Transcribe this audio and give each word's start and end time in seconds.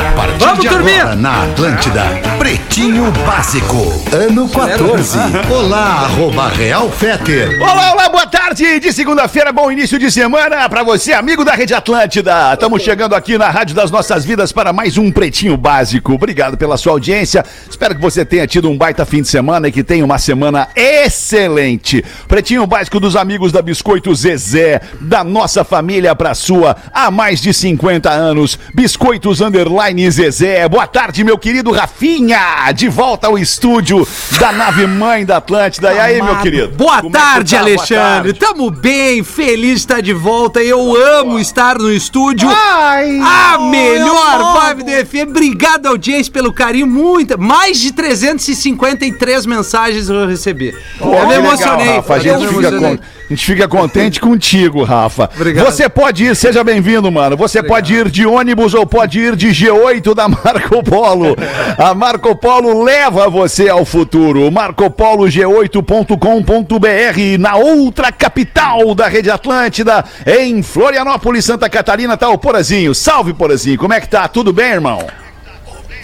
A 0.00 0.12
partir 0.12 0.38
Vamos 0.38 0.60
de 0.60 0.68
dormir! 0.68 1.00
agora, 1.00 1.14
na 1.14 1.44
Atlântida, 1.44 2.02
Pretinho 2.38 3.12
Básico, 3.26 3.76
ano 4.10 4.48
14. 4.48 5.18
Olá, 5.50 6.04
arroba 6.04 6.48
Real 6.48 6.90
Feter. 6.90 7.60
Olá, 7.60 7.92
olá, 7.92 8.08
boa 8.08 8.26
tarde 8.26 8.80
de 8.80 8.92
segunda-feira, 8.94 9.52
bom 9.52 9.70
início 9.70 9.98
de 9.98 10.10
semana 10.10 10.66
pra 10.70 10.82
você, 10.82 11.12
amigo 11.12 11.44
da 11.44 11.52
Rede 11.52 11.74
Atlântida. 11.74 12.54
Estamos 12.54 12.82
chegando 12.82 13.14
aqui 13.14 13.36
na 13.36 13.50
Rádio 13.50 13.74
das 13.74 13.90
Nossas 13.90 14.24
Vidas 14.24 14.52
para 14.52 14.72
mais 14.72 14.96
um 14.96 15.12
Pretinho 15.12 15.56
Básico. 15.58 16.14
Obrigado 16.14 16.56
pela 16.56 16.78
sua 16.78 16.92
audiência. 16.92 17.44
Espero 17.68 17.94
que 17.94 18.00
você 18.00 18.24
tenha 18.24 18.46
tido 18.46 18.70
um 18.70 18.78
baita 18.78 19.04
fim 19.04 19.20
de 19.20 19.28
semana 19.28 19.68
e 19.68 19.72
que 19.72 19.84
tenha 19.84 20.04
uma 20.04 20.18
semana 20.18 20.68
excelente. 20.74 22.02
Pretinho 22.26 22.66
Básico 22.66 22.98
dos 22.98 23.16
amigos 23.16 23.52
da 23.52 23.60
Biscoito 23.60 24.14
Zezé, 24.14 24.80
da 24.98 25.22
nossa 25.22 25.62
família 25.62 26.14
pra 26.14 26.34
sua, 26.34 26.74
há 26.90 27.10
mais 27.10 27.40
de 27.40 27.52
50 27.52 28.08
anos. 28.10 28.58
Biscoitos 28.74 29.42
Underline 29.42 29.89
Zezé. 30.10 30.68
Boa 30.68 30.86
tarde, 30.86 31.24
meu 31.24 31.36
querido 31.36 31.72
Rafinha, 31.72 32.70
de 32.72 32.88
volta 32.88 33.26
ao 33.26 33.38
estúdio 33.38 34.06
da 34.38 34.52
nave 34.52 34.86
mãe 34.86 35.24
da 35.24 35.38
Atlântida. 35.38 35.92
E 35.92 35.98
aí, 35.98 36.22
meu 36.22 36.36
querido? 36.38 36.68
Boa 36.76 37.02
Como 37.02 37.16
é 37.16 37.20
tarde, 37.20 37.54
tá? 37.56 37.62
Boa 37.62 37.70
Alexandre. 37.70 38.32
tarde. 38.32 38.34
Tamo 38.34 38.70
bem, 38.70 39.24
feliz 39.24 39.70
de 39.70 39.76
estar 39.76 40.00
de 40.00 40.12
volta. 40.12 40.62
Eu 40.62 40.94
amo 41.18 41.38
estar 41.38 41.78
no 41.78 41.92
estúdio. 41.92 42.48
Ai. 42.48 43.18
A 43.20 43.58
melhor 43.58 44.60
vibe 44.60 44.84
do 44.84 45.06
FM. 45.06 45.30
Obrigado, 45.30 45.86
audiência, 45.86 46.32
pelo 46.32 46.52
carinho. 46.52 46.86
Muita. 46.86 47.36
Mais 47.36 47.78
de 47.78 47.92
353 47.92 49.46
mensagens 49.46 50.08
eu 50.08 50.26
recebi. 50.26 50.74
Pô, 50.98 51.06
eu 51.06 51.10
me 51.10 51.16
que 51.18 51.26
legal, 51.26 51.44
emocionei. 51.44 51.96
Rafa. 51.96 52.14
A 52.14 52.18
gente, 52.18 52.46
fica 52.46 52.68
emocionei. 52.68 53.00
A 53.30 53.32
gente 53.32 53.46
fica 53.46 53.68
contente 53.68 54.18
contigo, 54.18 54.82
Rafa. 54.82 55.30
Obrigado. 55.36 55.64
Você 55.64 55.88
pode 55.88 56.24
ir, 56.24 56.34
seja 56.34 56.64
bem-vindo, 56.64 57.12
mano. 57.12 57.36
Você 57.36 57.62
pode 57.62 57.94
ir 57.94 58.10
de 58.10 58.26
ônibus 58.26 58.74
ou 58.74 58.84
pode 58.84 59.20
ir 59.20 59.36
de 59.36 59.50
G8 59.50 60.16
da 60.16 60.26
Marco 60.28 60.82
Polo. 60.82 61.36
A 61.78 61.94
Marco 61.94 62.34
Polo 62.34 62.82
leva 62.82 63.30
você 63.30 63.68
ao 63.68 63.84
futuro. 63.84 64.50
marcopolog8.com.br 64.50 67.38
na 67.38 67.54
outra 67.54 68.10
capital 68.10 68.96
da 68.96 69.06
Rede 69.06 69.30
Atlântida, 69.30 70.04
em 70.26 70.60
Florianópolis, 70.60 71.44
Santa 71.44 71.70
Catarina, 71.70 72.16
tá 72.16 72.28
o 72.28 72.36
Porazinho. 72.36 72.92
Salve, 72.96 73.32
Porazinho. 73.32 73.78
Como 73.78 73.94
é 73.94 74.00
que 74.00 74.08
tá? 74.08 74.26
Tudo 74.26 74.52
bem, 74.52 74.72
irmão? 74.72 75.06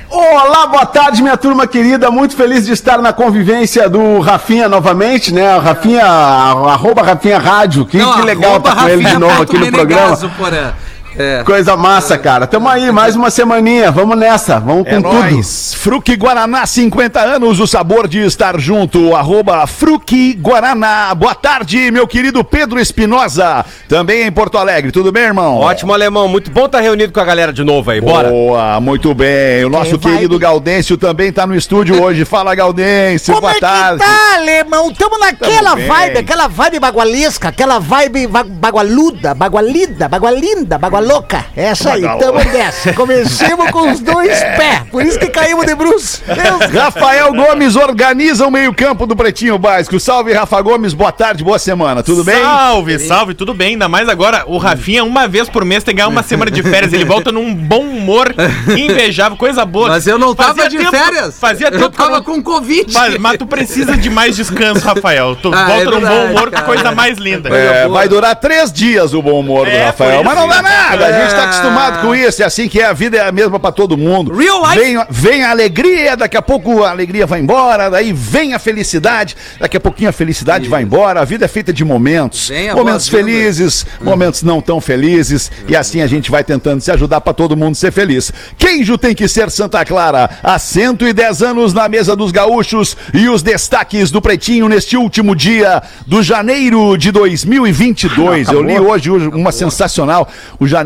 Olá, 0.08 0.66
boa 0.68 0.86
tarde, 0.86 1.20
minha 1.20 1.36
turma 1.36 1.66
querida. 1.66 2.10
Muito 2.10 2.36
feliz 2.36 2.64
de 2.64 2.72
estar 2.72 2.98
na 2.98 3.12
convivência 3.12 3.88
do 3.88 4.20
Rafinha 4.20 4.68
novamente, 4.68 5.34
né? 5.34 5.58
Rafinha, 5.58 6.04
arroba 6.04 7.02
Rafinha 7.02 7.38
Rádio. 7.38 7.84
Que, 7.84 7.98
Não, 7.98 8.14
que 8.14 8.22
legal 8.22 8.58
estar 8.58 8.76
com 8.76 8.88
ele 8.88 9.04
de 9.04 9.18
novo 9.18 9.42
aqui 9.42 9.58
no 9.58 9.66
programa. 9.72 10.16
Porra. 10.16 10.74
É. 11.18 11.42
Coisa 11.44 11.76
massa, 11.76 12.18
cara. 12.18 12.46
Tamo 12.46 12.68
aí, 12.68 12.92
mais 12.92 13.16
uma 13.16 13.30
semaninha. 13.30 13.90
Vamos 13.90 14.18
nessa, 14.18 14.58
vamos 14.60 14.84
com 14.84 14.90
É 14.90 15.00
tudo. 15.00 15.12
nóis. 15.12 15.74
Fruque 15.74 16.14
Guaraná, 16.16 16.66
50 16.66 17.20
anos, 17.20 17.58
o 17.60 17.66
sabor 17.66 18.06
de 18.06 18.20
estar 18.24 18.58
junto. 18.60 19.14
Arroba 19.16 19.66
Fruque 19.66 20.34
Guaraná. 20.34 21.14
Boa 21.14 21.34
tarde, 21.34 21.90
meu 21.90 22.06
querido 22.06 22.44
Pedro 22.44 22.78
Espinosa. 22.78 23.64
Também 23.88 24.22
em 24.26 24.32
Porto 24.32 24.58
Alegre. 24.58 24.92
Tudo 24.92 25.10
bem, 25.10 25.24
irmão? 25.24 25.56
Ótimo, 25.58 25.92
alemão. 25.94 26.28
Muito 26.28 26.50
bom 26.50 26.66
estar 26.66 26.80
reunido 26.80 27.12
com 27.12 27.20
a 27.20 27.24
galera 27.24 27.52
de 27.52 27.64
novo 27.64 27.90
aí. 27.90 28.00
Bora. 28.00 28.28
Boa, 28.28 28.80
muito 28.80 29.14
bem. 29.14 29.64
O 29.64 29.70
nosso 29.70 29.98
querido 29.98 30.38
Gaudêncio 30.38 30.96
também 30.96 31.32
tá 31.32 31.46
no 31.46 31.54
estúdio 31.54 32.02
hoje. 32.02 32.24
Fala, 32.24 32.54
Gaudêncio. 32.54 33.32
Como 33.32 33.40
Boa 33.42 33.52
é 33.52 33.54
que 33.54 33.60
tarde. 33.60 33.98
tá, 34.04 34.34
alemão? 34.34 34.92
Tamo 34.92 35.18
naquela 35.18 35.70
Tamo 35.70 35.86
vibe, 35.86 36.18
aquela 36.18 36.46
vibe 36.48 36.78
bagualesca, 36.80 37.48
aquela 37.48 37.78
vibe 37.78 38.26
ba- 38.26 38.44
bagualuda, 38.44 39.34
bagualida, 39.34 40.08
bagualinda, 40.08 40.78
bagualoca. 41.06 41.44
Essa 41.56 41.92
aí, 41.94 42.02
tamo 42.02 42.38
nessa. 42.52 42.92
Comecemos 42.92 43.70
com 43.70 43.90
os 43.92 44.00
dois 44.00 44.38
pés, 44.56 44.82
por 44.90 45.02
isso 45.04 45.18
que 45.18 45.28
caímos 45.28 45.64
de 45.66 45.74
bruxo. 45.74 46.22
Rafael 46.72 47.32
Gomes 47.32 47.76
organiza 47.76 48.46
o 48.46 48.50
meio-campo 48.50 49.06
do 49.06 49.14
Pretinho 49.16 49.58
Básico. 49.58 49.98
Salve, 50.00 50.32
Rafa 50.32 50.60
Gomes. 50.60 50.92
Boa 50.92 51.12
tarde, 51.12 51.44
boa 51.44 51.58
semana. 51.58 52.02
Tudo 52.02 52.24
bem? 52.24 52.40
Salve, 52.42 52.98
salve, 52.98 53.34
tudo 53.34 53.54
bem? 53.54 53.68
Ainda 53.68 53.88
mais 53.88 54.08
agora, 54.08 54.44
o 54.46 54.58
Rafinha, 54.58 55.04
uma 55.04 55.28
vez 55.28 55.48
por 55.48 55.64
mês, 55.64 55.84
tem 55.84 55.94
que 55.94 55.98
ganhar 55.98 56.08
uma 56.08 56.22
semana 56.22 56.50
de 56.50 56.62
férias. 56.62 56.92
Ele 56.92 57.04
volta 57.04 57.30
num 57.32 57.54
bom 57.54 57.80
humor, 57.82 58.34
invejável, 58.76 59.36
coisa 59.36 59.64
boa. 59.64 59.88
Mas 59.88 60.06
eu 60.06 60.18
não 60.18 60.34
tava 60.34 60.54
Fazia 60.54 60.68
de 60.70 60.78
tempo- 60.78 60.90
férias. 60.90 61.38
Fazia 61.38 61.70
tempo 61.70 61.84
eu 61.84 61.90
tava 61.90 62.22
com 62.22 62.42
Covid. 62.42 62.92
Mas, 62.92 63.18
mas 63.18 63.38
tu 63.38 63.46
precisa 63.46 63.96
de 63.96 64.10
mais 64.10 64.36
descanso, 64.36 64.84
Rafael. 64.84 65.36
Tu 65.36 65.50
Ah, 65.54 65.66
volta 65.66 65.82
é 65.82 65.84
num 65.84 66.00
bom 66.00 66.24
humor, 66.26 66.44
que 66.46 66.50
cara. 66.56 66.66
coisa 66.66 66.92
mais 66.92 67.18
linda. 67.18 67.48
É, 67.54 67.88
vai 67.88 68.08
durar 68.08 68.34
três 68.36 68.72
dias 68.72 69.12
o 69.14 69.22
bom 69.22 69.40
humor 69.40 69.66
do 69.66 69.72
É, 69.72 69.86
Rafael, 69.86 70.16
por 70.18 70.24
mas 70.24 70.36
não 70.36 70.48
dá 70.48 70.62
nada. 70.62 70.95
A 71.04 71.12
gente 71.12 71.34
tá 71.34 71.44
acostumado 71.44 72.00
com 72.00 72.14
isso. 72.14 72.42
É 72.42 72.46
assim 72.46 72.68
que 72.68 72.80
é, 72.80 72.86
a 72.86 72.92
vida 72.92 73.16
é 73.16 73.28
a 73.28 73.32
mesma 73.32 73.58
pra 73.58 73.72
todo 73.72 73.96
mundo. 73.96 74.34
Real 74.34 74.62
life. 74.62 74.78
Vem, 74.78 75.04
vem 75.10 75.44
a 75.44 75.50
alegria, 75.50 76.16
daqui 76.16 76.36
a 76.36 76.42
pouco 76.42 76.82
a 76.82 76.90
alegria 76.90 77.26
vai 77.26 77.40
embora, 77.40 77.90
daí 77.90 78.12
vem 78.12 78.54
a 78.54 78.58
felicidade, 78.58 79.36
daqui 79.60 79.76
a 79.76 79.80
pouquinho 79.80 80.10
a 80.10 80.12
felicidade 80.12 80.68
vai 80.68 80.82
embora. 80.82 81.20
A 81.20 81.24
vida 81.24 81.44
é 81.44 81.48
feita 81.48 81.72
de 81.72 81.84
momentos. 81.84 82.48
Vem 82.48 82.74
Momentos 82.74 83.08
felizes, 83.08 83.86
momentos 84.00 84.42
não 84.42 84.60
tão 84.60 84.80
felizes. 84.80 85.50
E 85.68 85.76
assim 85.76 86.00
a 86.00 86.06
gente 86.06 86.30
vai 86.30 86.44
tentando 86.44 86.80
se 86.80 86.90
ajudar 86.90 87.20
pra 87.20 87.32
todo 87.32 87.56
mundo 87.56 87.74
ser 87.74 87.92
feliz. 87.92 88.32
Queijo 88.56 88.96
tem 88.98 89.14
que 89.14 89.28
ser 89.28 89.50
Santa 89.50 89.84
Clara. 89.84 90.30
Há 90.42 90.58
110 90.58 91.42
anos 91.42 91.74
na 91.74 91.88
mesa 91.88 92.14
dos 92.14 92.30
gaúchos 92.30 92.96
e 93.12 93.28
os 93.28 93.42
destaques 93.42 94.10
do 94.10 94.20
Pretinho 94.20 94.68
neste 94.68 94.96
último 94.96 95.34
dia 95.34 95.82
do 96.06 96.22
janeiro 96.22 96.96
de 96.96 97.10
2022. 97.10 98.48
Eu 98.48 98.62
li 98.62 98.78
hoje 98.78 99.10
uma 99.10 99.52
sensacional. 99.52 100.28
O 100.58 100.66
janeiro 100.66 100.85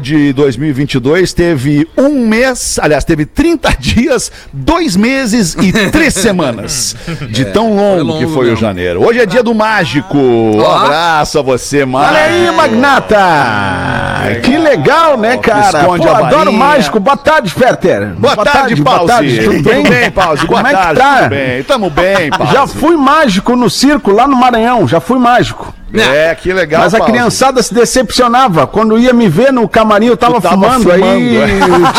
de 0.00 0.32
2022 0.32 1.32
teve 1.32 1.88
um 1.96 2.26
mês, 2.26 2.78
aliás, 2.80 3.04
teve 3.04 3.26
30 3.26 3.74
dias, 3.78 4.30
dois 4.52 4.96
meses 4.96 5.54
e 5.60 5.72
três 5.90 6.14
semanas. 6.20 6.94
De 7.30 7.44
tão 7.46 7.74
longo, 7.74 8.02
longo 8.04 8.18
que 8.26 8.32
foi 8.32 8.46
mesmo. 8.46 8.56
o 8.56 8.60
janeiro. 8.60 9.04
Hoje 9.04 9.20
é 9.20 9.26
dia 9.26 9.42
do 9.42 9.54
mágico. 9.54 10.16
Um 10.18 10.64
abraço 10.64 11.38
a 11.38 11.42
você, 11.42 11.84
mágico. 11.84 12.14
Olha 12.14 12.24
aí, 12.24 12.50
Magnata! 12.56 13.16
Que 14.42 14.56
legal, 14.58 15.16
né, 15.18 15.36
cara? 15.38 15.84
Pô, 15.84 15.92
adoro 15.94 16.52
mágico. 16.52 17.00
Boa 17.00 17.16
tarde, 17.16 17.50
Fetter. 17.52 18.14
Boa, 18.16 18.36
tarde, 18.36 18.74
boa 18.76 19.06
tarde. 19.06 19.42
Tudo 19.42 19.62
bem? 19.62 20.10
Pause? 20.10 20.46
Boa 20.46 20.62
Como 20.62 20.66
é 20.68 20.70
que 20.70 20.76
tarde, 20.76 21.00
tá? 21.00 21.16
tudo 21.18 21.30
bem. 21.30 21.62
Tamo 21.64 21.90
bem, 21.90 22.30
Pause. 22.36 22.52
Já 22.52 22.66
fui 22.66 22.96
mágico 22.96 23.56
no 23.56 23.68
circo 23.70 24.12
lá 24.12 24.26
no 24.26 24.36
Maranhão, 24.36 24.86
já 24.86 25.00
fui 25.00 25.18
mágico. 25.18 25.74
É, 25.92 26.34
que 26.34 26.52
legal, 26.52 26.82
Mas 26.82 26.94
a 26.94 26.98
Pause. 26.98 27.12
criançada 27.12 27.62
se 27.62 27.74
decepcionava. 27.74 28.66
Quando 28.66 28.98
ia 28.98 29.12
me 29.12 29.28
ver 29.28 29.52
no 29.52 29.68
camarim, 29.68 30.06
eu 30.06 30.16
tava, 30.16 30.40
tava 30.40 30.54
fumando, 30.54 30.82
fumando, 30.84 31.02
aí 31.02 31.36
é. 31.36 31.48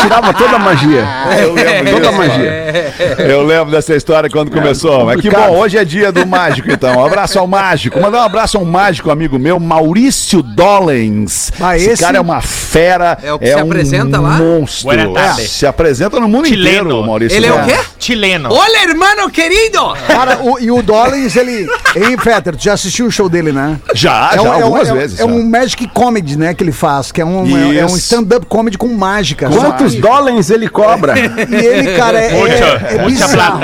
tirava 0.00 0.32
toda 0.32 0.56
a 0.56 0.58
magia. 0.58 1.06
Eu 1.42 1.54
lembro 1.54 1.92
Toda 1.94 2.08
a 2.08 2.12
magia. 2.12 2.94
Eu 3.18 3.42
lembro 3.44 3.70
dessa 3.70 3.94
história 3.94 4.30
quando 4.30 4.50
começou. 4.50 5.04
Mas 5.06 5.20
que 5.20 5.28
bom, 5.30 5.50
hoje 5.56 5.76
é 5.76 5.84
dia 5.84 6.10
do 6.12 6.26
mágico, 6.26 6.70
então. 6.70 6.96
Um 6.98 7.04
abraço 7.06 7.38
ao 7.38 7.46
mágico. 7.46 8.00
Mandar 8.00 8.18
um 8.20 8.24
abraço 8.24 8.56
a 8.58 8.60
um 8.60 8.64
mágico 8.64 9.10
amigo 9.10 9.38
meu, 9.38 9.58
Maurício 9.60 10.42
Dollens. 10.42 11.50
Ah, 11.60 11.76
esse, 11.76 11.90
esse- 11.90 12.02
cara 12.02 12.18
é 12.18 12.20
uma 12.20 12.40
fera. 12.40 13.18
É 13.22 13.32
o 13.32 13.38
que 13.38 13.46
se 13.46 13.54
um 13.56 13.60
apresenta 13.60 14.20
lá? 14.20 14.30
monstro. 14.38 14.90
É, 15.18 15.32
se 15.34 15.66
apresenta 15.66 16.18
no 16.20 16.28
mundo 16.28 16.46
Chileno. 16.48 16.78
inteiro, 16.90 17.02
Maurício 17.06 17.36
Ele 17.36 17.46
é 17.46 17.50
o 17.52 17.58
Dollens. 17.58 17.72
quê? 17.78 17.84
Chileno. 17.98 18.52
Olha, 18.52 18.82
irmão 18.88 19.28
querido! 19.30 19.94
Cara, 20.06 20.38
o- 20.42 20.58
e 20.58 20.70
o 20.70 20.82
Dollins, 20.82 21.36
ele. 21.36 21.66
Hein, 21.96 22.16
Fetter? 22.18 22.56
Tu 22.56 22.64
já 22.64 22.72
assistiu 22.74 23.06
o 23.06 23.10
show 23.10 23.28
dele, 23.28 23.52
né? 23.52 23.78
Já, 23.94 24.30
é 24.32 24.36
já, 24.36 24.42
um, 24.42 24.46
é 24.46 24.48
um- 24.56 24.64
algumas 24.64 24.88
é 24.88 24.92
vezes. 24.94 25.20
É 25.20 25.24
já. 25.24 25.28
um 25.28 25.42
Magic 25.48 25.86
Comedy, 25.88 26.38
né, 26.38 26.54
que 26.54 26.62
ele 26.62 26.72
faz, 26.72 27.10
que 27.12 27.20
é 27.20 27.24
um, 27.24 27.44
é, 27.72 27.78
é 27.78 27.84
um 27.84 27.96
stand-up 27.96 28.46
comedy 28.46 28.78
com 28.78 28.88
mágica. 28.88 29.48
Quantos 29.50 29.94
dólares 29.96 30.50
ele 30.50 30.68
cobra? 30.68 31.14
E 31.52 31.54
ele, 31.54 31.96
cara, 31.96 32.18
é, 32.18 32.30
é, 32.30 32.94
é 32.96 33.04
bizarro. 33.04 33.60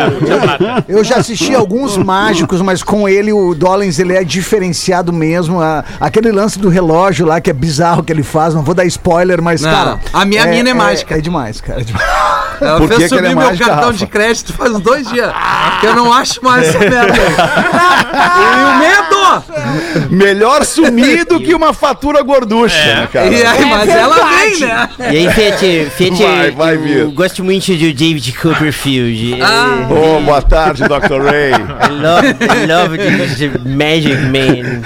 Eu 0.89 1.03
já 1.05 1.17
assisti 1.17 1.55
alguns 1.55 1.97
mágicos, 1.97 2.61
mas 2.61 2.83
com 2.83 3.09
ele, 3.09 3.33
o 3.33 3.55
Dollins, 3.55 3.99
ele 3.99 4.15
é 4.17 4.23
diferenciado 4.25 5.13
mesmo. 5.13 5.61
A- 5.61 5.85
aquele 6.01 6.31
lance 6.33 6.59
do 6.59 6.69
relógio 6.69 7.25
lá, 7.27 7.41
que 7.41 7.51
é 7.51 7.53
bizarro 7.53 8.03
que 8.03 8.13
ele 8.13 8.23
faz, 8.23 8.55
não 8.55 8.63
vou 8.63 8.75
dar 8.75 8.85
spoiler, 8.85 9.41
mas, 9.41 9.63
Não, 9.63 9.71
cara... 9.71 9.99
a 10.13 10.25
minha 10.25 10.47
mina 10.47 10.71
é 10.71 10.75
mágica. 10.75 11.17
É, 11.17 11.21
demais, 11.21 11.61
cara. 11.61 11.81
É 11.81 11.85
demais. 11.85 12.05
Ela 12.61 12.79
Por 12.79 12.89
que 12.89 12.97
fez 12.97 13.13
que 13.13 13.19
é 13.19 13.23
meu 13.23 13.37
mágica, 13.37 13.67
cartão 13.67 13.87
Rafa? 13.87 13.99
de 13.99 14.07
crédito 14.09 14.53
faz 14.53 14.73
uns 14.73 14.81
dois 14.81 15.09
dias. 15.09 15.33
Que 15.81 15.87
eu 15.87 15.95
não 15.95 16.13
acho 16.13 16.43
mais 16.45 16.67
essa 16.69 16.79
merda. 16.81 17.15
e 18.19 18.65
o 18.65 18.79
medo! 18.79 20.08
Melhor 20.11 20.65
sumir 20.65 21.25
do 21.25 21.39
que 21.41 21.55
uma 21.55 21.73
fatura 21.73 22.23
gorducha, 22.23 22.77
né, 22.77 23.09
cara? 23.13 23.27
E 23.29 23.43
aí, 23.45 23.65
mas 23.67 23.89
ela 23.89 24.17
vem, 24.39 24.61
né? 24.61 24.89
E 24.99 25.17
aí, 25.19 25.31
Fete, 25.33 25.91
Fete, 25.97 26.23
Vai, 26.23 26.51
vai, 26.51 26.75
eu 26.77 26.81
Vitor. 26.81 27.11
gosto 27.13 27.45
muito 27.45 27.67
do 27.75 27.93
David 27.93 28.33
Copperfield. 28.33 29.39
Ah. 29.43 29.87
Ô, 29.91 30.21
boa 30.21 30.43
tarde, 30.43 30.83
Dr. 30.85 31.23
Ray. 31.23 31.53
I 31.53 31.93
love, 32.01 32.29
I 32.29 32.67
love 32.67 32.99
the, 32.99 33.49
the 33.49 33.59
Magic 33.69 34.17
Man. 34.17 34.83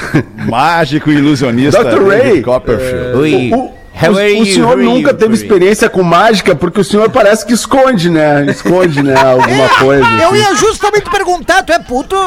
Mágico 0.48 1.10
e 1.10 1.14
ilusionista. 1.14 1.82
Dr. 1.84 2.06
Ray. 2.08 2.22
David 2.22 2.42
Copperfield. 2.42 3.16
Oi, 3.18 3.50
O- 3.54 3.82
are 4.18 4.32
o 4.32 4.38
you? 4.38 4.46
senhor 4.46 4.66
How 4.68 4.72
are 4.72 4.82
nunca 4.82 5.10
you? 5.10 5.16
teve 5.16 5.34
experiência 5.34 5.88
com 5.88 6.02
mágica, 6.02 6.54
porque 6.56 6.80
o 6.80 6.84
senhor 6.84 7.08
parece 7.10 7.46
que 7.46 7.52
esconde, 7.52 8.10
né? 8.10 8.44
Esconde, 8.48 9.02
né? 9.02 9.14
Alguma 9.16 9.68
coisa. 9.78 10.04
Eu 10.20 10.30
assim. 10.30 10.38
ia 10.38 10.54
justamente 10.56 11.08
perguntar, 11.10 11.62
tu 11.62 11.72
é 11.72 11.78
puto? 11.78 12.16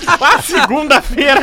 Ah, 0.19 0.41
segunda-feira, 0.41 1.41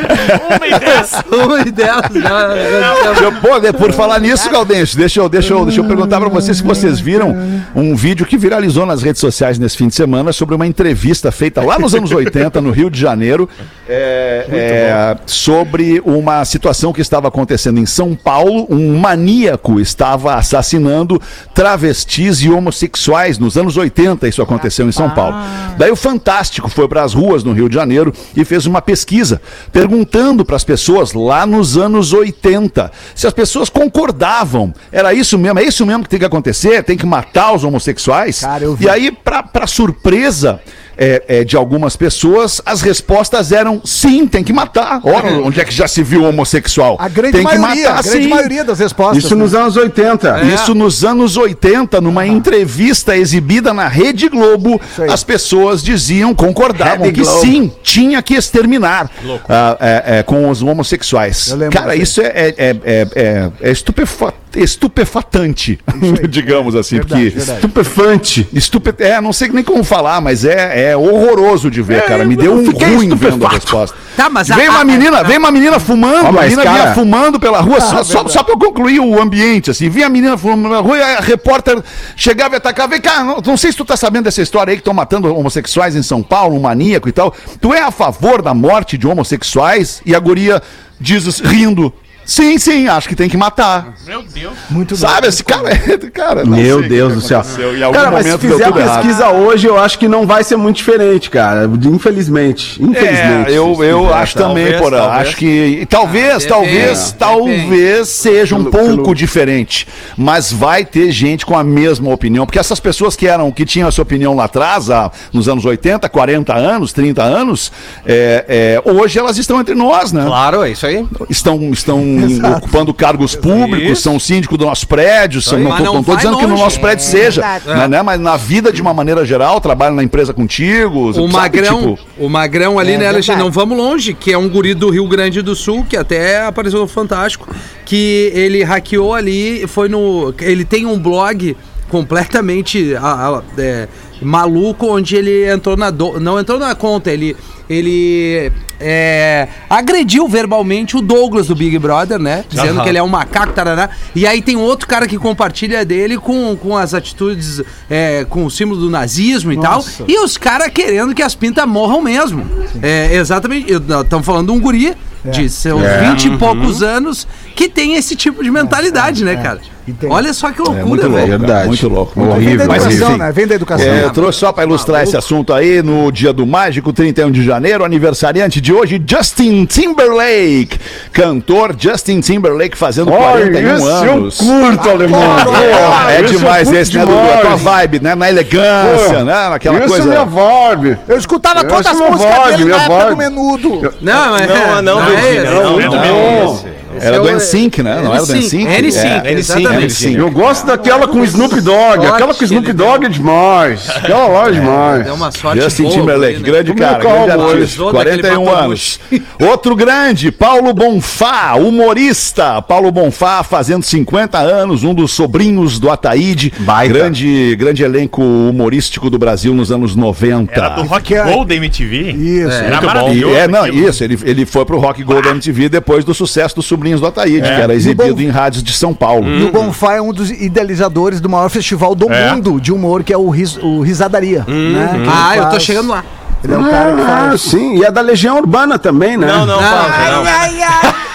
uma 0.57 0.67
e 0.67 0.79
dez. 0.79 1.13
Uma 1.31 1.61
e 1.61 1.71
dez. 1.71 1.89
já- 2.15 3.15
já- 3.15 3.23
Eu, 3.23 3.33
pô, 3.33 3.79
por 3.79 3.93
falar 3.93 4.21
nisso, 4.21 4.49
Galdêncio, 4.51 4.97
deixa 4.97 5.21
eu, 5.21 5.29
deixa, 5.29 5.53
eu, 5.55 5.65
deixa 5.65 5.81
eu 5.81 5.85
perguntar 5.85 6.21
pra 6.21 6.29
vocês 6.29 6.57
se 6.59 6.63
vocês 6.63 7.01
viram 7.01 7.35
um 7.75 7.95
vídeo 7.97 8.25
que 8.27 8.37
viralizou 8.37 8.87
nas 8.87 9.03
redes 9.03 9.21
sociais 9.21 9.59
nesse 9.59 9.77
fim 9.77 9.89
de 9.89 9.95
semana 9.95 10.33
sobre 10.33 10.55
uma 10.55 10.67
entrevista 10.67 11.31
feita 11.33 11.63
lá 11.63 11.79
nos 11.79 11.95
anos 11.95 12.11
80, 12.13 12.61
no 12.61 12.71
Rio 12.71 12.91
de 12.91 12.99
Janeiro, 13.01 13.49
é, 13.89 14.47
é, 14.51 15.17
sobre 15.27 16.01
uma 16.05 16.45
situação 16.45 16.93
que 16.93 17.01
estava 17.01 17.29
acontecendo 17.29 17.79
em 17.79 17.87
São 17.87 18.15
Paulo. 18.15 18.67
Um 18.71 18.97
maníaco 18.99 19.81
estava 19.81 20.35
assassinando 20.35 21.21
travestis 21.55 22.41
e 22.43 22.51
homossexuais 22.51 23.39
nos 23.39 23.57
anos 23.57 23.77
80. 23.77 24.29
Isso 24.29 24.41
aconteceu 24.43 24.89
em 24.89 24.93
São 24.93 25.11
Paulo. 25.11 25.37
Daí 25.77 25.91
o 25.91 25.97
Fantástico 25.97 26.69
foi 26.69 26.89
para 26.89 27.03
as 27.03 27.15
ruas 27.15 27.43
no 27.45 27.53
Rio 27.53 27.69
de 27.69 27.75
Janeiro 27.75 28.13
e 28.37 28.45
fez 28.45 28.58
uma 28.67 28.81
pesquisa 28.81 29.41
perguntando 29.73 30.45
para 30.45 30.57
as 30.57 30.65
pessoas 30.65 31.13
lá 31.13 31.47
nos 31.47 31.77
anos 31.77 32.13
80 32.13 32.91
se 33.15 33.27
as 33.27 33.33
pessoas 33.33 33.69
concordavam. 33.69 34.73
Era 34.91 35.13
isso 35.13 35.39
mesmo? 35.39 35.59
É 35.59 35.65
isso 35.65 35.85
mesmo 35.85 36.05
que 36.05 36.11
tem 36.11 36.19
que 36.19 36.25
acontecer? 36.25 36.83
Tem 36.83 36.97
que 36.97 37.07
matar 37.07 37.55
os 37.55 37.65
homossexuais? 37.65 38.41
Cara. 38.41 38.65
E 38.81 38.89
aí, 38.89 39.11
para 39.11 39.67
surpresa 39.67 40.61
é, 40.99 41.23
é, 41.29 41.45
de 41.45 41.57
algumas 41.57 41.97
pessoas, 41.97 42.61
as 42.67 42.83
respostas 42.83 43.53
eram 43.53 43.81
sim, 43.85 44.27
tem 44.27 44.43
que 44.43 44.53
matar. 44.53 45.01
Ora, 45.05 45.29
onde 45.39 45.61
é 45.61 45.65
que 45.65 45.73
já 45.73 45.87
se 45.87 46.03
viu 46.03 46.25
homossexual? 46.25 46.97
A 46.99 47.09
grande 47.09 47.33
tem 47.33 47.43
maioria, 47.43 47.91
a 47.91 48.03
grande 48.03 48.25
sim. 48.25 48.29
maioria 48.29 48.65
das 48.65 48.81
respostas. 48.81 49.25
Isso 49.25 49.37
nos 49.37 49.53
né? 49.53 49.61
anos 49.61 49.77
80. 49.77 50.43
Isso 50.43 50.75
nos 50.75 51.05
anos 51.05 51.37
80, 51.37 52.01
numa 52.01 52.27
entrevista 52.27 53.17
exibida 53.17 53.73
na 53.73 53.87
Rede 53.87 54.29
Globo, 54.29 54.81
as 55.09 55.23
pessoas 55.23 55.83
diziam, 55.83 56.35
concordavam 56.35 57.07
Rede 57.07 57.21
que 57.21 57.27
Globo. 57.27 57.41
sim, 57.41 57.73
tinha 57.83 58.21
que 58.21 58.35
exterminar 58.35 59.11
ah, 59.49 59.77
é, 59.81 60.19
é, 60.19 60.23
com 60.23 60.51
os 60.51 60.63
homossexuais. 60.63 61.55
Cara, 61.73 61.95
isso 61.95 62.21
é, 62.21 62.27
é, 62.27 62.55
é, 62.59 62.77
é, 62.85 63.09
é- 63.15 63.51
é 63.61 63.71
estupefa- 63.71 64.35
estupefatante, 64.57 65.79
digamos 66.29 66.75
assim, 66.75 66.97
Verdade, 66.97 67.23
porque 67.25 67.37
verdade. 67.37 67.59
Estupefante. 67.59 68.49
Estupe... 68.53 68.95
É, 68.99 69.21
não 69.21 69.33
sei 69.33 69.49
nem 69.49 69.63
como 69.65 69.85
falar, 69.85 70.21
mas 70.21 70.45
é, 70.45 70.91
é 70.91 70.97
horroroso 70.97 71.71
de 71.71 71.83
ver, 71.83 72.05
cara. 72.05 72.25
Me 72.25 72.37
deu 72.37 72.55
um 72.55 72.71
ruim 72.71 73.15
vendo 73.15 73.45
a 73.47 73.51
resposta. 73.51 73.97
Tá, 74.17 74.29
mas 74.29 74.51
a- 74.51 74.57
vem 74.57 74.69
uma 74.69 74.81
a- 74.81 74.85
menina, 74.85 75.23
vem 75.23 75.39
uma 75.39 75.51
menina 75.51 75.79
fumando, 75.79 76.25
Ó, 76.25 76.29
a 76.29 76.33
mas, 76.33 76.45
menina 76.51 76.63
cara- 76.65 76.83
vinha 76.83 76.95
fumando 76.95 77.39
pela 77.39 77.61
rua, 77.61 77.81
só, 77.81 78.03
só, 78.03 78.27
só 78.29 78.43
pra 78.43 78.55
eu 78.55 78.59
concluir 78.59 79.01
o 79.01 79.21
ambiente, 79.21 79.71
assim. 79.71 79.89
Vinha 79.89 80.07
a 80.07 80.11
menina 80.11 80.37
fumando 80.37 80.63
pela 80.69 80.81
rua 80.81 80.97
e 80.99 81.03
a 81.03 81.21
repórter 81.21 81.83
chegava 82.17 82.55
e 82.55 82.59
atacava. 82.59 82.89
Vem 82.89 83.01
cá, 83.01 83.23
não, 83.23 83.41
não 83.45 83.57
sei 83.57 83.71
se 83.71 83.77
tu 83.79 83.85
tá 83.85 83.97
sabendo 83.97 84.25
dessa 84.25 84.43
história 84.43 84.71
aí 84.73 84.77
que 84.77 84.81
estão 84.81 84.95
matando 84.95 85.35
homossexuais 85.35 85.95
em 85.95 86.03
São 86.03 86.23
Paulo, 86.23 86.57
um 86.57 86.61
maníaco 86.61 87.09
e 87.09 87.13
tal. 87.13 87.35
Tu 87.61 87.73
é 87.73 87.83
a 87.83 87.91
favor 87.91 88.43
da 88.43 88.55
morte 88.55 88.97
de 88.99 89.07
homossexuais? 89.07 90.01
E 90.05 90.15
a 90.15 90.19
guria 90.19 90.63
diz 91.01 91.39
rindo. 91.41 91.93
Sim, 92.31 92.59
sim, 92.59 92.87
acho 92.89 93.09
que 93.09 93.17
tem 93.17 93.27
que 93.27 93.39
matar. 93.39 93.95
Meu 94.07 94.23
Deus. 94.23 94.53
Muito 94.69 94.95
Sabe, 94.95 95.29
esse 95.29 95.43
cara, 95.43 95.71
é- 95.73 95.97
cara 96.11 96.45
não 96.45 96.59
Meu 96.59 96.87
Deus 96.87 97.15
do 97.15 97.21
céu. 97.23 97.43
Cara, 97.91 98.11
mas 98.11 98.27
se 98.27 98.37
fizer 98.37 98.65
a 98.65 98.67
tudo 98.69 98.81
errado. 98.81 98.97
pesquisa 99.03 99.31
hoje, 99.31 99.67
eu 99.67 99.79
acho 99.79 99.99
que 99.99 100.07
não 100.07 100.27
vai 100.27 100.45
ser 100.45 100.57
muito 100.57 100.77
diferente, 100.77 101.31
cara. 101.31 101.65
Infelizmente. 101.87 102.83
Infelizmente. 102.83 103.51
É, 103.51 103.57
eu, 103.57 103.83
eu 103.83 104.13
acho 104.13 104.35
também, 104.37 104.65
talvez, 104.67 104.81
Porã. 104.83 104.99
talvez. 104.99 105.29
Acho 105.29 105.37
que. 105.39 105.87
Talvez, 105.89 106.45
Ah, 106.45 106.49
talvez, 106.49 106.99
depende, 107.13 107.15
talvez 107.19 108.09
seja 108.09 108.55
um 108.57 108.65
Pelo- 108.65 108.71
pouco 108.87 109.03
pelo- 109.05 109.15
diferente. 109.15 109.89
Mas 110.15 110.53
vai 110.53 110.85
ter 110.85 111.11
gente 111.11 111.47
com 111.47 111.57
a 111.57 111.65
mesma 111.65 112.13
opinião. 112.13 112.45
Porque 112.45 112.59
essas 112.59 112.79
pessoas 112.79 113.17
que 113.17 113.27
eram, 113.27 113.51
que 113.51 113.65
tinham 113.65 113.89
essa 113.89 114.03
opinião 114.03 114.35
lá 114.37 114.45
atrás, 114.45 114.91
há, 114.91 115.11
nos 115.33 115.49
anos 115.49 115.65
80, 115.65 116.07
40 116.11 116.55
anos, 116.55 116.93
30 116.93 117.23
anos, 117.23 117.73
é, 118.05 118.45
é, 118.85 118.91
hoje 118.91 119.19
elas 119.19 119.39
estão 119.39 119.59
entre 119.61 119.75
nós, 119.75 120.13
né? 120.13 120.25
Claro, 120.27 120.63
é 120.63 120.71
isso 120.71 120.85
aí. 120.87 121.07
Estão, 121.31 121.71
estão 121.73 122.18
ocupando 122.57 122.93
cargos 122.95 123.35
públicos, 123.35 123.93
Isso. 123.93 124.03
são 124.03 124.19
síndicos 124.19 124.59
do 124.59 124.65
nosso 124.65 124.87
prédio. 124.87 125.41
São, 125.41 125.59
não 125.59 126.03
vai 126.03 126.17
dizendo 126.17 126.37
que 126.37 126.43
no 126.43 126.51
longe. 126.51 126.63
nosso 126.63 126.81
prédio 126.81 127.05
seja, 127.05 127.43
né, 127.65 127.89
né? 127.89 128.03
Mas 128.03 128.21
na 128.21 128.37
vida 128.37 128.73
de 128.73 128.81
uma 128.81 128.95
maneira 128.95 129.25
geral, 129.25 129.61
trabalho 129.61 129.95
na 129.95 130.03
empresa 130.03 130.33
contigo. 130.33 131.09
O 131.09 131.15
sabe, 131.15 131.33
Magrão, 131.33 131.97
tipo, 131.97 131.99
o 132.19 132.29
Magrão 132.29 132.79
ali, 132.79 132.93
É 132.93 132.99
né, 132.99 133.09
Alexandre? 133.09 133.43
Não 133.43 133.51
vamos 133.51 133.77
longe, 133.77 134.15
que 134.15 134.33
é 134.33 134.39
um 134.39 134.49
guri 134.49 134.75
do 134.75 134.91
Rio 134.91 135.07
Grande 135.07 135.43
do 135.43 135.55
Sul, 135.55 135.85
que 135.89 135.97
até 135.97 136.45
apareceu 136.45 136.81
no 136.81 136.89
Fantástico, 136.89 137.49
que 137.85 138.31
ele 138.35 138.63
hackeou 138.63 139.15
ali, 139.15 139.67
foi 139.67 139.89
no. 139.89 140.35
Ele 140.41 140.65
tem 140.65 140.87
um 140.87 140.99
blog 140.99 141.57
completamente 141.89 142.95
ah, 142.97 143.41
ah, 143.41 143.43
é, 143.57 143.89
maluco, 144.23 144.87
onde 144.87 145.17
ele 145.17 145.51
entrou 145.51 145.77
na. 145.77 145.91
do- 145.91 146.19
não 146.21 146.39
entrou 146.39 146.59
na 146.59 146.75
conta, 146.75 147.11
ele. 147.11 147.37
Ele 147.71 148.51
é, 148.81 149.47
agrediu 149.69 150.27
verbalmente 150.27 150.97
o 150.97 151.03
Douglas 151.03 151.49
do 151.49 151.55
Big 151.55 151.79
Brother, 151.79 152.19
né? 152.19 152.43
Dizendo 152.49 152.77
Aham. 152.77 152.83
que 152.83 152.89
ele 152.89 152.97
é 152.97 153.03
um 153.03 153.09
macaco, 153.09 153.53
tarará. 153.53 153.91
E 154.15 154.27
aí 154.27 154.41
tem 154.41 154.57
outro 154.57 154.89
cara 154.89 155.07
que 155.07 155.19
compartilha 155.19 155.85
dele 155.85 156.17
com, 156.17 156.57
com 156.57 156.75
as 156.75 156.95
atitudes, 156.95 157.61
é, 157.91 158.25
com 158.31 158.47
o 158.47 158.51
símbolo 158.51 158.81
do 158.81 158.89
nazismo 158.89 159.53
e 159.53 159.61
tal. 159.61 159.85
E 160.07 160.19
os 160.19 160.39
caras 160.39 160.69
querendo 160.73 161.15
que 161.15 161.23
as 161.23 161.35
pintas 161.35 161.67
morram 161.67 162.01
mesmo. 162.01 162.47
É, 162.83 163.15
exatamente. 163.17 163.71
Estamos 163.71 164.25
falando 164.25 164.47
de 164.47 164.53
um 164.53 164.61
guri 164.61 164.95
de 165.27 165.51
seus 165.51 165.83
É. 165.83 166.09
20 166.11 166.25
e 166.25 166.39
poucos 166.39 166.83
anos 166.83 167.29
que 167.55 167.69
tem 167.69 167.97
esse 167.97 168.17
tipo 168.17 168.43
de 168.43 168.51
mentalidade, 168.51 169.25
né, 169.25 169.37
cara? 169.37 169.61
E 169.89 169.93
tem- 169.95 170.11
Olha 170.13 170.35
só 170.35 170.51
que 170.53 170.61
É 170.61 170.65
loucura, 170.65 170.85
muito 170.87 171.03
louco, 171.09 171.17
velho. 171.17 171.27
cara, 171.29 171.39
Verdade. 171.39 171.67
muito 171.69 171.89
louco. 171.89 172.21
Muito 172.21 172.33
Horrível. 172.35 172.59
Vem 172.59 172.67
da 172.69 172.75
educação, 172.77 173.17
né? 173.17 173.33
Vem 173.33 173.47
da 173.47 173.55
educação. 173.55 173.87
É, 173.87 174.05
eu 174.05 174.11
trouxe 174.11 174.39
só 174.41 174.53
para 174.53 174.65
ilustrar 174.65 175.03
esse 175.03 175.17
assunto 175.17 175.55
aí 175.55 175.83
no 175.83 176.13
dia 176.13 176.31
do 176.33 176.47
mágico, 176.47 176.93
31 176.93 177.31
de 177.31 177.43
janeiro, 177.43 177.85
aniversariante 177.85 178.61
de 178.61 178.71
hoje, 178.73 179.03
Justin 179.07 179.65
Timberlake. 179.65 180.79
Cantor 181.13 181.75
Justin 181.79 182.21
Timberlake 182.21 182.77
fazendo 182.77 183.11
41 183.11 183.85
anos. 183.87 184.37
curto, 184.39 184.91
alemão. 184.91 185.21
Pô, 185.45 186.11
é 186.11 186.23
demais 186.23 186.71
esse, 186.71 186.97
né, 186.99 187.07
Dudu? 187.07 187.19
A 187.19 187.39
tua 187.39 187.57
vibe, 187.57 188.01
né? 188.01 188.15
Na 188.15 188.29
elegância, 188.29 189.25
né? 189.25 189.49
Naquela 189.49 189.77
Isso 189.77 189.85
é 189.85 189.89
coisa. 189.89 190.07
minha 190.09 190.25
vibe. 190.25 190.99
Eu 191.09 191.17
escutava 191.17 191.65
todas 191.65 191.87
as 191.87 191.93
é 191.93 191.95
minha 191.99 192.11
músicas 192.11 192.37
vibe, 192.37 192.57
dele 192.59 192.71
na 192.71 192.77
época 192.77 192.95
vibe. 192.99 193.11
do 193.11 193.17
menudo. 193.17 193.95
Não, 194.03 194.31
mas 194.33 194.47
Não, 194.49 194.83
não, 194.83 195.03
é 195.03 195.07
Virgínia, 195.07 195.43
esse. 195.43 195.55
não, 195.55 195.73
muito 195.73 195.97
não, 195.97 196.03
bom. 196.03 196.55
esse. 196.55 196.78
Era 197.01 197.17
é 197.17 197.21
do 197.21 197.27
o- 197.27 197.31
NSYNC, 197.31 197.83
né? 197.83 198.01
Não 198.03 198.15
era 198.15 198.25
do 198.25 198.33
NSYNC, 198.35 198.83
NSYNC? 198.83 200.17
É. 200.17 200.21
Eu 200.21 200.31
gosto 200.31 200.67
daquela 200.67 201.07
com 201.09 201.23
Snoop 201.25 201.61
Dogg. 201.61 202.07
Aquela 202.07 202.35
com 202.35 202.45
Snoop 202.45 202.73
Dogg 202.73 203.07
é 203.07 203.09
demais. 203.09 203.89
Aquela 203.91 204.27
lá 204.29 204.49
é 204.49 204.53
demais. 204.53 205.05
Deu 205.05 205.15
uma 205.15 205.31
sorte 205.31 205.63
Justin 205.63 205.89
Timberlake, 205.89 206.39
né? 206.39 206.43
grande 206.43 206.73
é 206.73 206.75
cara, 206.75 206.97
é 206.97 207.01
grande 207.01 207.31
amor? 207.31 207.55
artista, 207.55 207.81
Usou 207.83 207.93
daquele 207.93 208.23
41 208.23 208.45
batom 208.45 208.65
anos. 208.65 209.01
Outro 209.41 209.77
grande, 209.77 210.31
Paulo 210.33 210.73
Bonfá, 210.73 211.55
humorista. 211.55 212.61
Paulo 212.63 212.91
Bonfá 212.91 213.43
fazendo 213.43 213.83
50 213.83 214.39
anos, 214.39 214.85
um 214.85 214.95
dos 214.95 215.13
sobrinhos 215.13 215.79
do 215.79 215.91
Ataíde. 215.91 216.53
Grande, 216.89 217.57
grande 217.57 217.83
elenco 217.83 218.23
humorístico 218.23 219.11
do 219.11 219.19
Brasil 219.19 219.55
nos 219.55 219.71
anos 219.71 219.95
90. 219.97 220.53
Era 220.53 220.69
do 220.71 220.83
Rock 220.83 221.15
é- 221.15 221.25
Gold 221.25 221.49
da 221.49 221.55
MTV. 221.55 222.13
Isso. 222.13 222.51
Era 222.51 222.81
maravilhoso. 222.81 223.35
É, 223.37 223.49
não, 223.49 223.67
isso, 223.67 224.03
ele, 224.05 224.19
ele 224.25 224.47
foi 224.47 224.65
pro 224.65 224.79
Rock 224.79 225.03
Gold 225.03 225.23
da 225.23 225.31
MTV 225.31 225.69
depois 225.69 226.05
do 226.05 226.15
sucesso 226.15 226.57
dos 226.57 226.67
Sobrinhos 226.89 227.01
do 227.01 227.07
Ataíde, 227.07 227.43
que 227.43 227.49
era 227.49 227.75
exibido 227.75 228.23
em 228.23 228.29
rádios 228.31 228.63
de 228.63 228.73
São 228.73 228.95
Paulo. 228.95 229.29
E 229.29 229.45
o 229.45 229.53
Bonfá 229.53 229.95
é 229.95 230.01
um 230.01 230.13
dos 230.13 230.31
idealizadores 230.31 231.21
do 231.21 231.29
maior 231.29 231.49
festival 231.51 231.95
do 231.95 232.11
É. 232.13 232.33
mundo 232.33 232.61
de 232.61 232.73
humor, 232.73 233.03
que 233.03 233.13
é 233.13 233.19
o, 233.19 233.29
Ris- 233.29 233.59
o 233.63 233.81
Risadaria. 233.81 234.45
né? 234.49 234.89
Que 234.93 234.97
ele 234.97 235.09
Ah, 235.11 235.37
eu 235.37 235.45
tô 235.45 235.51
faz- 235.53 235.63
chegando 235.63 235.91
lá. 235.91 236.05
Ele 236.43 236.55
é 236.55 236.57
o 236.57 236.65
cara 236.71 236.95
que 236.95 237.01
Ah, 237.03 237.05
faz. 237.31 237.41
sim. 237.43 237.79
E 237.79 237.85
é 237.85 237.91
da 237.91 238.01
Legião 238.01 238.39
Urbana 238.39 238.79
também, 238.79 239.17
né? 239.17 239.27
Não, 239.27 239.45
não, 239.45 239.59
fala, 239.61 239.89
não. 240.13 240.25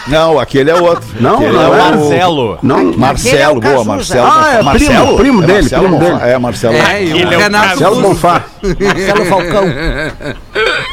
Não, 0.06 0.38
aquele 0.40 0.70
é 0.70 0.76
outro. 0.76 1.08
Não, 1.20 1.36
Aquele 1.38 1.54
não 1.54 1.62
é 1.62 1.64
é. 1.64 1.70
o 1.70 1.78
Marcelo. 1.98 2.58
Não. 2.62 2.98
Marcelo, 2.98 3.58
é 3.66 3.72
boa. 3.72 3.84
Marcelo. 3.86 4.28
Ah, 4.28 4.54
é 4.60 4.62
Marcelo? 4.62 4.94
primo, 4.94 5.18
primo 5.18 5.44
É 5.44 5.46
dele, 5.48 5.62
Marcelo 5.62 5.84
primo 5.84 5.98
Bonfá. 6.00 6.18
dele. 6.20 6.32
É, 6.34 6.38
Marcelo. 6.38 6.76
É, 6.76 6.80
é 7.46 7.50
Marcelo. 7.50 8.02
Bonfá. 8.02 8.44
Marcelo 8.62 9.26
Falcão. 9.26 9.64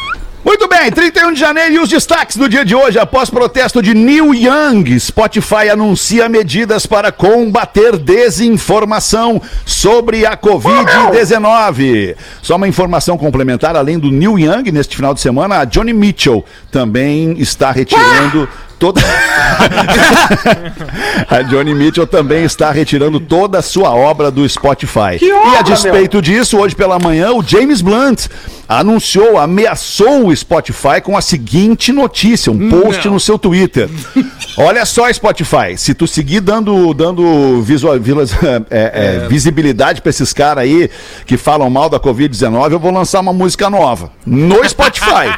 Bem, 0.80 0.90
31 0.90 1.34
de 1.34 1.40
janeiro 1.40 1.74
e 1.74 1.78
os 1.78 1.90
destaques 1.90 2.38
do 2.38 2.48
dia 2.48 2.64
de 2.64 2.74
hoje. 2.74 2.98
Após 2.98 3.28
protesto 3.28 3.82
de 3.82 3.92
Neil 3.92 4.32
Young, 4.34 4.98
Spotify 4.98 5.68
anuncia 5.70 6.26
medidas 6.26 6.86
para 6.86 7.12
combater 7.12 7.98
desinformação 7.98 9.42
sobre 9.66 10.24
a 10.24 10.34
Covid-19. 10.38 12.16
Só 12.40 12.56
uma 12.56 12.66
informação 12.66 13.18
complementar, 13.18 13.76
além 13.76 13.98
do 13.98 14.10
Neil 14.10 14.38
Young, 14.38 14.72
neste 14.72 14.96
final 14.96 15.12
de 15.12 15.20
semana, 15.20 15.58
a 15.58 15.64
Johnny 15.66 15.92
Mitchell 15.92 16.42
também 16.70 17.38
está 17.38 17.70
retirando 17.70 18.48
toda. 18.80 19.00
a 21.28 21.42
Johnny 21.42 21.74
Mitchell 21.74 22.06
também 22.06 22.44
está 22.44 22.70
retirando 22.72 23.20
toda 23.20 23.58
a 23.58 23.62
sua 23.62 23.90
obra 23.94 24.30
do 24.30 24.48
Spotify. 24.48 25.18
e 25.20 25.30
a 25.30 25.36
obra, 25.60 25.62
despeito 25.62 26.22
disso, 26.22 26.58
hoje 26.58 26.74
pela 26.74 26.98
manhã, 26.98 27.32
o 27.32 27.42
James 27.42 27.82
Blunt 27.82 28.26
anunciou, 28.66 29.36
ameaçou 29.36 30.28
o 30.28 30.36
Spotify 30.36 31.00
com 31.02 31.16
a 31.16 31.20
seguinte 31.20 31.92
notícia, 31.92 32.50
um 32.50 32.70
post 32.70 33.06
no 33.08 33.20
seu 33.20 33.38
Twitter. 33.38 33.88
Olha 34.56 34.84
só, 34.86 35.12
Spotify, 35.12 35.76
se 35.76 35.92
tu 35.92 36.06
seguir 36.06 36.40
dando, 36.40 36.94
dando 36.94 37.60
visual, 37.62 37.98
vilas- 38.00 38.32
é, 38.70 39.24
é, 39.24 39.28
visibilidade 39.28 40.00
pra 40.00 40.08
esses 40.10 40.32
caras 40.32 40.64
aí 40.64 40.88
que 41.26 41.36
falam 41.36 41.68
mal 41.68 41.90
da 41.90 42.00
Covid-19, 42.00 42.72
eu 42.72 42.78
vou 42.78 42.92
lançar 42.92 43.20
uma 43.20 43.32
música 43.32 43.68
nova 43.68 44.10
no 44.24 44.66
Spotify. 44.66 45.34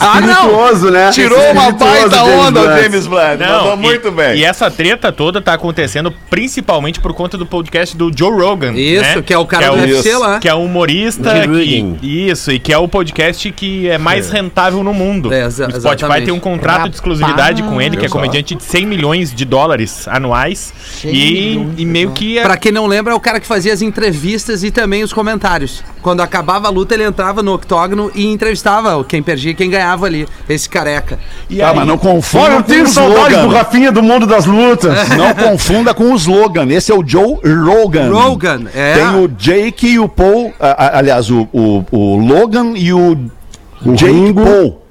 Ah, 0.00 0.20
não! 0.20 0.30
Espirituoso, 0.44 0.90
né? 0.90 1.10
Tirou 1.10 1.50
uma 1.52 1.70
baita 1.72 2.22
onda 2.24 2.60
o. 2.60 2.82
James 2.82 3.06
Blunt. 3.06 3.38
Mandou 3.40 3.74
e- 3.74 3.76
muito 3.76 4.10
bem. 4.10 4.36
E 4.36 4.44
essa 4.44 4.70
treta 4.70 5.12
toda 5.12 5.40
tá 5.40 5.54
acontecendo 5.54 6.12
principalmente 6.30 7.00
por 7.00 7.12
conta 7.14 7.36
do 7.38 7.46
podcast 7.46 7.96
do 7.96 8.10
Joe 8.16 8.30
Rogan. 8.30 8.72
Isso, 8.74 9.02
né? 9.16 9.22
que 9.22 9.32
é 9.32 9.38
o 9.38 9.46
cara 9.46 9.70
Que 9.70 9.70
do 9.70 9.76
o- 9.76 9.80
UFC 9.96 10.16
lá. 10.16 10.38
Que 10.38 10.48
é 10.48 10.54
um 10.54 10.64
humorista. 10.64 11.30
Que- 11.46 11.96
isso, 12.02 12.50
e 12.52 12.58
que 12.58 12.72
é 12.72 12.78
o 12.78 12.88
podcast 12.88 13.50
que 13.52 13.88
é 13.88 13.98
mais 13.98 14.30
rentável 14.30 14.82
no 14.82 14.92
mundo. 14.92 15.32
É, 15.32 15.44
exa- 15.44 15.66
o 15.66 15.70
Spotify 15.70 15.86
exatamente. 15.88 16.24
tem 16.26 16.34
um 16.34 16.40
contrato 16.40 16.88
de 16.88 16.94
exclusividade 16.96 17.62
com 17.62 17.80
ele, 17.80 17.96
que 17.96 18.06
é 18.06 18.08
comediante 18.08 18.54
de 18.54 18.62
100 18.62 18.86
milhões 18.86 19.34
de 19.34 19.44
dólares 19.44 20.06
anuais. 20.08 20.72
E, 21.04 21.54
e 21.76 21.84
meio 21.84 22.10
que 22.12 22.38
é. 22.38 22.42
Pra 22.42 22.56
quem 22.56 22.72
não 22.72 22.86
lembra, 22.86 23.12
é 23.12 23.16
o 23.16 23.20
cara 23.20 23.40
que 23.40 23.46
fazia 23.46 23.72
as 23.72 23.82
entrevistas 23.82 24.62
e 24.64 24.70
também 24.70 25.02
os 25.02 25.12
comentários. 25.12 25.82
Quando 26.02 26.20
acabava 26.20 26.68
a 26.68 26.70
luta, 26.70 26.94
ele 26.94 27.04
entrava 27.04 27.42
no 27.42 27.54
octógono 27.54 27.83
e 28.14 28.26
entrevistava 28.32 29.02
quem 29.04 29.22
perdia 29.22 29.50
e 29.50 29.54
quem 29.54 29.68
ganhava 29.70 30.06
ali. 30.06 30.26
Esse 30.48 30.68
careca. 30.68 31.18
E 31.50 31.60
Ah, 31.62 31.70
aí- 31.70 31.76
mas 31.76 31.86
não 31.86 31.98
confunda 31.98 32.44
Olha, 32.44 32.52
eu 32.54 32.56
com 32.62 32.62
tenho 32.68 32.84
o 32.84 32.88
saudade 32.88 33.34
do 33.34 33.40
slogan. 33.40 33.56
Rafinha 33.56 33.92
do 33.92 34.02
mundo 34.02 34.26
das 34.26 34.46
lutas. 34.46 35.08
Não 35.16 35.34
confunda 35.34 35.92
com 35.94 36.12
o 36.12 36.16
slogan. 36.16 36.66
Esse 36.70 36.90
é 36.92 36.94
o 36.94 37.02
Joe 37.06 37.38
Rogan. 37.44 38.10
Rogan, 38.10 38.62
é. 38.74 38.94
Tem 38.94 39.22
o 39.22 39.28
Jake 39.28 39.86
e 39.88 39.98
o 39.98 40.08
Paul. 40.08 40.52
a- 40.58 40.84
a- 40.86 40.98
aliás, 40.98 41.30
o, 41.30 41.48
o, 41.52 41.84
o 41.90 42.16
Logan 42.16 42.72
e 42.76 42.92
o, 42.92 43.16
Jake 43.94 44.04
Ringo. 44.12 44.44
Paul. 44.44 44.83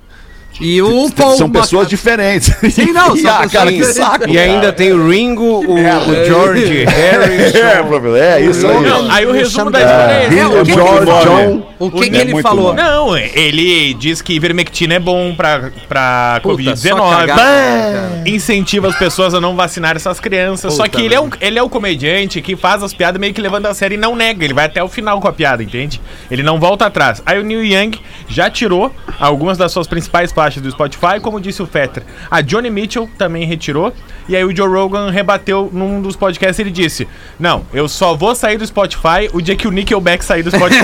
E 0.59 0.81
o 0.81 1.09
Paul. 1.11 1.37
São 1.37 1.49
pessoas 1.49 1.87
diferentes. 1.87 2.53
Sim, 2.71 2.91
não, 2.91 3.15
são 3.17 3.31
ah, 3.31 3.47
cara, 3.49 3.71
que 3.71 3.83
saco. 3.85 4.29
E 4.29 4.37
ainda 4.37 4.71
tem 4.71 4.93
o 4.93 5.09
Ringo, 5.09 5.43
o, 5.43 5.73
o 5.75 6.25
George 6.25 6.85
Harrison. 6.85 8.15
É, 8.15 8.37
é 8.37 8.41
isso 8.41 8.67
aí. 8.67 8.79
Não, 8.81 9.11
aí 9.11 9.25
o 9.25 9.31
resumo 9.31 9.71
da 9.71 9.79
história 9.81 10.13
é 10.13 10.27
esse. 10.27 10.39
É, 10.39 10.45
o 10.47 10.63
que, 10.63 10.73
George, 10.73 10.97
ele 10.97 11.05
falou? 11.05 11.23
John. 11.23 11.63
O 11.79 11.91
que, 11.91 12.09
que 12.09 12.17
É 12.17 12.21
ele 12.21 12.41
falou? 12.41 12.73
bom. 12.73 12.81
Não, 12.81 13.17
ele 13.17 13.93
diz 13.95 14.21
que 14.21 14.33
ivermectina 14.33 14.95
é 14.95 14.99
bom 14.99 15.35
pra, 15.35 15.71
pra 15.87 16.39
Puta, 16.41 16.75
só 16.75 16.89
Covid-19. 16.95 17.09
cagada, 17.09 17.41
cara. 17.41 18.23
Incentiva 18.25 18.87
as 18.87 18.95
pessoas 18.95 19.33
a 19.33 19.41
não 19.41 19.55
vacinar 19.55 19.95
essas 19.95 20.19
crianças. 20.19 20.73
Só 20.73 20.83
Puta 20.83 20.97
que 20.97 21.05
ele 21.05 21.15
é, 21.15 21.19
um, 21.19 21.29
ele 21.41 21.59
é 21.59 21.63
o 21.63 21.69
comediante 21.69 22.41
que 22.41 22.55
faz 22.55 22.83
as 22.83 22.93
piadas 22.93 23.19
meio 23.19 23.33
que 23.33 23.41
levando 23.41 23.65
a 23.65 23.73
sério 23.73 23.95
e 23.95 23.97
não 23.97 24.15
nega. 24.15 24.45
Ele 24.45 24.53
vai 24.53 24.65
até 24.65 24.81
o 24.83 24.87
final 24.87 25.19
com 25.19 25.27
a 25.27 25.33
piada, 25.33 25.61
entende? 25.61 25.99
Ele 26.31 26.43
não 26.43 26.59
volta 26.59 26.85
atrás. 26.85 27.21
Aí 27.25 27.39
o 27.39 27.43
Neil 27.43 27.63
Young 27.65 27.99
já 28.29 28.49
tirou 28.49 28.91
algumas 29.19 29.57
das 29.57 29.71
suas 29.71 29.87
principais 29.87 30.31
faixas 30.43 30.61
do 30.61 30.69
Spotify, 30.69 31.21
como 31.21 31.39
disse 31.39 31.61
o 31.61 31.65
Fetter. 31.65 32.03
A 32.29 32.41
Johnny 32.41 32.69
Mitchell 32.69 33.09
também 33.17 33.45
retirou. 33.45 33.93
E 34.27 34.35
aí 34.35 34.43
o 34.43 34.53
Joe 34.55 34.67
Rogan 34.67 35.09
rebateu 35.09 35.69
num 35.71 36.01
dos 36.01 36.17
podcasts 36.17 36.59
ele 36.59 36.69
disse: 36.69 37.07
Não, 37.39 37.65
eu 37.73 37.87
só 37.87 38.13
vou 38.13 38.35
sair 38.35 38.57
do 38.57 38.67
Spotify 38.67 39.29
o 39.31 39.41
dia 39.41 39.55
que 39.55 39.65
o 39.67 39.71
Nickelback 39.71 40.23
sair 40.25 40.43
do 40.43 40.51
Spotify. 40.51 40.81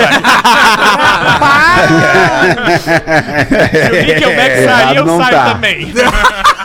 Se 3.70 3.90
o 3.90 4.06
Nickelback 4.06 4.64
sair, 4.64 4.96
eu 4.96 5.04
não 5.04 5.18
saio 5.18 5.36
tá. 5.36 5.52
também. 5.52 5.92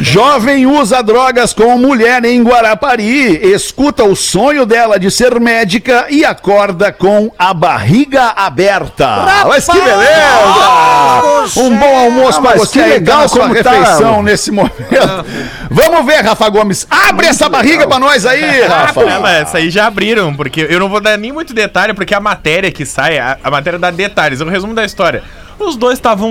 Jovem 0.00 0.66
usa 0.66 1.02
drogas 1.02 1.52
com 1.52 1.76
mulher 1.78 2.24
em 2.24 2.42
Guarapari, 2.42 3.36
escuta 3.52 4.04
o 4.04 4.14
sonho 4.14 4.64
dela 4.64 4.98
de 4.98 5.10
ser 5.10 5.38
médica 5.40 6.06
e 6.08 6.24
acorda 6.24 6.92
com 6.92 7.30
a 7.38 7.52
barriga 7.52 8.32
aberta. 8.36 9.06
Mas 9.46 9.66
que 9.66 9.80
beleza! 9.80 10.28
Um 11.56 11.76
bom 11.76 11.96
almoço 11.96 12.40
pra 12.40 12.50
mas 12.50 12.60
você 12.60 12.82
que 12.82 12.88
legal 12.88 13.28
tá 13.28 13.38
como 13.38 13.62
tá. 13.62 13.70
refeição 13.70 14.22
nesse 14.22 14.50
momento. 14.50 14.74
Vamos 15.70 16.06
ver, 16.06 16.22
Rafa 16.22 16.48
Gomes. 16.48 16.86
Abre 16.90 17.26
essa 17.26 17.48
barriga 17.48 17.86
pra 17.86 17.98
nós 17.98 18.24
aí, 18.24 18.62
Rafa. 18.62 19.04
Mas 19.20 19.42
essa 19.42 19.58
aí 19.58 19.70
já 19.70 19.86
abriram, 19.86 20.34
porque 20.34 20.66
eu 20.68 20.78
não 20.78 20.88
vou 20.88 21.00
dar 21.00 21.16
nem 21.16 21.32
muito 21.32 21.52
detalhe, 21.52 21.94
porque 21.94 22.14
a 22.14 22.20
matéria 22.20 22.70
que 22.70 22.86
sai, 22.86 23.18
a, 23.18 23.38
a 23.42 23.50
matéria 23.50 23.78
dá 23.78 23.90
detalhes. 23.90 24.40
O 24.40 24.48
resumo 24.48 24.74
da 24.74 24.84
história. 24.84 25.22
Os 25.58 25.76
dois 25.76 25.94
estavam 25.94 26.30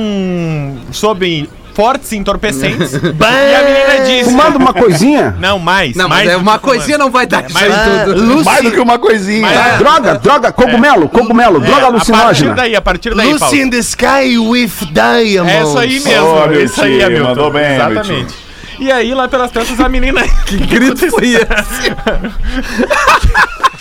sob 0.92 1.50
fortes 1.78 2.12
entorpecentes. 2.12 2.94
e 2.98 2.98
a 2.98 3.64
menina 3.64 4.04
disse. 4.04 4.24
Fumando 4.32 4.58
uma 4.58 4.74
coisinha? 4.74 5.36
Não, 5.40 5.60
mais. 5.60 5.96
Não, 5.96 6.10
mas 6.10 6.18
mais 6.18 6.30
é 6.30 6.34
do 6.34 6.40
uma 6.42 6.54
que 6.54 6.60
fumando. 6.62 6.76
coisinha 6.78 6.98
não 6.98 7.12
vai 7.12 7.28
dar 7.28 7.46
isso 7.46 7.54
mas- 7.54 7.72
aí 7.72 8.06
tudo. 8.06 8.44
Mais 8.44 8.64
do 8.64 8.72
que 8.72 8.80
uma 8.80 8.98
coisinha. 8.98 9.42
Mas- 9.42 9.78
Droga, 9.78 10.16
droga, 10.16 10.52
cogumelo, 10.52 11.08
cogumelo, 11.08 11.64
É, 11.64 11.68
droga 11.68 11.88
A 11.88 11.92
partir 11.92 12.12
alucinógena. 12.12 12.56
daí, 12.56 12.76
a 12.76 12.82
partir 12.82 13.14
daí, 13.14 13.38
Paulo. 13.38 13.70
the 13.70 13.78
sky 13.78 14.38
with 14.40 14.72
diamonds. 14.92 15.54
É 15.54 15.62
isso 15.64 15.78
aí 15.78 16.00
mesmo. 16.00 16.26
Oh, 16.28 16.48
meu 16.48 16.66
isso 16.66 16.82
aí, 16.82 16.98
tio, 16.98 17.06
Hamilton. 17.06 17.28
mandou 17.30 17.52
bem, 17.52 17.78
meu 17.78 17.92
Exatamente. 17.92 18.36
E 18.80 18.92
aí, 18.92 19.14
lá 19.14 19.28
pelas 19.28 19.52
tantas, 19.52 19.80
a 19.80 19.88
menina. 19.90 20.22
que 20.46 20.58
grito 20.58 21.08
foi 21.12 21.28
esse? 21.38 21.94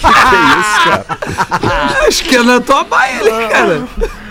Acho 2.08 2.24
que 2.24 2.36
é 2.36 2.42
na 2.42 2.60
tua 2.60 2.84
baia 2.84 3.20
ali, 3.20 3.48
cara. 3.48 3.82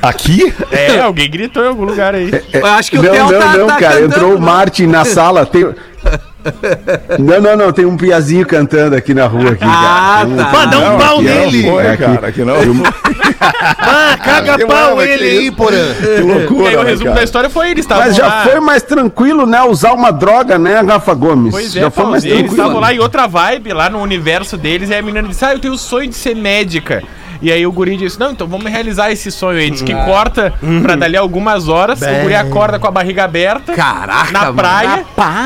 Aqui? 0.10 0.54
É, 0.72 1.00
alguém 1.00 1.30
gritou 1.30 1.64
em 1.64 1.68
algum 1.68 1.84
lugar 1.86 2.14
aí. 2.16 2.30
Eu 2.54 2.66
acho 2.66 2.92
que 2.92 2.98
o 2.98 3.02
Não, 3.04 3.12
Theo 3.12 3.24
não, 3.24 3.40
tá, 3.40 3.58
não, 3.58 3.68
tá 3.68 3.76
cara. 3.78 3.94
cantando, 3.96 4.06
Entrou 4.16 4.36
o? 4.36 4.42
Martin 4.42 4.86
na 4.88 5.04
sala. 5.06 5.46
Tem... 5.46 5.64
Não, 7.18 7.42
não, 7.42 7.58
não. 7.58 7.72
Tem 7.72 7.86
um 7.86 7.98
piazinho 7.98 8.46
cantando 8.46 8.96
aqui 8.96 9.14
na 9.16 9.26
rua. 9.26 9.52
Aqui, 9.52 9.64
Ah, 9.64 10.22
cara. 10.28 10.36
tá. 10.38 10.46
Pá, 10.52 10.66
dá 10.66 10.80
um 10.80 10.98
pau 10.98 11.16
aqui 11.16 11.24
nele. 11.24 11.64
Não 11.64 11.72
foi, 11.74 11.88
Aqui. 11.88 12.04
cara, 12.04 12.28
aqui 12.28 12.42
não. 12.44 12.56
Ah, 13.40 14.18
caga 14.24 14.58
Que 14.58 14.66
pau 14.66 14.96
mano, 14.96 15.02
ele 15.02 15.18
que 15.30 15.38
aí, 15.40 15.52
porã. 15.52 15.78
Que 16.00 16.06
E 16.06 16.08
aí, 16.18 16.22
loucura, 16.22 16.80
o 16.80 16.84
né, 16.84 16.90
resumo 16.90 17.06
cara? 17.10 17.16
da 17.18 17.24
história 17.24 17.50
foi 17.50 17.72
eles 17.72 17.84
estavam 17.86 18.06
Mas 18.06 18.16
já 18.16 18.28
lá. 18.28 18.44
foi 18.44 18.60
mais 18.60 18.84
tranquilo, 18.84 19.46
né? 19.46 19.62
Usar 19.64 19.94
uma 19.94 20.12
droga, 20.12 20.58
né, 20.58 20.82
Rafa 20.82 21.14
Gomes? 21.14 21.52
Pois 21.52 21.76
é, 21.76 21.82
já 21.82 21.92
foi 21.92 22.06
mais 22.06 22.24
eles 22.24 22.38
tranquilo. 22.38 22.62
estavam 22.62 22.80
lá 22.80 22.94
em 22.94 23.00
outra 23.00 23.28
vibe, 23.28 23.74
lá 23.74 23.90
no 23.90 24.00
universo 24.00 24.56
deles, 24.58 24.90
e 24.90 24.94
aí 24.94 25.00
a 25.00 25.04
menina 25.04 25.28
disse, 25.28 25.44
ah, 25.44 25.54
eu 25.54 25.60
tenho 25.60 25.74
o 25.74 25.78
sonho 25.78 26.08
de 26.10 26.16
ser 26.16 26.36
médica. 26.36 27.04
E 27.46 27.52
aí 27.52 27.64
o 27.68 27.72
guri 27.72 27.96
disse, 27.96 28.20
não, 28.20 28.32
então 28.32 28.48
vamos 28.48 28.72
realizar 28.72 29.12
esse 29.12 29.32
sonho 29.32 29.60
aí. 29.60 29.70
Diz 29.70 29.84
que 29.84 29.94
Ah. 29.94 30.04
corta 30.04 30.54
Uhum. 30.64 30.82
pra 30.82 30.96
dali 30.96 31.16
algumas 31.16 31.68
horas, 31.68 32.02
o 32.02 32.22
guri 32.24 32.34
acorda 32.34 32.80
com 32.80 32.88
a 32.88 32.92
barriga 32.92 33.24
aberta, 33.24 33.74
Caraca, 33.74 34.32
na 34.32 34.40
mano. 34.46 34.56
praia, 34.56 35.06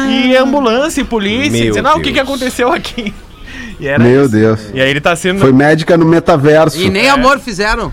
e 0.10 0.36
ambulância 0.38 1.02
e 1.02 1.04
polícia, 1.04 1.52
Meu 1.60 1.68
dizendo, 1.68 1.88
ah, 1.90 1.96
o 1.96 1.98
que, 1.98 2.04
Deus. 2.04 2.14
que 2.14 2.20
aconteceu 2.22 2.72
aqui? 2.72 3.14
E 3.82 3.88
era 3.88 4.04
Meu 4.04 4.24
isso. 4.24 4.32
Deus. 4.32 4.60
E 4.74 4.82
aí 4.82 4.90
ele 4.90 5.00
tá 5.00 5.16
sendo... 5.16 5.40
Foi 5.40 5.54
médica 5.54 5.96
no 5.98 6.06
metaverso. 6.06 6.78
E 6.82 6.90
nem 6.90 7.10
amor 7.10 7.40
fizeram. 7.40 7.92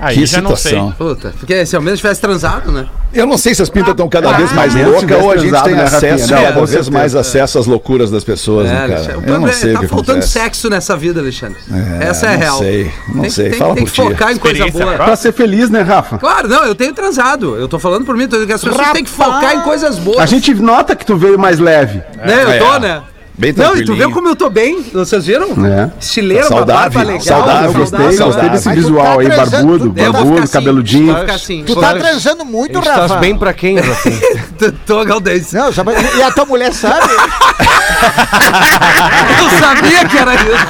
Aí 0.00 0.16
Que 0.16 0.26
já 0.26 0.40
não 0.40 0.56
sei. 0.56 0.72
situação. 0.72 0.92
Puta, 0.98 1.32
porque 1.38 1.64
se 1.64 1.76
ao 1.76 1.82
menos 1.82 2.00
tivesse 2.00 2.20
transado, 2.20 2.72
né? 2.72 2.86
Eu 3.14 3.26
não 3.26 3.38
sei 3.38 3.54
se 3.54 3.62
as 3.62 3.70
pintas 3.70 3.90
estão 3.92 4.08
cada 4.08 4.32
vez 4.32 4.52
mais 4.52 4.74
Ah, 4.76 4.86
loucas 4.86 5.22
ou 5.22 5.30
a 5.30 5.36
gente 5.36 5.62
tem 5.62 5.74
né, 5.74 5.82
acesso? 5.84 6.30
Não, 6.34 6.42
cada 6.42 6.66
vez 6.66 6.88
mais 6.88 7.14
acesso 7.14 7.58
às 7.58 7.66
loucuras 7.66 8.10
das 8.10 8.22
pessoas, 8.24 8.66
né, 8.66 8.72
É, 8.72 8.76
cara? 8.80 8.92
Alexandre, 8.94 9.12
o 9.12 9.16
Eu 9.16 9.20
não 9.20 9.26
problema 9.28 9.52
sei 9.52 9.68
é 9.68 9.72
o 9.72 9.74
tá 9.74 9.80
que 9.80 9.86
faltando 9.86 10.10
acontece. 10.18 10.32
sexo 10.32 10.68
nessa 10.70 10.96
vida, 10.96 11.20
Alexandre. 11.20 11.58
É, 12.00 12.04
Essa 12.08 12.26
é 12.26 12.28
a 12.28 12.32
não 12.32 12.38
real. 12.40 12.58
sei, 12.58 12.92
não 13.14 13.20
tem, 13.22 13.30
sei. 13.30 13.50
Tem, 13.50 13.58
Fala 13.58 13.74
tem 13.74 13.84
por 13.84 13.92
que 13.92 14.02
focar 14.02 14.32
em 14.32 14.36
coisa 14.36 14.66
boa. 14.70 14.94
Pra 14.96 15.16
ser 15.16 15.32
feliz, 15.32 15.70
né, 15.70 15.80
Rafa? 15.82 16.18
Claro, 16.18 16.48
não, 16.48 16.64
eu 16.64 16.74
tenho 16.74 16.92
transado. 16.92 17.56
Eu 17.56 17.68
tô 17.68 17.78
falando 17.78 18.04
por 18.04 18.16
mim, 18.16 18.24
tô 18.26 18.36
dizendo 18.36 18.46
que 18.48 18.52
as 18.54 18.62
pessoas 18.64 18.90
têm 18.90 19.04
que 19.04 19.10
focar 19.10 19.54
em 19.54 19.60
coisas 19.60 19.96
boas. 19.98 20.18
A 20.18 20.26
gente 20.26 20.52
nota 20.54 20.94
que 20.96 21.06
tu 21.06 21.16
veio 21.16 21.38
mais 21.38 21.58
leve. 21.58 22.02
Né, 22.16 22.42
eu 22.42 22.58
tô, 22.58 22.74
É. 22.74 22.80
né? 22.80 23.02
Bem 23.38 23.52
Não, 23.56 23.76
e 23.76 23.84
tu 23.84 23.94
viu 23.94 24.10
como 24.10 24.28
eu 24.28 24.34
tô 24.34 24.50
bem? 24.50 24.82
Vocês 24.92 25.24
viram? 25.26 25.46
É. 25.64 25.92
Estileira, 26.00 26.48
uma 26.48 26.56
Saudável, 26.58 26.90
barba 26.90 27.02
legal. 27.04 27.20
saudável, 27.20 27.70
Eu 27.70 27.72
gostei, 27.78 27.98
saudável. 28.12 28.26
gostei 28.26 28.48
desse 28.50 28.68
tu 28.68 28.74
visual 28.74 29.14
tá 29.16 29.20
aí, 29.20 29.28
barbudo, 29.28 29.78
tu- 29.78 29.92
barbudo, 29.92 30.42
assim, 30.42 30.52
cabeludinho. 30.52 31.16
Assim. 31.32 31.62
Tu 31.64 31.76
tá 31.76 31.94
transando 31.94 32.44
muito, 32.44 32.76
Estás 32.80 32.98
Rafa. 33.02 33.16
bem 33.20 33.38
pra 33.38 33.52
quem, 33.54 33.78
Rafinha? 33.78 34.20
Tô, 34.84 35.04
Galdês. 35.04 35.52
Não, 35.52 35.72
sabe- 35.72 35.92
e 36.16 36.22
a 36.22 36.32
tua 36.32 36.46
mulher 36.46 36.72
sabe? 36.74 37.06
Eu 39.38 39.50
sabia 39.60 40.04
que 40.08 40.18
era 40.18 40.34
isso. 40.34 40.66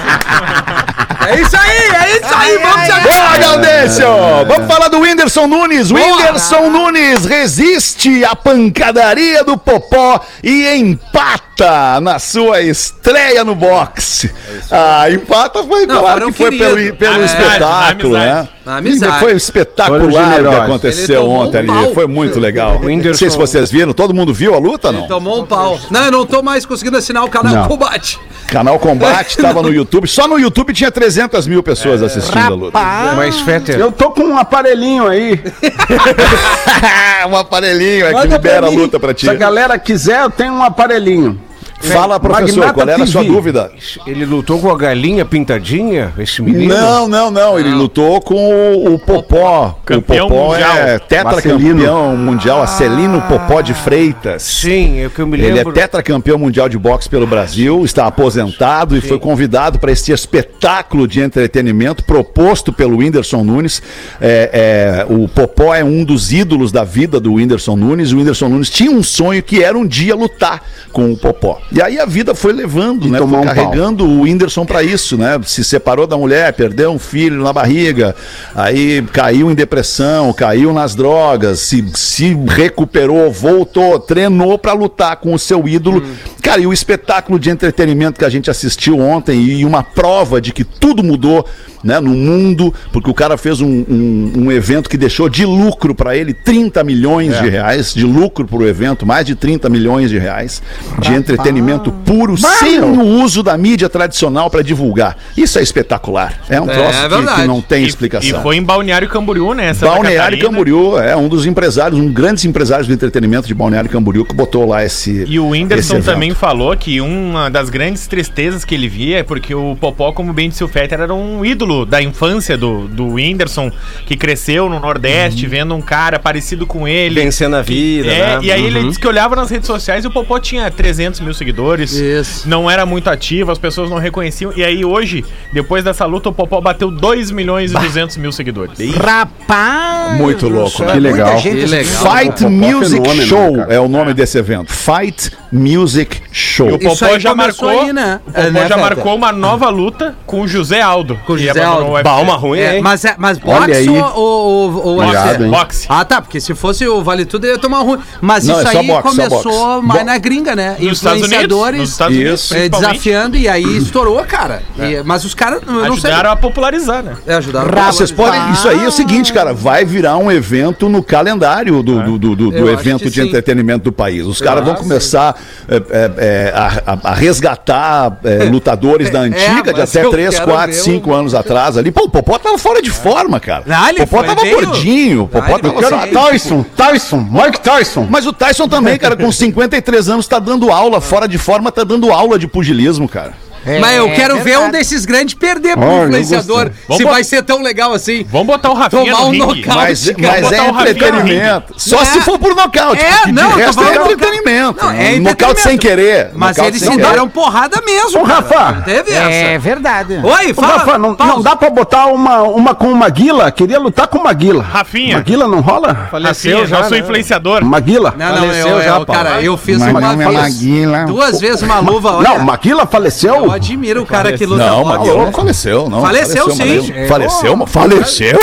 É 1.28 1.40
isso 1.42 1.56
aí, 1.56 1.70
é 1.70 2.16
isso 2.16 2.34
aí. 2.34 2.58
Vamos 2.58 2.86
se 2.86 3.00
Boa, 3.00 3.38
Gaudêncio! 3.38 4.06
Vamos 4.46 4.66
falar 4.72 4.88
do 4.88 4.98
Whindersson 5.00 5.46
Nunes. 5.46 5.90
Whindersson 5.90 6.70
Nunes 6.70 7.26
resiste 7.26 8.24
à 8.24 8.34
pancadaria 8.34 9.44
do 9.44 9.58
Popó 9.58 10.20
e 10.42 10.66
empata 10.74 12.00
na 12.00 12.18
sua 12.18 12.62
estreia 12.62 13.44
no 13.44 13.54
boxe. 13.54 14.32
Ah, 14.70 15.10
empata 15.10 15.62
foi, 15.64 15.84
Não, 15.84 16.00
claro 16.00 16.26
que 16.32 16.38
foi 16.38 16.56
pelo, 16.56 16.96
pelo 16.96 17.14
Amizade, 17.16 17.42
espetáculo, 17.42 18.16
amizade. 18.16 18.42
né? 18.42 18.48
Amizade. 18.66 19.18
Foi 19.20 19.32
espetacular 19.32 20.04
o 20.04 20.34
que. 20.34 20.38
Ele 20.38 20.54
aconteceu 20.54 21.28
ontem 21.28 21.68
um 21.68 21.78
ali. 21.84 21.94
Foi 21.94 22.06
muito 22.06 22.38
legal. 22.38 22.80
Não 22.80 23.14
sei 23.14 23.30
se 23.30 23.36
vocês 23.36 23.70
viram. 23.70 23.92
Todo 23.92 24.14
mundo 24.14 24.32
viu 24.32 24.54
a 24.54 24.58
luta, 24.58 24.92
não? 24.92 25.06
Tomou 25.08 25.42
um 25.42 25.46
pau. 25.46 25.78
Não, 25.90 26.04
eu 26.04 26.12
não 26.12 26.26
tô 26.26 26.42
mais 26.42 26.64
conseguindo 26.64 26.96
assinar 26.96 27.24
o 27.24 27.28
canal 27.28 27.54
Não. 27.54 27.68
Combate. 27.68 28.18
Canal 28.48 28.78
Combate 28.78 29.30
estava 29.36 29.62
no 29.62 29.72
YouTube. 29.72 30.06
Só 30.06 30.28
no 30.28 30.38
YouTube 30.38 30.72
tinha 30.72 30.90
300 30.90 31.17
mil 31.46 31.62
pessoas 31.62 32.02
assistindo 32.02 32.38
a 32.38 32.48
luta. 32.48 32.78
Mas, 33.16 33.40
Fetter, 33.40 33.78
Eu 33.78 33.90
tô 33.90 34.10
com 34.10 34.22
um 34.22 34.38
aparelhinho 34.38 35.06
aí. 35.06 35.40
um 37.28 37.36
aparelhinho 37.36 38.06
é 38.06 38.14
que 38.14 38.28
libera 38.28 38.66
a 38.66 38.70
luta 38.70 39.00
pra 39.00 39.14
ti. 39.14 39.26
Se 39.26 39.30
a 39.30 39.34
galera 39.34 39.78
quiser, 39.78 40.22
eu 40.22 40.30
tenho 40.30 40.52
um 40.52 40.62
aparelhinho. 40.62 41.47
Fala, 41.80 42.18
professor, 42.18 42.58
Magnata 42.58 42.74
qual 42.74 42.88
era 42.88 43.02
a 43.04 43.06
sua 43.06 43.24
dúvida? 43.24 43.70
ele 44.06 44.24
lutou 44.24 44.58
com 44.58 44.70
a 44.70 44.76
galinha 44.76 45.24
pintadinha, 45.24 46.12
esse 46.18 46.42
menino? 46.42 46.74
Não, 46.74 47.08
não, 47.08 47.30
não. 47.30 47.58
Ele 47.58 47.70
lutou 47.70 48.20
com 48.20 48.34
o, 48.34 48.94
o 48.94 48.98
Popó. 48.98 49.78
Campeão 49.84 50.26
o 50.26 50.28
Popó 50.28 50.52
mundial. 50.52 50.76
é 50.76 50.98
tetracampeão 50.98 52.16
mundial, 52.16 52.62
Acelino 52.62 53.22
Popó 53.22 53.60
de 53.60 53.74
Freitas. 53.74 54.42
Sim, 54.42 55.00
é 55.00 55.06
o 55.06 55.10
que 55.10 55.20
eu 55.20 55.26
me 55.26 55.38
Ele 55.38 55.50
é 55.50 55.54
lembro. 55.54 55.72
tetracampeão 55.72 56.38
mundial 56.38 56.68
de 56.68 56.76
boxe 56.78 57.08
pelo 57.08 57.26
Brasil, 57.26 57.84
está 57.84 58.06
aposentado 58.06 58.96
e 58.96 59.00
foi 59.00 59.18
convidado 59.18 59.78
para 59.78 59.92
este 59.92 60.12
espetáculo 60.12 61.06
de 61.06 61.20
entretenimento 61.20 62.04
proposto 62.04 62.72
pelo 62.72 62.98
Whindersson 62.98 63.44
Nunes. 63.44 63.80
É, 64.20 65.04
é, 65.08 65.12
o 65.12 65.28
Popó 65.28 65.74
é 65.74 65.84
um 65.84 66.04
dos 66.04 66.32
ídolos 66.32 66.72
da 66.72 66.82
vida 66.84 67.20
do 67.20 67.34
Whindersson 67.34 67.76
Nunes. 67.76 68.12
O 68.12 68.18
Whindersson 68.18 68.48
Nunes 68.48 68.68
tinha 68.70 68.90
um 68.90 69.02
sonho 69.02 69.42
que 69.42 69.62
era 69.62 69.78
um 69.78 69.86
dia 69.86 70.14
lutar 70.14 70.62
com 70.92 71.12
o 71.12 71.16
Popó. 71.16 71.60
E 71.70 71.82
aí 71.82 71.98
a 71.98 72.06
vida 72.06 72.34
foi 72.34 72.52
levando, 72.52 73.06
E 73.06 73.10
né? 73.10 73.18
Foi 73.18 73.26
um 73.26 73.30
pau. 73.30 73.42
carregando 73.42 74.04
o 74.06 74.22
Whindersson 74.22 74.64
para 74.64 74.82
isso, 74.82 75.18
né? 75.18 75.38
Se 75.44 75.62
separou 75.62 76.06
da 76.06 76.16
mulher, 76.16 76.52
perdeu 76.54 76.90
um 76.90 76.98
filho 76.98 77.42
na 77.42 77.52
barriga, 77.52 78.16
aí 78.54 79.02
caiu 79.12 79.50
em 79.50 79.54
depressão, 79.54 80.32
caiu 80.32 80.72
nas 80.72 80.94
drogas, 80.94 81.60
se, 81.60 81.84
se 81.94 82.34
recuperou, 82.48 83.30
voltou, 83.30 83.98
treinou 84.00 84.58
para 84.58 84.72
lutar 84.72 85.16
com 85.16 85.34
o 85.34 85.38
seu 85.38 85.68
ídolo. 85.68 86.02
Cara, 86.42 86.60
e 86.60 86.66
o 86.66 86.72
espetáculo 86.72 87.38
de 87.38 87.50
entretenimento 87.50 88.18
que 88.18 88.24
a 88.24 88.30
gente 88.30 88.50
assistiu 88.50 88.98
ontem 88.98 89.38
e 89.42 89.64
uma 89.64 89.82
prova 89.82 90.40
de 90.40 90.52
que 90.52 90.64
tudo 90.64 91.02
mudou. 91.02 91.44
Né, 91.82 92.00
no 92.00 92.10
mundo, 92.10 92.74
porque 92.92 93.08
o 93.08 93.14
cara 93.14 93.36
fez 93.38 93.60
um, 93.60 93.68
um- 93.88 94.32
um 94.46 94.52
evento 94.52 94.90
que 94.90 94.96
deixou 94.96 95.28
de 95.28 95.44
lucro 95.46 95.94
para 95.94 96.16
ele 96.16 96.34
30 96.34 96.82
milhões 96.82 97.38
de 97.40 97.48
reais, 97.48 97.94
de 97.94 98.04
lucro 98.04 98.44
para 98.46 98.58
o 98.58 98.66
evento, 98.66 99.06
mais 99.06 99.24
de 99.24 99.36
30 99.36 99.68
milhões 99.68 100.10
de 100.10 100.18
reais, 100.18 100.60
de 101.00 101.12
entretenimento 101.14 101.92
puro, 101.92 102.36
sem 102.36 102.80
o 102.80 103.00
uso 103.22 103.44
da 103.44 103.56
mídia 103.56 103.88
tradicional 103.88 104.50
para 104.50 104.60
divulgar. 104.62 105.16
Isso 105.36 105.56
é 105.58 105.62
espetacular. 105.62 106.40
É 106.48 106.60
um 106.60 106.68
É, 106.68 106.74
troço 106.74 106.98
é 106.98 107.08
que- 107.34 107.40
que, 107.42 107.46
não 107.46 107.60
tem 107.60 107.84
E- 107.84 107.86
explicação. 107.86 108.40
E 108.40 108.42
foi 108.42 108.56
em 108.56 108.62
Balneário 108.62 109.08
Camboriú, 109.08 109.54
né? 109.54 109.72
Santa 109.72 109.92
Balneário 109.92 110.18
Catarina. 110.38 110.48
Camboriú 110.48 110.98
é 110.98 111.14
um 111.16 111.28
dos 111.28 111.46
empresários, 111.46 112.00
um 112.00 112.12
grandes 112.12 112.44
empresários 112.44 112.88
do 112.88 112.92
entretenimento 112.92 113.46
de 113.46 113.54
Balneário 113.54 113.88
Camboriú 113.88 114.24
que 114.24 114.34
botou 114.34 114.66
lá 114.66 114.84
esse. 114.84 115.24
E 115.28 115.38
o 115.38 115.50
Whindersson 115.50 116.00
também 116.00 116.34
falou 116.34 116.76
que 116.76 117.00
uma 117.00 117.48
das 117.48 117.70
grandes 117.70 118.06
tristezas 118.08 118.64
que 118.64 118.74
ele 118.74 118.88
via 118.88 119.18
é 119.18 119.22
porque 119.22 119.54
o 119.54 119.76
Popó, 119.80 120.10
como 120.12 120.32
bem 120.32 120.48
disse 120.48 120.64
o 120.64 120.68
Fetter, 120.68 121.00
era 121.02 121.14
um 121.14 121.44
ídolo 121.44 121.67
da 121.86 122.02
infância 122.02 122.56
do, 122.56 122.86
do 122.88 123.14
Whindersson, 123.14 123.70
que 124.06 124.16
cresceu 124.16 124.68
no 124.68 124.78
Nordeste, 124.80 125.44
Uhum. 125.44 125.50
vendo 125.50 125.74
um 125.74 125.80
cara 125.80 126.18
parecido 126.18 126.66
com 126.66 126.86
ele. 126.86 127.20
Vencendo 127.20 127.56
a 127.56 127.62
vida, 127.62 128.08
É, 128.10 128.36
né? 128.36 128.38
e 128.42 128.52
aí 128.52 128.64
ele 128.64 128.82
disse 128.84 128.98
que 128.98 129.06
olhava 129.06 129.34
nas 129.36 129.50
redes 129.50 129.66
sociais 129.66 130.04
e 130.04 130.08
o 130.08 130.10
Popó 130.10 130.38
tinha 130.38 130.70
300 130.70 131.20
mil 131.20 131.34
seguidores. 131.34 131.92
Isso. 131.92 132.48
Não 132.48 132.70
era 132.70 132.84
muito 132.86 133.08
ativo, 133.10 133.50
as 133.50 133.58
pessoas 133.58 133.90
não 133.90 133.98
reconheciam. 133.98 134.52
E 134.56 134.64
aí 134.64 134.84
hoje, 134.84 135.24
depois 135.52 135.82
dessa 135.84 136.04
luta, 136.06 136.28
o 136.28 136.32
Popó 136.32 136.60
bateu 136.60 136.90
2 136.90 137.30
milhões 137.30 137.70
e 137.72 137.74
200 137.74 138.16
mil 138.16 138.32
seguidores. 138.32 138.78
Rapaz! 138.94 140.16
Muito 140.18 140.48
louco, 140.48 140.82
né? 140.84 140.92
Que 140.92 141.00
legal. 141.00 141.32
Muita 141.32 141.42
gente 141.42 141.60
Que 141.60 141.66
legal. 141.66 142.16
Fight 142.16 142.42
Popó 142.42 142.50
Music 142.50 143.00
fenômeno, 143.02 143.26
Show 143.26 143.56
cara. 143.56 143.74
é 143.74 143.80
o 143.80 143.88
nome 143.88 144.14
desse 144.14 144.38
evento. 144.38 144.72
Fight 144.72 145.30
Music 145.52 146.20
Show. 146.32 146.70
E 146.70 146.72
o 146.74 146.78
Popó 146.78 147.18
já 147.18 147.34
marcou, 147.34 147.68
aí, 147.68 147.92
né? 147.92 148.20
o 148.26 148.30
Popó 148.30 148.40
É, 148.40 148.50
né, 148.50 148.60
já 148.62 148.68
Fetter? 148.68 148.82
marcou 148.82 149.14
uma 149.16 149.32
nova 149.32 149.68
luta 149.68 150.14
com 150.26 150.42
o 150.42 150.48
José 150.48 150.80
Aldo. 150.80 151.18
Com 151.26 151.34
o 151.34 151.38
José 151.38 151.57
UFC. 151.66 152.02
Balma 152.04 152.36
ruim, 152.36 152.58
É, 152.58 152.76
hein? 152.76 152.82
mas, 152.82 153.04
é, 153.04 153.14
mas 153.18 153.38
Olha 153.44 153.58
boxe 153.60 153.72
aí. 153.72 153.88
ou, 153.88 154.14
ou, 154.14 154.86
ou, 154.86 155.04
Irado, 155.04 155.44
hein? 155.44 155.50
Boxe. 155.50 155.86
Ah, 155.88 156.04
tá, 156.04 156.20
porque 156.20 156.40
se 156.40 156.54
fosse 156.54 156.86
o 156.86 157.02
Vale 157.02 157.24
Tudo, 157.24 157.46
eu 157.46 157.52
ia 157.54 157.58
tomar 157.58 157.80
ruim. 157.80 157.98
Mas 158.20 158.46
Não, 158.46 158.58
isso 158.58 158.68
é 158.68 158.72
só 158.72 158.78
aí 158.80 158.86
boxe, 158.86 159.02
só 159.02 159.08
começou 159.10 159.42
boxe. 159.42 159.86
mais 159.86 160.00
Bo- 160.00 160.06
na 160.06 160.18
gringa, 160.18 160.54
né? 160.56 160.76
Nos 160.78 160.98
Estados 160.98 161.22
Unidos. 161.22 161.26
Influenciadores 161.26 161.80
Nos 161.80 161.90
Estados 161.90 162.16
Unidos, 162.16 162.52
é, 162.52 162.54
principalmente. 162.56 162.92
desafiando 162.92 163.36
e 163.36 163.48
aí 163.48 163.76
estourou, 163.78 164.22
cara. 164.24 164.62
E- 164.78 165.02
mas 165.04 165.24
os 165.24 165.34
caras, 165.34 165.60
eu 165.66 165.72
não 165.72 165.80
sei. 165.96 166.10
Ajudaram 166.10 166.30
a 166.32 166.36
popularizar, 166.36 167.02
né? 167.02 167.14
É, 167.26 167.34
ajudaram. 167.34 167.70
Ah, 167.78 167.92
vocês 167.92 168.10
podem. 168.12 168.40
Isso 168.52 168.68
aí 168.68 168.84
é 168.84 168.88
o 168.88 168.92
seguinte, 168.92 169.32
cara. 169.32 169.52
Vai 169.54 169.84
virar 169.84 170.16
um 170.16 170.30
evento 170.30 170.88
no 170.88 171.02
calendário 171.02 171.82
do, 171.82 172.02
do, 172.02 172.18
do, 172.18 172.36
do- 172.36 172.50
do 172.50 172.56
Eu 172.56 172.64
acho 172.68 172.80
evento 172.80 173.02
que 173.04 173.10
de 173.10 173.20
sim. 173.22 173.28
entretenimento 173.28 173.84
do 173.84 173.92
país. 173.92 174.24
Os 174.26 174.40
caras 174.40 174.64
vão 174.64 174.74
acho. 174.74 174.82
começar 174.82 175.34
é, 175.68 175.76
é, 175.76 176.10
é, 176.18 176.52
a, 176.54 176.92
a- 176.92 176.98
a 177.10 177.14
resgatar 177.14 178.18
é, 178.24 178.44
lutadores 178.50 179.10
da 179.10 179.20
antiga, 179.20 179.72
de 179.72 179.80
mas 179.80 179.90
até 179.96 180.04
eu 180.04 180.10
3, 180.10 180.34
quero 180.34 180.46
4, 180.46 180.66
ver 180.72 180.78
5 180.78 181.10
um- 181.10 181.14
anos 181.14 181.34
atrás 181.48 181.76
ali. 181.76 181.90
Pô, 181.90 182.04
o 182.04 182.08
Popó 182.10 182.38
tava 182.38 182.58
fora 182.58 182.82
de 182.82 182.90
forma, 182.90 183.40
cara. 183.40 183.64
Ah, 183.68 183.90
ele 183.90 184.02
o 184.02 184.06
Popó 184.06 184.22
tava 184.22 184.42
meio- 184.42 184.60
gordinho. 184.60 185.22
O 185.24 185.28
Popó 185.28 185.54
Ah, 185.54 185.58
ele 185.58 185.70
tava. 185.72 185.88
sabe, 185.88 186.12
Tyson, 186.12 186.62
Tyson, 186.76 187.26
Mike 187.30 187.60
Tyson. 187.60 188.06
Mas 188.08 188.26
o 188.26 188.32
Tyson 188.32 188.68
também, 188.68 188.98
cara, 188.98 189.16
com 189.16 189.32
53 189.32 190.08
anos, 190.08 190.26
tá 190.26 190.38
dando 190.38 190.70
aula, 190.70 191.00
fora 191.00 191.26
de 191.26 191.38
forma, 191.38 191.72
tá 191.72 191.84
dando 191.84 192.12
aula 192.12 192.38
de 192.38 192.46
pugilismo, 192.46 193.08
cara. 193.08 193.32
Mas 193.80 193.96
eu 193.96 194.10
quero 194.12 194.40
ver 194.40 194.58
um 194.58 194.70
desses 194.70 195.04
grandes 195.04 195.34
perder 195.34 195.76
pro 195.76 195.84
eu 195.86 196.04
influenciador. 196.04 196.70
Se 196.96 197.04
vai 197.04 197.24
ser 197.24 197.42
tão 197.42 197.62
legal 197.62 197.92
assim. 197.92 198.24
Vamos 198.30 198.46
botar 198.46 198.70
o 198.70 198.74
Rafinha 198.74 199.04
Tomar 199.04 199.20
no 199.20 199.28
um 199.28 199.32
nocaute. 199.34 199.68
Mas, 199.68 200.12
mas 200.18 200.52
é 200.52 200.68
entretenimento. 200.68 201.74
Só 201.76 202.02
É. 202.02 202.04
se 202.04 202.20
for 202.20 202.38
por 202.38 202.54
nocaute. 202.54 203.02
É, 203.02 203.30
não, 203.32 203.52
resto 203.54 203.82
é 203.82 203.96
entretenimento. 203.96 204.84
Não, 204.84 204.90
é 204.92 205.18
nocaute 205.18 205.60
sem 205.60 205.76
querer. 205.78 206.30
Mas 206.34 206.56
nocaute 206.56 206.76
eles 206.76 206.82
se 206.82 206.90
querer. 206.96 207.10
deram 207.10 207.28
porrada 207.28 207.80
mesmo. 207.84 208.20
Ô. 208.20 208.24
Rafa. 208.24 208.82
Teve 208.84 209.12
essa. 209.12 209.28
É 209.30 209.58
verdade. 209.58 210.20
Oi, 210.22 210.50
Ô, 210.50 210.54
fala. 210.54 210.78
Rafa, 210.78 210.98
não, 210.98 211.14
não 211.14 211.42
dá 211.42 211.56
pra 211.56 211.70
botar 211.70 212.06
uma, 212.06 212.42
uma 212.42 212.74
com 212.74 212.88
o 212.90 212.96
Maguila? 212.96 213.50
Queria 213.50 213.78
lutar 213.78 214.06
com 214.08 214.18
o 214.18 214.24
Maguila. 214.24 214.62
Rafinha. 214.62 215.16
Maguila 215.16 215.48
não 215.48 215.60
rola? 215.60 216.08
Rafinha, 216.12 216.66
já, 216.66 216.78
nosso 216.78 216.90
né? 216.92 216.98
influenciador. 217.00 217.64
Maguila? 217.64 218.14
Não, 218.16 218.28
não, 218.28 218.36
Faleceu 218.38 218.68
eu, 218.68 218.82
já, 218.82 218.96
eu, 218.96 219.06
cara, 219.06 219.42
eu 219.42 219.56
fiz 219.56 219.76
uma 219.82 220.12
é 220.12 220.16
Maguila. 220.16 221.04
duas 221.06 221.40
vezes 221.40 221.62
uma 221.62 221.78
luva, 221.80 222.16
olha. 222.16 222.28
Não, 222.28 222.38
Maguila 222.40 222.86
faleceu? 222.86 223.47
Eu 223.48 223.52
admiro 223.54 224.02
o 224.02 224.06
cara 224.06 224.32
que 224.36 224.46
luta 224.46 224.64
Não, 224.64 224.82
boxe. 224.84 224.98
Maguila 224.98 225.24
não 225.24 225.32
faleceu, 225.32 225.88
não. 225.90 226.00
Faleceu, 226.02 226.50
sim. 226.50 226.58
Maguila. 226.58 227.08
Faleceu, 227.08 227.56
mas 227.56 227.70
faleceu? 227.70 228.38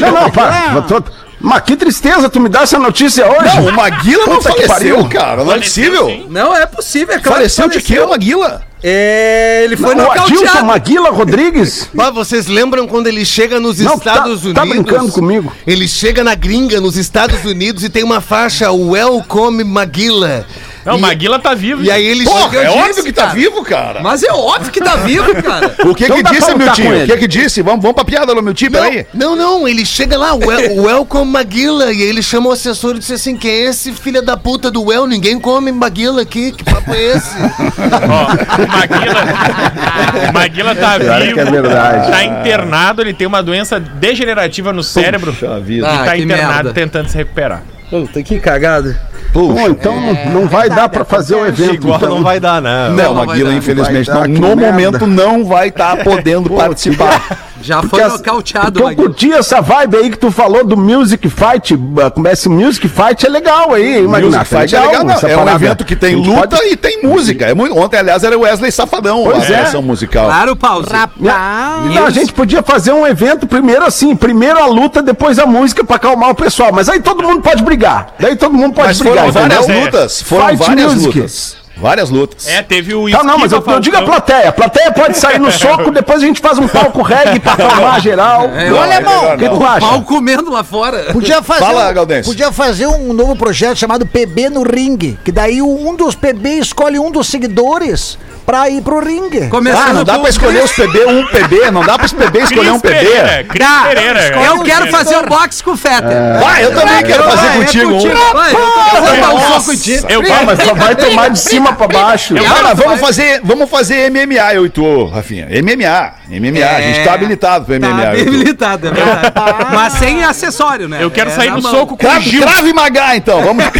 Não, 0.00 0.12
não, 0.22 0.30
para. 0.30 0.82
Tô- 0.82 1.02
Mas 1.40 1.62
que 1.62 1.74
tristeza, 1.76 2.28
tu 2.28 2.38
me 2.38 2.48
dá 2.48 2.60
essa 2.62 2.78
notícia 2.78 3.26
hoje? 3.26 3.56
Não, 3.56 3.66
o 3.66 3.72
Maguila 3.72 4.26
não 4.26 4.40
faleceu, 4.40 4.68
pariu. 4.68 5.08
cara. 5.08 5.36
Não 5.44 5.50
é 5.50 5.54
Faleceu, 5.54 5.90
possível. 5.92 6.06
sim. 6.06 6.26
Não, 6.30 6.56
é 6.56 6.66
possível, 6.66 7.14
é 7.16 7.18
claro 7.18 7.36
Faleceu 7.38 7.68
que 7.68 7.78
de 7.78 7.84
quê, 7.84 7.98
o 7.98 8.08
Maguila? 8.08 8.62
É, 8.84 9.62
ele 9.64 9.76
foi 9.76 9.94
o 9.94 10.00
Adilson 10.10 10.24
nocauteado. 10.34 10.66
Maguila 10.66 11.10
Rodrigues? 11.10 11.88
Mas 11.94 12.12
vocês 12.14 12.46
lembram 12.48 12.86
quando 12.88 13.06
ele 13.06 13.24
chega 13.24 13.58
nos 13.60 13.78
Não, 13.78 13.94
Estados 13.94 14.40
tá- 14.40 14.46
Unidos? 14.46 14.54
tá 14.54 14.66
brincando 14.66 15.12
comigo. 15.12 15.52
Ele 15.66 15.86
chega 15.88 16.22
na 16.24 16.34
gringa, 16.34 16.80
nos 16.80 16.96
Estados 16.96 17.44
Unidos, 17.44 17.82
e 17.84 17.88
tem 17.88 18.02
uma 18.04 18.20
faixa 18.20 18.70
Welcome 18.72 19.64
Maguila. 19.64 20.44
Não, 20.84 20.94
o 20.94 20.98
e, 20.98 21.00
Maguila 21.00 21.38
tá 21.38 21.54
vivo. 21.54 21.82
e 21.82 21.90
aí 21.90 22.04
ele 22.04 22.24
Porra, 22.24 22.50
chega. 22.50 22.62
é 22.62 22.66
eu 22.66 22.72
óbvio 22.72 22.88
disse, 22.88 23.02
que 23.04 23.12
tá 23.12 23.22
cara, 23.22 23.34
vivo, 23.34 23.62
cara. 23.64 24.00
Mas 24.02 24.22
é 24.22 24.32
óbvio 24.32 24.72
que 24.72 24.80
tá 24.80 24.96
vivo, 24.96 25.42
cara. 25.42 25.74
O 25.86 25.94
que 25.94 26.04
Então 26.04 26.16
que 26.16 26.22
disse, 26.24 26.54
Miltinho? 26.54 26.90
com 26.98 27.02
O 27.02 27.06
que 27.06 27.16
que 27.18 27.28
disse? 27.28 27.62
Vamos, 27.62 27.80
vamos 27.82 27.94
pra 27.94 28.04
piada, 28.04 28.34
Miltinho, 28.42 28.70
peraí. 28.72 29.06
Não, 29.14 29.36
não, 29.36 29.66
ele 29.68 29.84
chega 29.86 30.18
lá, 30.18 30.34
well, 30.34 30.82
Welcome 30.82 31.30
Maguila, 31.30 31.92
e 31.92 32.02
aí 32.02 32.08
ele 32.08 32.22
chama 32.22 32.48
o 32.48 32.52
assessor 32.52 32.96
e 32.96 32.98
disse 32.98 33.12
assim: 33.14 33.36
quem 33.36 33.50
é 33.50 33.64
esse 33.66 33.92
filho 33.92 34.22
da 34.22 34.36
puta 34.36 34.70
do 34.70 34.82
Well? 34.84 35.06
Ninguém 35.06 35.38
come 35.38 35.70
Maguila 35.72 36.22
aqui, 36.22 36.50
que 36.52 36.64
papo 36.64 36.92
é 36.94 37.02
esse? 37.16 37.36
Ó, 37.38 38.62
o 38.62 38.68
Maguila, 38.68 40.28
o 40.28 40.32
Maguila 40.32 40.74
tá 40.74 40.98
Pior 40.98 41.20
vivo, 41.20 41.34
que 41.34 41.40
é 41.40 41.44
verdade. 41.44 42.10
tá 42.10 42.24
internado, 42.24 43.02
ele 43.02 43.14
tem 43.14 43.26
uma 43.26 43.42
doença 43.42 43.78
degenerativa 43.80 44.72
no 44.72 44.82
cérebro 44.82 45.32
Puxa 45.32 45.60
vida. 45.60 45.86
e 45.86 45.90
Ah, 45.90 46.04
tá 46.04 46.14
que 46.16 46.22
internado 46.22 46.52
merda. 46.64 46.72
tentando 46.72 47.08
se 47.08 47.16
recuperar. 47.16 47.62
Puta, 47.90 48.22
que 48.22 48.38
cagada. 48.40 48.98
Bom, 49.32 49.68
então 49.68 49.94
não 50.32 50.46
vai 50.46 50.68
dar 50.68 50.88
pra 50.88 51.04
fazer 51.04 51.34
o 51.34 51.46
evento. 51.46 51.74
Igual 51.74 51.96
então. 51.96 52.08
não 52.16 52.22
vai 52.22 52.38
dar, 52.38 52.60
não. 52.60 52.90
Não, 52.90 53.14
Não, 53.14 53.26
Maguila, 53.26 53.54
infelizmente, 53.54 54.10
Vai 54.10 54.20
dar, 54.22 54.28
não, 54.28 54.40
no 54.50 54.56
merda. 54.56 54.72
momento 54.72 55.06
não 55.06 55.44
vai 55.44 55.68
estar 55.68 55.96
podendo 56.04 56.50
participar. 56.50 57.51
Já 57.62 57.80
Porque 57.80 57.96
foi 57.96 58.08
nocauteado, 58.08 58.80
porque 58.82 59.00
eu 59.00 59.04
curti 59.06 59.32
essa 59.32 59.60
vibe 59.60 59.96
aí 59.96 60.10
que 60.10 60.18
tu 60.18 60.30
falou 60.30 60.64
do 60.64 60.76
Music 60.76 61.28
Fight. 61.28 61.74
uh, 61.74 62.10
Começa 62.12 62.48
o 62.48 62.52
Music 62.52 62.88
Fight 62.88 63.24
é 63.24 63.28
legal 63.28 63.72
aí, 63.72 63.98
hein, 63.98 64.02
Music? 64.08 64.44
Fight 64.44 64.74
é 64.74 64.80
legal, 64.80 65.04
não. 65.04 65.14
É 65.14 65.16
um 65.36 65.38
parada. 65.44 65.52
evento 65.64 65.84
que 65.84 65.94
tem 65.96 66.16
luta 66.16 66.56
pode- 66.56 66.68
e 66.72 66.76
tem 66.76 67.02
música. 67.02 67.46
É 67.46 67.54
muito... 67.54 67.76
Ontem, 67.78 67.98
aliás, 67.98 68.24
era 68.24 68.36
o 68.36 68.40
Wesley 68.42 68.72
Safadão, 68.72 69.22
Pois 69.24 69.42
a 69.42 69.44
é. 69.54 69.62
versão 69.62 69.80
musical. 69.82 70.26
Claro, 70.26 70.56
pause. 70.56 70.88
Não, 71.18 72.06
a 72.06 72.10
gente 72.10 72.32
podia 72.32 72.62
fazer 72.62 72.92
um 72.92 73.06
evento 73.06 73.46
primeiro 73.46 73.84
assim, 73.84 74.14
primeiro 74.16 74.58
a 74.58 74.66
luta, 74.66 75.00
depois 75.02 75.38
a 75.38 75.46
música 75.46 75.84
pra 75.84 75.96
acalmar 75.96 76.30
o 76.30 76.34
pessoal. 76.34 76.70
Mas 76.72 76.88
aí 76.88 77.00
todo 77.00 77.22
mundo 77.22 77.40
pode 77.42 77.62
brigar. 77.62 78.14
Daí 78.18 78.36
todo 78.36 78.54
mundo 78.54 78.74
pode 78.74 78.88
Mas 78.88 78.98
brigar, 78.98 79.18
foram 79.18 79.32
várias 79.32 79.64
entendeu? 79.64 79.84
lutas. 79.84 80.22
Foram 80.22 80.48
Fight 80.48 80.58
várias 80.66 80.94
music. 80.94 81.18
lutas. 81.18 81.61
Várias 81.82 82.08
lutas. 82.08 82.46
É, 82.46 82.62
teve 82.62 82.94
o 82.94 83.10
Tá, 83.10 83.22
não, 83.24 83.36
mas 83.36 83.50
eu, 83.52 83.62
eu 83.66 83.80
digo 83.80 83.96
a 83.96 84.02
plateia. 84.02 84.48
A 84.48 84.52
plateia 84.52 84.92
pode 84.92 85.18
sair 85.18 85.38
no 85.38 85.50
soco, 85.50 85.90
depois 85.92 86.22
a 86.22 86.26
gente 86.26 86.40
faz 86.40 86.58
um 86.58 86.68
palco 86.68 87.02
reggae 87.02 87.40
pra 87.40 87.52
acalmar 87.54 88.00
geral. 88.00 88.48
É, 88.50 88.72
Olha, 88.72 88.92
é 88.94 88.96
irmão, 88.98 89.34
O 89.34 89.38
que 89.38 89.48
não. 89.48 89.58
tu 89.58 89.64
acha? 89.66 89.80
Pau 89.80 90.02
comendo 90.02 90.50
lá 90.50 90.62
fora. 90.62 91.12
Podia 91.12 91.42
fazer, 91.42 91.64
Fala, 91.64 91.90
um, 91.90 91.94
Gaudense. 91.94 92.28
podia 92.28 92.52
fazer 92.52 92.86
um 92.86 93.12
novo 93.12 93.34
projeto 93.36 93.76
chamado 93.76 94.06
PB 94.06 94.48
no 94.50 94.62
ringue, 94.62 95.18
que 95.24 95.32
daí 95.32 95.60
um 95.60 95.94
dos 95.96 96.14
PB 96.14 96.58
escolhe 96.58 96.98
um 96.98 97.10
dos 97.10 97.26
seguidores 97.26 98.16
pra 98.44 98.68
ir 98.68 98.82
pro 98.82 99.00
ringue. 99.00 99.48
Começando 99.48 99.88
Ah, 99.88 99.92
não 99.92 100.04
dá 100.04 100.18
pra 100.18 100.28
escolher 100.28 100.62
os 100.62 100.72
PB, 100.72 101.06
um 101.06 101.26
PB, 101.26 101.70
não 101.70 101.82
dá 101.82 101.96
pra 101.96 102.06
os 102.06 102.12
PB 102.12 102.38
escolher 102.40 102.72
um 102.72 102.80
PB. 102.80 102.94
Pereira, 102.94 103.44
Cris 103.48 103.66
Dá. 103.66 103.82
Pereira. 103.88 104.20
Eu 104.44 104.62
é. 104.62 104.64
quero 104.64 104.86
fazer 104.88 105.16
um 105.16 105.22
boxe 105.22 105.62
com 105.62 105.72
o 105.72 105.76
Fetter. 105.76 106.40
Vai, 106.40 106.64
eu 106.64 106.74
também 106.74 107.04
quero 107.04 107.22
fazer 107.24 107.36
Vai, 107.36 107.56
é 107.56 107.64
contigo 107.64 107.92
um. 107.94 108.32
Vai, 108.32 108.52
eu 108.52 109.58
um 109.58 109.62
contigo. 109.62 110.06
Eu 110.08 110.22
Ah, 110.32 110.44
mas 110.44 110.62
só 110.62 110.74
vai 110.74 110.96
tomar 110.96 111.30
de 111.30 111.38
cima 111.38 111.72
pra 111.72 111.88
baixo. 111.88 112.34
Cara, 112.34 112.74
vamos 112.74 113.00
fazer, 113.00 113.40
vamos 113.44 113.70
fazer 113.70 114.10
MMA, 114.10 114.54
eu 114.54 114.66
e 114.66 114.70
tu, 114.70 115.06
Rafinha. 115.06 115.46
MMA, 115.46 116.14
MMA, 116.28 116.66
a 116.66 116.80
gente 116.80 117.04
tá 117.04 117.14
habilitado 117.14 117.64
pro 117.64 117.74
MMA. 117.74 118.02
Tá 118.02 118.14
eu 118.14 118.22
habilitado, 118.22 118.88
é 118.88 118.90
verdade. 118.90 119.32
Mas 119.72 119.92
sem 119.94 120.24
acessório, 120.24 120.88
né? 120.88 120.98
Eu 121.00 121.10
quero 121.10 121.30
É 121.30 121.34
sair 121.34 121.50
no 121.50 121.62
soco 121.62 121.96
com 121.96 122.06
o 122.06 122.20
Gil. 122.20 122.42
crave 122.42 122.72
Magá, 122.72 123.16
então, 123.16 123.42
vamos. 123.42 123.64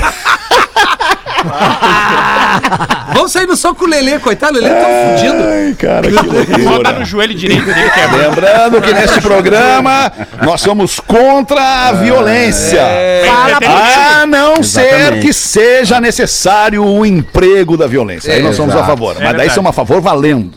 Vamos 3.14 3.33
sair 3.33 3.46
no 3.46 3.57
soco 3.57 3.81
com 3.81 3.85
o 3.85 3.88
Lelê, 3.88 4.18
coitado, 4.18 4.59
o 4.59 4.61
Lelê 4.61 4.74
tá 4.74 4.87
fudido. 5.16 5.44
Ai, 5.44 5.74
cara, 5.78 6.02
que 6.09 6.12
Bota 6.12 6.68
loucura. 6.68 6.92
no 6.92 7.05
joelho 7.05 7.35
direito 7.35 7.64
dele, 7.64 7.90
que 7.90 8.00
é. 8.00 8.07
Lembrando 8.07 8.81
que 8.81 8.92
neste 8.92 9.20
programa 9.20 10.12
nós 10.42 10.61
somos 10.61 10.98
contra 11.00 11.88
a 11.88 11.92
violência. 11.92 12.83
Fala 13.26 13.59
pra 13.61 14.22
A 14.22 14.26
não 14.26 14.62
ser 14.62 14.87
Exatamente. 14.87 15.26
que 15.26 15.33
seja 15.33 16.00
necessário 16.00 16.85
o 16.85 17.05
emprego 17.05 17.76
da 17.76 17.87
violência. 17.87 18.33
Aí 18.33 18.42
nós 18.42 18.57
somos 18.57 18.74
a 18.74 18.85
favor. 18.85 19.14
Mas 19.14 19.22
daí 19.22 19.33
verdade. 19.33 19.55
somos 19.55 19.70
a 19.70 19.72
favor 19.72 20.00
valendo. 20.00 20.52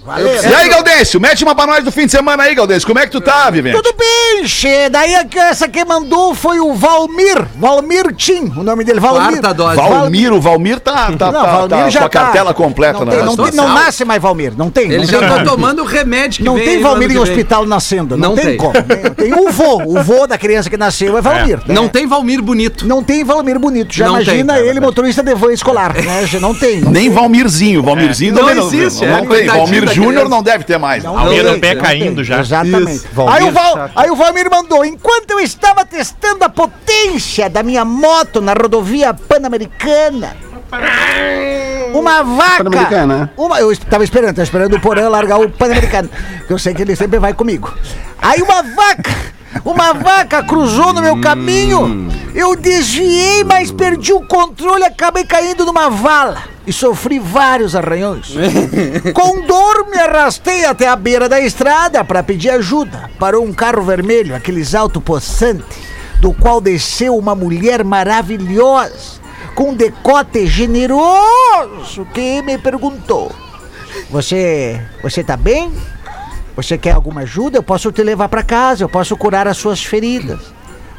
E 0.50 0.54
aí, 0.54 0.70
Gaudêncio, 0.70 1.20
mete 1.20 1.44
uma 1.44 1.56
pra 1.56 1.68
nós 1.68 1.84
do 1.84 1.92
fim 1.92 2.06
de 2.06 2.12
semana 2.12 2.44
aí, 2.44 2.56
Gaudêncio. 2.56 2.88
Como 2.88 3.00
é 3.00 3.06
que 3.06 3.12
tu 3.12 3.22
tá, 3.22 3.50
Vivente? 3.50 3.76
Tudo 3.76 3.94
bem, 3.98 4.48
che. 4.48 4.90
Daí 4.90 5.14
essa 5.36 5.68
que 5.68 5.84
mandou 5.84 6.34
foi 6.36 6.60
o 6.60 6.74
Valmir. 6.74 7.46
Valmir 7.58 8.14
Tim, 8.16 8.52
o 8.56 8.64
nome 8.64 8.84
dele, 8.84 9.00
Valmir. 9.00 9.42
Quarta 9.42 9.54
dose. 9.54 9.76
Valmir, 9.76 10.34
o 10.34 10.40
Valmir 10.42 10.75
tá, 10.80 11.12
tá, 11.18 11.32
Não, 11.32 11.42
tá, 11.44 11.52
Valmir 11.52 11.70
tá 11.70 11.90
já 11.90 12.00
com 12.02 12.06
a 12.06 12.10
tá. 12.10 12.20
cartela 12.22 12.54
completa, 12.54 13.00
não, 13.00 13.06
né? 13.06 13.16
tem, 13.18 13.26
não, 13.26 13.36
tem- 13.36 13.52
não 13.54 13.74
nasce 13.74 14.06
mais 14.06 14.22
Valmir, 14.22 14.54
não 14.58 14.70
tem. 14.70 14.86
Ele 14.86 14.98
não 14.98 15.06
já 15.06 15.20
tem, 15.20 15.30
tá 15.30 15.44
tomando 15.44 15.82
o 15.82 15.86
remédio 15.86 16.38
que 16.40 16.44
não 16.44 16.56
vem 16.56 16.66
tem 16.66 16.82
Valmir 16.82 17.12
em 17.12 17.18
hospital 17.18 17.66
nascendo, 17.66 18.16
não, 18.18 18.30
Não 18.30 18.36
tem, 18.36 18.46
tem. 18.46 18.58
como. 18.58 18.74
Tem, 18.74 19.12
tem 19.14 19.34
o 19.34 19.50
vô, 19.52 19.82
o 19.86 20.04
vô 20.04 20.28
da 20.28 20.38
criança 20.38 20.70
que 20.70 20.78
nasceu 20.78 21.18
é 21.18 21.22
Valmir. 21.22 21.58
né? 21.66 21.74
Não 21.74 21.88
tem 21.88 22.06
Valmir 22.08 22.42
bonito. 22.42 22.88
Não 22.88 23.04
tem 23.04 23.24
Valmir 23.24 23.60
bonito. 23.60 23.94
Já 23.94 24.06
Não 24.08 24.22
imagina 24.22 24.58
é 24.58 24.68
ele, 24.68 24.80
motorista 24.80 25.22
de 25.24 25.34
van 25.36 25.52
escolar, 25.54 25.94
né? 25.94 26.26
Já 26.26 26.40
Não 26.40 26.54
tem. 26.54 26.82
Não 26.82 26.92
Nem 26.92 27.10
Valmirzinho. 27.10 27.82
Valmirzinho 27.84 28.34
Não 28.34 28.46
também 28.48 28.64
existe, 28.64 29.06
Não, 29.06 29.18
é, 29.18 29.26
tem. 29.38 29.48
Valmir 29.48 29.86
da 29.86 29.94
Júnior 29.94 30.30
não 30.30 30.42
deve 30.44 30.64
ter 30.64 30.78
mais. 30.78 31.04
Não 31.04 31.28
tem, 31.28 31.44
no 31.44 31.60
pé 31.60 31.76
não 31.76 31.82
caindo 31.82 32.24
já. 32.24 32.40
Exatamente. 32.40 32.92
Isso, 32.96 33.08
aí, 33.28 33.44
o 33.44 33.52
Valmir 33.52 33.52
Val, 33.54 33.74
chato. 33.76 33.92
aí 33.96 34.10
o 34.12 34.16
Valmir 34.16 34.50
mandou: 34.50 34.84
enquanto 34.86 35.32
eu 35.32 35.40
estava 35.40 35.86
testando 35.86 36.44
a 36.44 36.50
potência 36.50 37.50
da 37.50 37.64
minha 37.64 37.86
moto 37.86 38.42
na 38.42 38.54
rodovia 38.54 39.14
Pan-Americana. 39.14 40.36
Uma 41.94 42.24
vaca. 42.24 42.64
Pan-Americana. 42.64 43.32
Uma, 43.38 43.60
eu 43.60 43.72
estava 43.72 44.04
esperando, 44.04 44.32
estava 44.32 44.44
esperando 44.44 44.76
o 44.76 44.82
Porã 44.82 45.08
largar 45.08 45.40
o 45.40 45.50
Pan-Americano. 45.50 46.10
que 46.46 46.52
Eu 46.52 46.60
sei 46.60 46.74
que 46.74 46.82
ele 46.82 46.96
sempre 46.96 47.20
vai 47.20 47.34
comigo. 47.34 47.74
Aí 48.22 48.42
uma 48.42 48.62
vaca. 48.62 49.36
Uma 49.64 49.94
vaca 49.94 50.44
cruzou 50.44 50.94
no 50.94 51.02
meu 51.02 51.22
caminho. 51.22 52.10
Eu 52.34 52.56
desviei, 52.56 53.44
mas 53.44 53.72
perdi 53.72 54.12
o 54.12 54.26
controle 54.28 54.82
e 54.82 54.86
acabei 54.86 55.24
caindo 55.24 55.66
numa 55.66 55.90
vala. 55.90 56.44
E 56.68 56.74
sofri 56.74 57.20
vários 57.20 57.76
arranhões. 57.76 58.34
Com 59.14 59.42
dor, 59.42 59.88
me 59.90 59.98
arrastei 59.98 60.66
até 60.66 60.88
a 60.88 60.96
beira 60.96 61.30
da 61.30 61.40
estrada 61.40 62.04
para 62.04 62.24
pedir 62.24 62.50
ajuda. 62.50 63.10
Parou 63.18 63.46
um 63.46 63.54
carro 63.54 63.84
vermelho, 63.84 64.36
aqueles 64.36 64.76
alto 64.76 65.00
possante, 65.00 65.64
do 66.20 66.34
qual 66.34 66.60
desceu 66.60 67.16
uma 67.16 67.36
mulher 67.36 67.84
maravilhosa, 67.84 69.22
com 69.56 69.74
decote 69.74 70.46
generoso, 70.46 72.06
que 72.14 72.42
me 72.42 72.58
perguntou: 72.58 73.32
Você. 74.10 74.80
Você 75.02 75.24
tá 75.24 75.38
bem? 75.38 75.72
Você 76.56 76.78
quer 76.78 76.92
alguma 76.92 77.22
ajuda? 77.22 77.58
Eu 77.58 77.64
posso 77.64 77.92
te 77.92 78.04
levar 78.04 78.30
para 78.30 78.44
casa, 78.44 78.84
eu 78.84 78.90
posso 78.90 79.16
curar 79.18 79.48
as 79.48 79.58
suas 79.58 79.84
feridas. 79.84 80.40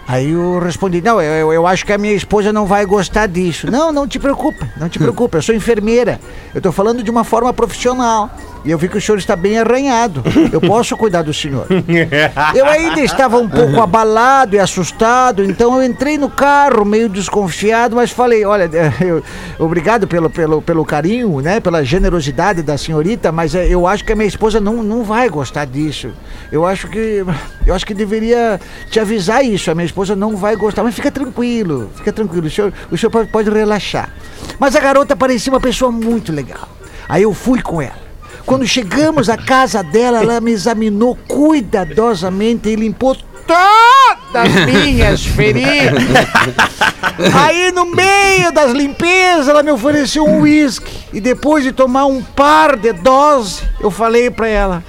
Aí 0.08 0.30
eu 0.30 0.58
respondi: 0.58 1.00
Não, 1.02 1.20
eu, 1.20 1.52
eu- 1.52 1.66
acho 1.66 1.84
que 1.84 1.92
a 1.92 1.98
minha 1.98 2.14
esposa 2.14 2.52
não 2.52 2.66
vai 2.66 2.84
gostar 2.86 3.26
disso. 3.26 3.70
Não, 3.70 3.92
não 3.92 4.06
te 4.06 4.18
preocupe, 4.18 4.64
não 4.76 4.88
te 4.88 4.98
preocupe, 4.98 5.36
eu 5.36 5.42
sou 5.42 5.54
enfermeira. 5.54 6.20
Eu 6.54 6.60
tô 6.60 6.72
falando 6.72 7.02
de 7.02 7.10
uma 7.10 7.24
forma 7.24 7.52
profissional. 7.52 8.30
E 8.66 8.70
eu 8.72 8.76
vi 8.76 8.88
que 8.88 8.98
o 8.98 9.00
senhor 9.00 9.16
está 9.16 9.36
bem 9.36 9.56
arranhado. 9.58 10.24
Eu 10.52 10.60
posso 10.60 10.96
cuidar 10.96 11.22
do 11.22 11.32
senhor. 11.32 11.68
Eu 12.54 12.66
ainda 12.66 13.00
estava 13.00 13.38
um 13.38 13.48
pouco 13.48 13.80
abalado 13.80 14.56
e 14.56 14.58
assustado, 14.58 15.44
então 15.44 15.76
eu 15.76 15.82
entrei 15.84 16.18
no 16.18 16.28
carro 16.28 16.84
meio 16.84 17.08
desconfiado, 17.08 17.94
mas 17.94 18.10
falei, 18.10 18.44
olha, 18.44 18.68
eu- 19.00 19.22
obrigado 19.58 20.06
pelo, 20.08 20.28
pelo, 20.28 20.60
pelo 20.60 20.84
carinho, 20.84 21.40
né, 21.40 21.60
pela 21.60 21.84
generosidade 21.84 22.62
da 22.62 22.76
senhorita, 22.76 23.30
mas 23.30 23.54
eh, 23.54 23.66
eu 23.68 23.86
acho 23.86 24.04
que 24.04 24.12
a 24.12 24.16
minha 24.16 24.26
esposa 24.28 24.58
não, 24.60 24.82
não 24.82 25.04
vai 25.04 25.28
gostar 25.28 25.64
disso. 25.64 26.10
Eu 26.50 26.66
acho 26.66 26.88
que 26.88 27.24
eu 27.66 27.74
acho 27.74 27.86
que 27.86 27.94
deveria 27.94 28.60
te 28.90 28.98
avisar 28.98 29.44
isso, 29.44 29.70
a 29.70 29.74
minha 29.74 29.86
esposa 29.86 30.16
não 30.16 30.36
vai 30.36 30.56
gostar, 30.56 30.82
mas 30.82 30.94
fica 30.94 31.10
tranquilo, 31.10 31.90
fica 31.96 32.12
tranquilo, 32.12 32.46
o 32.46 32.50
senhor, 32.50 32.72
o 32.90 32.96
senhor 32.96 33.10
pode, 33.10 33.28
pode 33.30 33.48
relaxar. 33.50 34.10
Mas 34.58 34.74
a 34.74 34.80
garota 34.80 35.14
parecia 35.14 35.52
uma 35.52 35.60
pessoa 35.60 35.92
muito 35.92 36.32
legal. 36.32 36.68
Aí 37.08 37.22
eu 37.22 37.32
fui 37.32 37.62
com 37.62 37.80
ela. 37.80 38.05
Quando 38.46 38.64
chegamos 38.64 39.28
à 39.28 39.36
casa 39.36 39.82
dela, 39.82 40.20
ela 40.20 40.40
me 40.40 40.52
examinou 40.52 41.18
cuidadosamente 41.26 42.68
e 42.68 42.76
limpou 42.76 43.16
todas 43.44 44.34
as 44.34 44.66
minhas 44.66 45.26
feridas. 45.26 46.04
Aí, 47.34 47.72
no 47.72 47.86
meio 47.86 48.52
das 48.52 48.70
limpezas, 48.70 49.48
ela 49.48 49.64
me 49.64 49.72
ofereceu 49.72 50.24
um 50.24 50.42
uísque. 50.42 50.96
E 51.12 51.20
depois 51.20 51.64
de 51.64 51.72
tomar 51.72 52.06
um 52.06 52.22
par 52.22 52.76
de 52.76 52.92
doses, 52.92 53.62
eu 53.80 53.90
falei 53.90 54.30
pra 54.30 54.46
ela: 54.46 54.84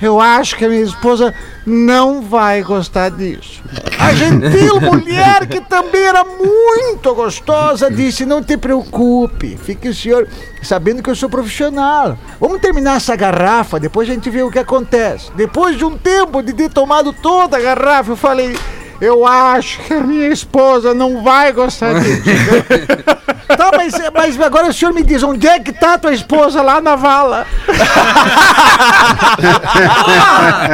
Eu 0.00 0.20
acho 0.20 0.56
que 0.56 0.64
a 0.64 0.68
minha 0.68 0.82
esposa 0.82 1.34
não 1.66 2.22
vai 2.22 2.62
gostar 2.62 3.10
disso. 3.10 3.62
A 3.98 4.14
gentil 4.14 4.80
mulher, 4.80 5.46
que 5.46 5.60
também 5.60 6.02
era 6.02 6.24
muito 6.24 7.14
gostosa, 7.14 7.90
disse: 7.90 8.24
Não 8.24 8.42
te 8.42 8.56
preocupe, 8.56 9.56
fique 9.56 9.88
o 9.88 9.94
senhor 9.94 10.28
sabendo 10.62 11.02
que 11.02 11.10
eu 11.10 11.16
sou 11.16 11.28
profissional. 11.28 12.16
Vamos 12.40 12.60
terminar 12.60 12.96
essa 12.96 13.16
garrafa, 13.16 13.80
depois 13.80 14.08
a 14.08 14.14
gente 14.14 14.30
vê 14.30 14.42
o 14.42 14.50
que 14.50 14.58
acontece. 14.58 15.32
Depois 15.34 15.76
de 15.76 15.84
um 15.84 15.98
tempo 15.98 16.42
de 16.42 16.52
ter 16.52 16.70
tomado 16.70 17.12
toda 17.12 17.56
a 17.56 17.60
garrafa, 17.60 18.12
eu 18.12 18.16
falei. 18.16 18.56
Eu 19.00 19.24
acho 19.26 19.78
que 19.80 19.94
a 19.94 20.00
minha 20.00 20.28
esposa 20.28 20.92
não 20.92 21.22
vai 21.22 21.52
gostar 21.52 22.00
disso. 22.00 22.22
tá, 23.56 23.70
mas, 23.76 23.94
mas 24.12 24.40
agora 24.40 24.68
o 24.68 24.72
senhor 24.72 24.92
me 24.92 25.02
diz, 25.04 25.22
onde 25.22 25.46
é 25.46 25.60
que 25.60 25.72
tá 25.72 25.94
a 25.94 25.98
tua 25.98 26.12
esposa 26.12 26.60
lá 26.62 26.80
na 26.80 26.96
vala? 26.96 27.46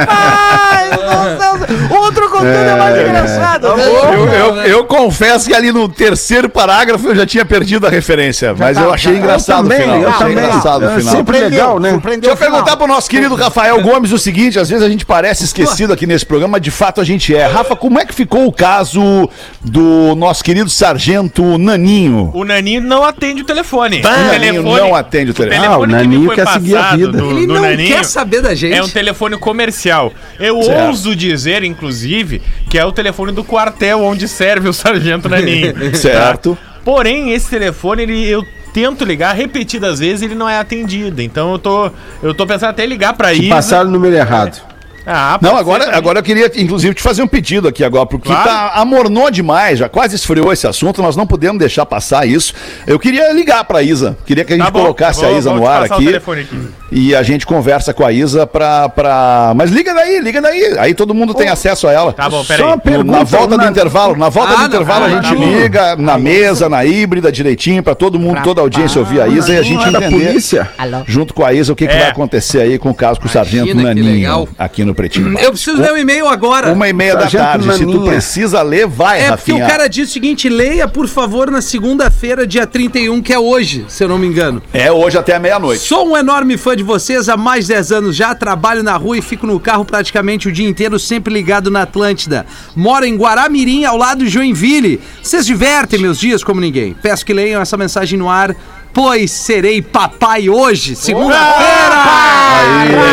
Ai, 0.07 0.89
meu 0.89 0.97
Deus. 0.97 1.91
Outro 1.91 2.29
conteúdo 2.29 2.51
é 2.53 2.75
mais 2.75 2.97
engraçado. 2.97 3.67
Eu, 3.67 4.27
eu- 4.27 4.55
eu 4.65 4.83
confesso 4.85 5.47
que 5.47 5.53
ali 5.53 5.71
no 5.71 5.87
terceiro 5.87 6.49
parágrafo 6.49 7.07
eu 7.07 7.15
já 7.15 7.25
tinha 7.25 7.45
perdido 7.45 7.85
a 7.87 7.89
referência, 7.89 8.53
mas 8.57 8.75
tá, 8.77 8.83
eu 8.83 8.93
achei 8.93 9.13
já. 9.13 9.19
engraçado 9.19 9.63
também, 9.63 9.79
o 9.79 9.83
final. 9.83 10.01
eu 10.01 10.09
achei 10.09 10.19
também. 10.27 10.43
engraçado 10.45 10.81
o 10.83 10.89
É 10.89 10.97
final. 10.97 11.15
sempre 11.15 11.39
legal, 11.39 11.79
né? 11.79 11.99
Deixa 12.03 12.29
eu 12.31 12.37
perguntar 12.37 12.77
pro 12.77 12.87
nosso 12.87 13.09
querido 13.09 13.35
Rafael 13.35 13.81
Gomes 13.81 14.11
o 14.11 14.17
seguinte: 14.19 14.59
às 14.59 14.69
vezes 14.69 14.83
a 14.83 14.89
gente 14.89 15.05
parece 15.05 15.43
esquecido 15.45 15.93
aqui 15.93 16.05
nesse 16.07 16.25
programa, 16.25 16.53
mas 16.53 16.61
de 16.61 16.71
fato 16.71 16.99
a 17.01 17.03
gente 17.03 17.35
é. 17.35 17.45
Rafa, 17.45 17.75
como 17.75 17.99
é 17.99 18.05
que 18.05 18.13
ficou 18.15 18.47
o 18.47 18.51
caso 18.51 19.29
do 19.61 20.15
nosso 20.15 20.43
querido 20.43 20.69
sargento 20.69 21.57
Naninho? 21.57 22.31
O 22.33 22.43
Naninho 22.43 22.81
não 22.81 23.03
atende 23.03 23.41
o 23.41 23.45
telefone. 23.45 24.01
O 24.01 24.03
Naninho 24.03 24.63
não 24.63 24.95
atende 24.95 25.31
o 25.31 25.33
telefone. 25.33 25.65
Ah, 25.67 25.77
o 25.77 25.81
que 25.81 25.87
Naninho 25.91 26.25
foi 26.27 26.35
quer 26.35 26.47
seguir 26.47 26.75
a 26.75 26.79
passado 26.81 26.97
vida. 26.97 27.11
do- 27.17 27.31
Ele 27.31 27.47
do 27.47 27.53
não 27.53 27.61
Naninho 27.61 27.95
quer 27.95 28.03
saber 28.05 28.41
da 28.41 28.55
gente. 28.55 28.73
É 28.75 28.83
um 28.83 28.89
telefone 28.89 29.37
comercial. 29.37 30.11
Eu 30.39 30.61
Certo. 30.63 30.87
ouso 30.87 31.15
dizer, 31.15 31.63
inclusive, 31.63 32.41
que 32.69 32.77
é 32.79 32.85
o 32.85 32.91
telefone 32.91 33.31
do 33.31 33.43
quartel 33.43 34.01
onde 34.03 34.27
serve 34.27 34.69
o 34.69 34.73
sargento 34.73 35.27
Naninho. 35.29 35.73
Certo. 35.95 36.57
Porém, 36.83 37.31
esse 37.33 37.49
telefone, 37.49 38.03
ele, 38.03 38.27
eu 38.29 38.45
tento 38.73 39.03
ligar 39.05 39.33
repetidas 39.33 39.99
vezes 39.99 40.21
ele 40.21 40.35
não 40.35 40.47
é 40.49 40.59
atendido. 40.59 41.21
Então 41.21 41.51
eu 41.53 41.57
tô, 41.59 41.89
eu 42.21 42.33
tô 42.33 42.45
pensando 42.45 42.69
até 42.71 42.83
em 42.85 42.87
ligar 42.87 43.13
pra 43.13 43.33
Te 43.33 43.41
Isa. 43.45 43.49
passaram 43.55 43.89
o 43.89 43.91
número 43.91 44.15
errado. 44.15 44.61
Ah, 45.05 45.37
Não, 45.41 45.55
agora, 45.55 45.83
também. 45.85 45.97
agora 45.97 46.19
eu 46.19 46.23
queria, 46.23 46.51
inclusive, 46.55 46.93
te 46.93 47.01
fazer 47.01 47.21
um 47.21 47.27
pedido 47.27 47.67
aqui 47.67 47.83
agora, 47.83 48.05
porque 48.05 48.27
Claro. 48.29 48.47
tá, 48.49 48.71
amornou 48.75 49.29
demais, 49.29 49.79
já 49.79 49.87
quase 49.89 50.15
esfriou 50.15 50.51
esse 50.51 50.65
assunto, 50.67 51.01
nós 51.01 51.15
não 51.15 51.27
podemos 51.27 51.59
deixar 51.59 51.85
passar 51.85 52.27
isso. 52.27 52.53
Eu 52.87 52.97
queria 52.99 53.31
ligar 53.33 53.63
pra 53.65 53.81
Isa, 53.83 54.17
queria 54.25 54.43
que 54.43 54.53
a 54.53 54.55
gente 54.55 54.65
Tá 54.65 54.71
bom, 54.71 54.81
colocasse 54.81 55.21
vou- 55.21 55.29
a 55.35 55.37
Isa 55.37 55.49
vou 55.49 55.59
no 55.59 55.67
ar 55.67 55.83
aqui. 55.83 56.15
aqui. 56.15 56.57
E 56.91 57.15
a 57.15 57.23
gente 57.23 57.45
conversa 57.45 57.93
com 57.93 58.05
a 58.05 58.11
Isa 58.11 58.45
pra, 58.47 58.87
pra. 58.89 59.53
Mas 59.55 59.69
liga 59.71 59.93
daí, 59.93 60.19
liga 60.21 60.41
daí. 60.41 60.75
Aí 60.79 60.93
todo 60.93 61.13
mundo 61.13 61.33
tem 61.33 61.49
acesso 61.49 61.87
a 61.87 61.91
ela. 61.91 62.13
Tá 62.13 62.29
bom, 62.29 62.43
peraí. 62.45 62.79
pergunta. 62.79 63.17
na 63.17 63.23
volta 63.23 63.57
do 63.57 63.65
intervalo, 63.65 64.15
na 64.15 64.29
volta 64.29 64.51
Ah, 64.51 64.55
do 64.55 64.59
não, 64.61 64.67
intervalo 64.67 65.03
ah, 65.05 65.07
a 65.07 65.09
gente 65.09 65.23
tá 65.23 65.35
bom. 65.35 65.45
liga 65.61 65.95
na 65.97 66.17
mesa, 66.17 66.69
na 66.69 66.85
híbrida, 66.85 67.31
direitinho, 67.31 67.83
pra 67.83 67.95
todo 67.95 68.19
mundo, 68.19 68.41
toda 68.43 68.61
a 68.61 68.63
audiência 68.63 68.99
ouvir 68.99 69.19
a 69.21 69.27
Isa 69.27 69.53
e 69.53 69.57
a 69.57 69.61
gente 69.61 69.85
é 69.87 69.91
da 69.91 69.99
entender, 69.99 70.25
polícia? 70.27 70.69
junto 71.05 71.33
com 71.33 71.43
a 71.43 71.51
Isa, 71.53 71.73
o 71.73 71.75
que, 71.75 71.85
que 71.87 71.93
É. 71.93 71.99
vai 71.99 72.09
acontecer 72.09 72.61
aí 72.61 72.77
com 72.79 72.89
o 72.91 72.93
caso 72.95 73.19
com 73.19 73.27
o 73.27 73.29
Sargento 73.29 73.67
que 73.67 73.73
Naninho 73.83 74.05
legal. 74.13 74.47
aqui 74.57 74.83
no 74.85 74.94
Pretinho. 74.95 75.37
Eu 75.39 75.51
preciso 75.51 75.77
ler 75.81 75.93
um 75.93 75.97
e-mail 75.97 76.27
agora. 76.27 76.71
Uma 76.73 76.87
e 76.89 76.93
meia 76.93 77.15
da 77.15 77.27
tarde. 77.29 77.71
Se 77.77 77.85
tu 77.85 78.01
precisa 78.01 78.61
ler, 78.61 78.87
vai, 78.87 79.19
É 79.19 79.35
porque 79.35 79.51
Rafinha. 79.51 79.65
o 79.65 79.69
cara 79.69 79.87
disse 79.87 80.11
o 80.11 80.13
seguinte: 80.13 80.49
leia, 80.49 80.87
por 80.87 81.07
favor, 81.07 81.51
na 81.51 81.61
segunda-feira, 81.61 82.47
dia 82.47 82.65
31, 82.65 83.21
que 83.21 83.31
é 83.33 83.39
hoje, 83.39 83.85
se 83.87 84.03
eu 84.03 84.07
não 84.07 84.17
me 84.17 84.25
engano. 84.27 84.61
É 84.73 84.91
hoje 84.91 85.17
até 85.17 85.35
a 85.35 85.39
meia-noite. 85.39 85.81
Sou 85.83 86.09
um 86.09 86.17
enorme 86.17 86.57
fã 86.57 86.75
de 86.75 86.83
vocês 86.83 87.29
há 87.29 87.37
mais 87.37 87.67
de 87.67 87.73
10 87.73 87.91
anos 87.91 88.15
já. 88.15 88.33
Trabalho 88.33 88.81
na 88.83 88.95
rua 88.95 89.17
e 89.17 89.21
fico 89.21 89.45
no 89.45 89.59
carro 89.59 89.85
praticamente 89.85 90.47
o 90.47 90.51
dia 90.51 90.67
inteiro, 90.67 90.97
sempre 90.97 91.33
ligado 91.33 91.69
na 91.69 91.81
Atlântida. 91.83 92.45
Moro 92.75 93.05
em 93.05 93.15
Guaramirim, 93.15 93.85
ao 93.85 93.97
lado 93.97 94.23
de 94.23 94.29
Joinville. 94.29 94.99
Vocês 95.21 95.45
divertem 95.45 95.99
meus 95.99 96.19
dias 96.19 96.43
como 96.43 96.59
ninguém. 96.61 96.93
Peço 97.01 97.25
que 97.25 97.33
leiam 97.33 97.61
essa 97.61 97.75
mensagem 97.77 98.17
no 98.17 98.29
ar, 98.29 98.55
pois 98.95 99.29
serei 99.29 99.81
papai 99.81 100.49
hoje, 100.49 100.95
segunda-feira! 100.95 101.95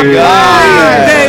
Legal. 0.02 0.32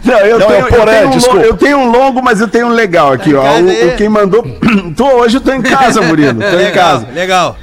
Não, 0.05 0.19
eu, 0.21 0.39
Não, 0.39 0.47
tenho, 0.47 0.59
é 0.59 0.69
eu, 0.81 0.87
tenho 0.87 1.07
um 1.07 1.11
desculpa. 1.11 1.39
lo- 1.41 1.45
eu 1.47 1.57
tenho 1.57 1.79
um 1.79 1.91
longo, 1.91 2.23
mas 2.23 2.41
eu 2.41 2.49
tenho 2.49 2.67
um 2.67 2.71
legal 2.71 3.13
aqui, 3.13 3.35
ó. 3.35 3.43
O, 3.43 3.89
o 3.89 3.97
quem 3.97 4.09
mandou. 4.09 4.43
tô, 4.97 5.07
hoje 5.21 5.37
eu 5.37 5.41
tô 5.41 5.53
em 5.53 5.63
casa, 5.63 6.01
Murilo. 6.03 6.41
Tô 6.41 6.59
em 6.61 6.73
casa. 6.73 7.07
legal. 7.15 7.57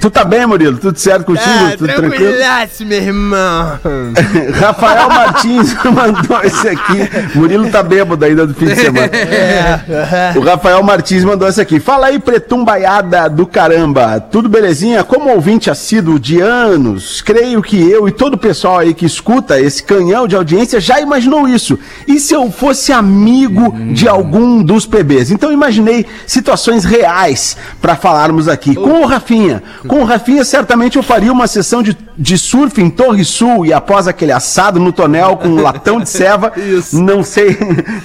Tu 0.00 0.10
tá 0.10 0.24
bem, 0.24 0.46
Murilo? 0.46 0.78
Tudo 0.78 0.98
certo 0.98 1.26
contigo? 1.26 1.46
Ah, 1.46 1.74
Tudo 1.76 1.92
tranquilo? 1.92 2.32
meu 2.80 2.98
irmão. 2.98 3.78
Rafael 4.58 5.08
Martins 5.08 5.74
mandou 5.84 6.42
esse 6.42 6.68
aqui. 6.68 7.08
Murilo 7.34 7.70
tá 7.70 7.82
bêbado 7.82 8.24
ainda 8.24 8.46
do 8.46 8.54
fim 8.54 8.66
de 8.66 8.76
semana. 8.76 9.10
O 10.36 10.40
Rafael 10.40 10.82
Martins 10.82 11.22
mandou 11.22 11.46
esse 11.46 11.60
aqui. 11.60 11.80
Fala 11.80 12.06
aí, 12.06 12.18
pretumbaiada 12.18 13.28
do 13.28 13.46
caramba. 13.46 14.20
Tudo 14.20 14.48
belezinha? 14.48 15.04
Como 15.04 15.30
ouvinte 15.30 15.70
assíduo 15.70 16.18
de 16.18 16.40
anos, 16.40 17.20
creio 17.20 17.62
que 17.62 17.78
eu 17.90 18.08
e 18.08 18.12
todo 18.12 18.34
o 18.34 18.38
pessoal 18.38 18.78
aí 18.78 18.94
que 18.94 19.04
escuta 19.04 19.60
esse 19.60 19.82
canhão 19.82 20.26
de 20.26 20.34
audiência 20.34 20.80
já 20.80 20.98
imaginou 21.00 21.46
isso. 21.46 21.78
E 22.08 22.18
se 22.18 22.34
eu 22.34 22.50
fosse 22.50 22.90
amigo 22.92 23.74
de 23.92 24.08
algum 24.08 24.62
dos 24.62 24.86
PBs? 24.86 25.30
Então 25.30 25.52
imaginei 25.52 26.06
situações 26.26 26.84
reais 26.84 27.56
para 27.80 27.96
falarmos 27.96 28.48
aqui. 28.48 28.74
Com 28.74 29.02
o 29.02 29.06
Rafinha. 29.06 29.62
Com 29.86 30.00
o 30.02 30.04
Rafinha, 30.04 30.44
certamente 30.44 30.96
eu 30.96 31.02
faria 31.02 31.30
uma 31.32 31.46
sessão 31.46 31.82
de, 31.82 31.96
de 32.16 32.38
surf 32.38 32.80
em 32.80 32.88
Torre 32.90 33.24
Sul 33.24 33.66
e 33.66 33.72
após 33.72 34.08
aquele 34.08 34.32
assado 34.32 34.80
no 34.80 34.92
tonel 34.92 35.36
com 35.36 35.48
um 35.48 35.60
latão 35.60 36.00
de 36.00 36.08
ceva, 36.08 36.52
não 36.92 37.22
sei 37.22 37.56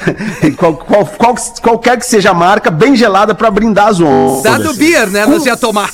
qual, 0.58 0.76
qual, 0.76 1.06
qual- 1.06 1.36
qualquer 1.62 1.98
que 1.98 2.06
seja 2.06 2.32
a 2.32 2.34
marca, 2.34 2.70
bem 2.70 2.96
gelada 2.96 3.34
para 3.34 3.50
brindar 3.50 3.88
as 3.88 4.00
ondas. 4.00 4.44
Dado 4.44 4.74
beer, 4.74 5.10
né? 5.10 5.26
Nós 5.26 5.46
ia 5.46 5.56
tomar. 5.58 5.90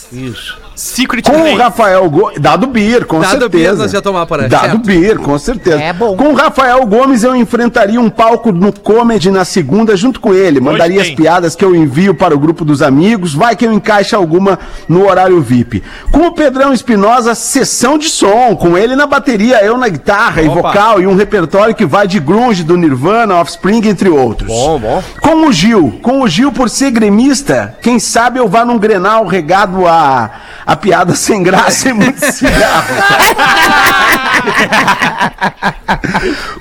Secret 0.76 1.24
Com 1.24 1.34
o 1.34 1.38
Name. 1.38 1.56
Rafael 1.56 2.10
Gomes. 2.10 2.40
Dado 2.40 2.68
Beer, 2.68 3.06
com 3.06 3.20
Dado 3.20 3.32
certeza. 3.32 3.50
Beer 3.50 3.76
nós 3.76 3.94
ia 3.94 4.02
tomar, 4.02 4.26
para 4.26 4.48
Dado 4.48 4.62
certo. 4.62 4.86
Beer, 4.86 5.18
com 5.18 5.38
certeza. 5.38 5.82
É 5.82 5.94
bom. 5.94 6.16
Com 6.16 6.32
o 6.32 6.36
Rafael 6.36 6.86
Gomes 6.86 7.24
eu 7.24 7.36
enfrentaria 7.36 8.00
um 8.00 8.10
palco 8.10 8.52
no 8.52 8.72
Comedy 8.72 9.32
na 9.32 9.46
segunda 9.46 9.96
junto 9.96 10.20
com 10.20 10.34
ele. 10.34 10.60
Mandaria 10.60 11.02
as 11.02 11.10
piadas 11.12 11.56
que 11.56 11.64
eu 11.64 11.76
envio 11.76 12.14
para 12.14 12.36
o 12.36 12.40
grupo 12.40 12.66
dos 12.66 12.82
amigos. 12.82 13.34
Vai 13.34 13.56
que 13.56 13.66
eu 13.66 13.74
encaixe 13.74 14.16
alguma 14.16 14.60
no 14.88 15.08
horário 15.08 15.42
VIP. 15.42 15.84
Com 16.12 16.28
o 16.28 16.32
Pedrão 16.34 16.74
Espinosa, 16.74 17.36
sessão 17.36 17.98
de 17.98 18.10
som. 18.10 18.56
Com 18.56 18.78
ele 18.78 18.96
na 18.96 19.08
bateria, 19.08 19.64
eu 19.64 19.78
na 19.78 19.88
guitarra 19.88 20.42
e 20.42 20.48
vocal 20.48 21.02
e 21.02 21.08
um 21.08 21.16
repertório 21.16 21.76
que 21.76 21.86
vai 21.86 22.08
de 22.08 22.20
grunge 22.20 22.64
do 22.64 22.78
Nirvana, 22.78 23.36
Offspring, 23.36 23.88
entre 23.88 24.10
outros. 24.10 24.50
Bom, 24.50 24.80
bom. 24.80 25.04
Com 25.22 25.48
o 25.48 25.52
Gil, 25.52 26.00
com 26.02 26.22
o 26.22 26.28
Gil 26.28 26.52
por 26.52 26.70
ser 26.70 26.92
gremista, 26.92 27.76
quem 27.82 28.00
sabe 28.00 28.40
eu 28.40 28.48
vá 28.48 28.66
num 28.66 28.78
Grenal 28.78 29.26
regado 29.26 29.88
a, 29.88 30.30
a 30.66 30.76
piada 30.76 31.14
sem 31.16 31.44
graça 31.44 31.90
e 31.90 31.94
muito 31.94 32.20
cigarro. 32.32 32.96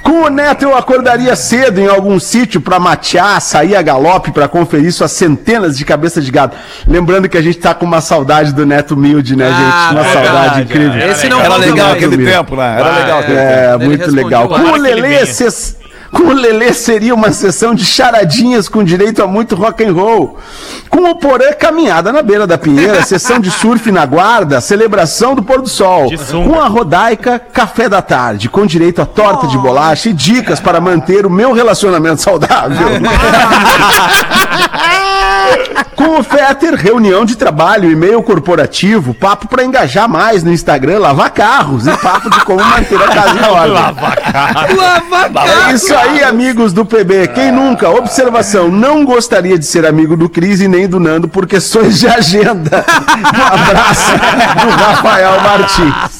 com 0.02 0.22
o 0.24 0.28
Neto 0.28 0.62
eu 0.64 0.76
acordaria 0.76 1.34
cedo 1.36 1.80
em 1.80 1.88
algum 1.88 2.18
sítio 2.20 2.60
pra 2.60 2.78
matear, 2.78 3.40
sair 3.40 3.74
a 3.76 3.82
galope 3.82 4.30
pra 4.30 4.46
conferir 4.48 4.92
suas 4.92 5.12
centenas 5.12 5.76
de 5.78 5.84
cabeças 5.84 6.24
de 6.24 6.30
gado. 6.30 6.54
Lembrando 6.86 7.28
que 7.28 7.36
a 7.38 7.42
gente 7.42 7.58
tá 7.58 7.74
com 7.74 7.84
uma 7.86 8.00
saudade 8.00 8.52
do 8.52 8.66
Neto 8.66 8.94
Humilde, 8.94 9.36
né, 9.36 9.48
Ah, 9.48 9.88
gente? 9.88 9.94
Uma 9.94 10.02
verdade, 10.02 10.26
saudade 10.26 10.58
é. 10.60 10.62
incrível. 10.64 11.10
Esse 11.10 11.28
não 11.28 11.40
Era 11.40 11.56
legal 11.56 11.76
mais. 11.86 11.92
aquele 11.96 12.14
Humilde. 12.16 12.32
tempo, 12.32 12.56
né? 12.56 12.76
Era 12.78 12.96
legal 12.98 13.18
aquele 13.20 13.38
tempo. 13.38 13.50
É, 13.50 13.74
Ele 13.74 13.84
muito 13.86 14.10
legal. 14.10 14.48
Com 14.48 14.54
o 14.60 14.76
Lelê, 14.76 15.08
vinha. 15.08 15.26
Com 16.14 16.28
o 16.28 16.32
Lelê 16.32 16.72
seria 16.72 17.12
uma 17.12 17.32
sessão 17.32 17.74
de 17.74 17.84
charadinhas 17.84 18.68
com 18.68 18.84
direito 18.84 19.22
a 19.22 19.26
muito 19.26 19.56
rock 19.56 19.84
and 19.84 19.92
roll. 19.92 20.38
Com 20.88 21.10
o 21.10 21.16
Porã, 21.16 21.52
caminhada 21.52 22.12
na 22.12 22.22
beira 22.22 22.46
da 22.46 22.56
pinheira, 22.56 23.02
sessão 23.04 23.40
de 23.40 23.50
surf 23.50 23.90
na 23.90 24.06
guarda, 24.06 24.60
celebração 24.60 25.34
do 25.34 25.42
pôr 25.42 25.60
do 25.60 25.68
sol. 25.68 26.08
Com 26.46 26.60
a 26.60 26.68
Rodaica, 26.68 27.38
café 27.38 27.88
da 27.88 28.00
tarde, 28.00 28.48
com 28.48 28.64
direito 28.64 29.02
a 29.02 29.06
torta 29.06 29.48
de 29.48 29.58
bolacha 29.58 30.08
e 30.08 30.12
dicas 30.12 30.60
para 30.60 30.80
manter 30.80 31.26
o 31.26 31.30
meu 31.30 31.52
relacionamento 31.52 32.22
saudável. 32.22 32.86
Com 35.96 36.18
o 36.18 36.22
Fetter, 36.22 36.74
reunião 36.74 37.24
de 37.24 37.36
trabalho, 37.36 37.90
e-mail 37.90 38.22
corporativo, 38.22 39.14
papo 39.14 39.48
pra 39.48 39.64
engajar 39.64 40.08
mais 40.08 40.42
no 40.42 40.52
Instagram, 40.52 40.98
lavar 40.98 41.30
carros 41.30 41.86
e 41.86 41.96
papo 41.96 42.28
de 42.28 42.40
como 42.44 42.62
manter 42.62 43.00
a 43.00 43.08
casa 43.08 43.38
em 43.38 43.48
ordem. 43.48 43.72
Lava 43.72 44.16
cara. 44.16 45.70
É 45.70 45.72
isso 45.72 45.94
aí, 45.94 46.22
amigos 46.22 46.72
do 46.72 46.84
PB. 46.84 47.28
Quem 47.28 47.52
nunca? 47.52 47.88
Observação: 47.88 48.70
não 48.70 49.04
gostaria 49.04 49.58
de 49.58 49.64
ser 49.64 49.86
amigo 49.86 50.16
do 50.16 50.28
Cris 50.28 50.60
e 50.60 50.68
nem 50.68 50.88
do 50.88 50.98
Nando 50.98 51.28
por 51.28 51.46
questões 51.46 51.98
de 51.98 52.08
agenda. 52.08 52.84
Um 52.84 53.54
abraço 53.54 54.12
do 54.12 54.70
Rafael 54.70 55.40
Martins. 55.40 56.18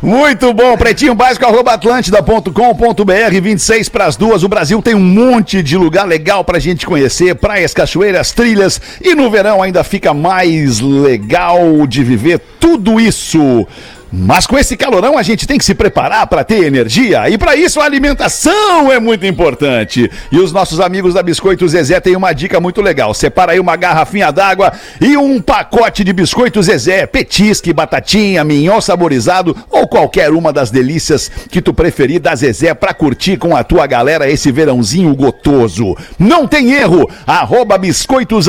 Muito 0.00 0.52
bom, 0.52 0.76
pretinho 0.76 1.14
básico, 1.14 1.44
arroba 1.44 1.72
atlântida.com.br, 1.72 3.40
26 3.42 3.88
para 3.88 4.06
as 4.06 4.16
duas. 4.16 4.42
O 4.42 4.48
Brasil 4.48 4.80
tem 4.80 4.94
um 4.94 5.00
monte 5.00 5.62
de 5.62 5.76
lugar 5.76 6.06
legal 6.06 6.44
pra 6.44 6.58
gente 6.58 6.86
conhecer: 6.86 7.34
praias, 7.34 7.74
cachoeiras, 7.74 8.30
trilhas. 8.32 8.51
E 9.00 9.14
no 9.14 9.30
verão 9.30 9.62
ainda 9.62 9.82
fica 9.84 10.12
mais 10.14 10.80
legal 10.80 11.86
de 11.86 12.02
viver 12.02 12.40
tudo 12.58 13.00
isso. 13.00 13.66
Mas 14.12 14.46
com 14.46 14.58
esse 14.58 14.76
calorão 14.76 15.16
a 15.16 15.22
gente 15.22 15.46
tem 15.46 15.56
que 15.56 15.64
se 15.64 15.74
preparar 15.74 16.26
para 16.26 16.44
ter 16.44 16.64
energia 16.64 17.30
e 17.30 17.38
para 17.38 17.56
isso 17.56 17.80
a 17.80 17.84
alimentação 17.84 18.92
é 18.92 19.00
muito 19.00 19.24
importante. 19.24 20.10
E 20.30 20.38
os 20.38 20.52
nossos 20.52 20.80
amigos 20.80 21.14
da 21.14 21.22
Biscoito 21.22 21.66
Zezé 21.66 21.98
têm 21.98 22.14
uma 22.14 22.34
dica 22.34 22.60
muito 22.60 22.82
legal. 22.82 23.14
Separa 23.14 23.52
aí 23.52 23.60
uma 23.60 23.74
garrafinha 23.74 24.30
d'água 24.30 24.70
e 25.00 25.16
um 25.16 25.40
pacote 25.40 26.04
de 26.04 26.12
biscoito 26.12 26.62
Zezé, 26.62 27.06
petisque, 27.06 27.72
batatinha, 27.72 28.44
mignon 28.44 28.82
saborizado 28.82 29.56
ou 29.70 29.88
qualquer 29.88 30.30
uma 30.30 30.52
das 30.52 30.70
delícias 30.70 31.30
que 31.50 31.62
tu 31.62 31.72
preferir 31.72 32.20
da 32.20 32.34
Zezé 32.34 32.74
para 32.74 32.92
curtir 32.92 33.38
com 33.38 33.56
a 33.56 33.64
tua 33.64 33.86
galera 33.86 34.30
esse 34.30 34.52
verãozinho 34.52 35.14
gotoso. 35.16 35.96
Não 36.18 36.46
tem 36.46 36.72
erro. 36.72 37.08
Arroba 37.26 37.78
biscoitos 37.78 38.46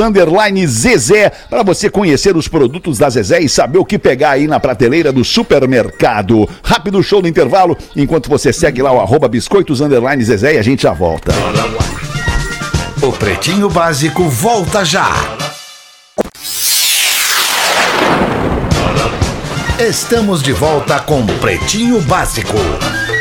Zezé 0.66 1.32
para 1.48 1.62
você 1.62 1.88
conhecer 1.88 2.36
os 2.36 2.48
produtos 2.48 2.98
da 2.98 3.08
Zezé 3.08 3.40
e 3.40 3.48
saber 3.48 3.78
o 3.78 3.84
que 3.84 3.98
pegar 3.98 4.32
aí 4.32 4.46
na 4.46 4.60
prateleira 4.60 5.10
do 5.10 5.24
supermercado. 5.54 6.48
Rápido 6.62 7.02
show 7.02 7.22
no 7.22 7.28
intervalo, 7.28 7.76
enquanto 7.94 8.28
você 8.28 8.52
segue 8.52 8.82
lá 8.82 8.92
o 8.92 9.00
arroba 9.00 9.28
biscoitos 9.28 9.80
underline 9.80 10.22
Zezé 10.24 10.54
e 10.54 10.58
a 10.58 10.62
gente 10.62 10.82
já 10.82 10.92
volta. 10.92 11.32
O 13.00 13.12
Pretinho 13.12 13.68
Básico 13.68 14.24
volta 14.24 14.84
já. 14.84 15.08
Estamos 19.78 20.42
de 20.42 20.52
volta 20.52 20.98
com 21.00 21.26
Pretinho 21.26 22.00
Básico. 22.02 22.56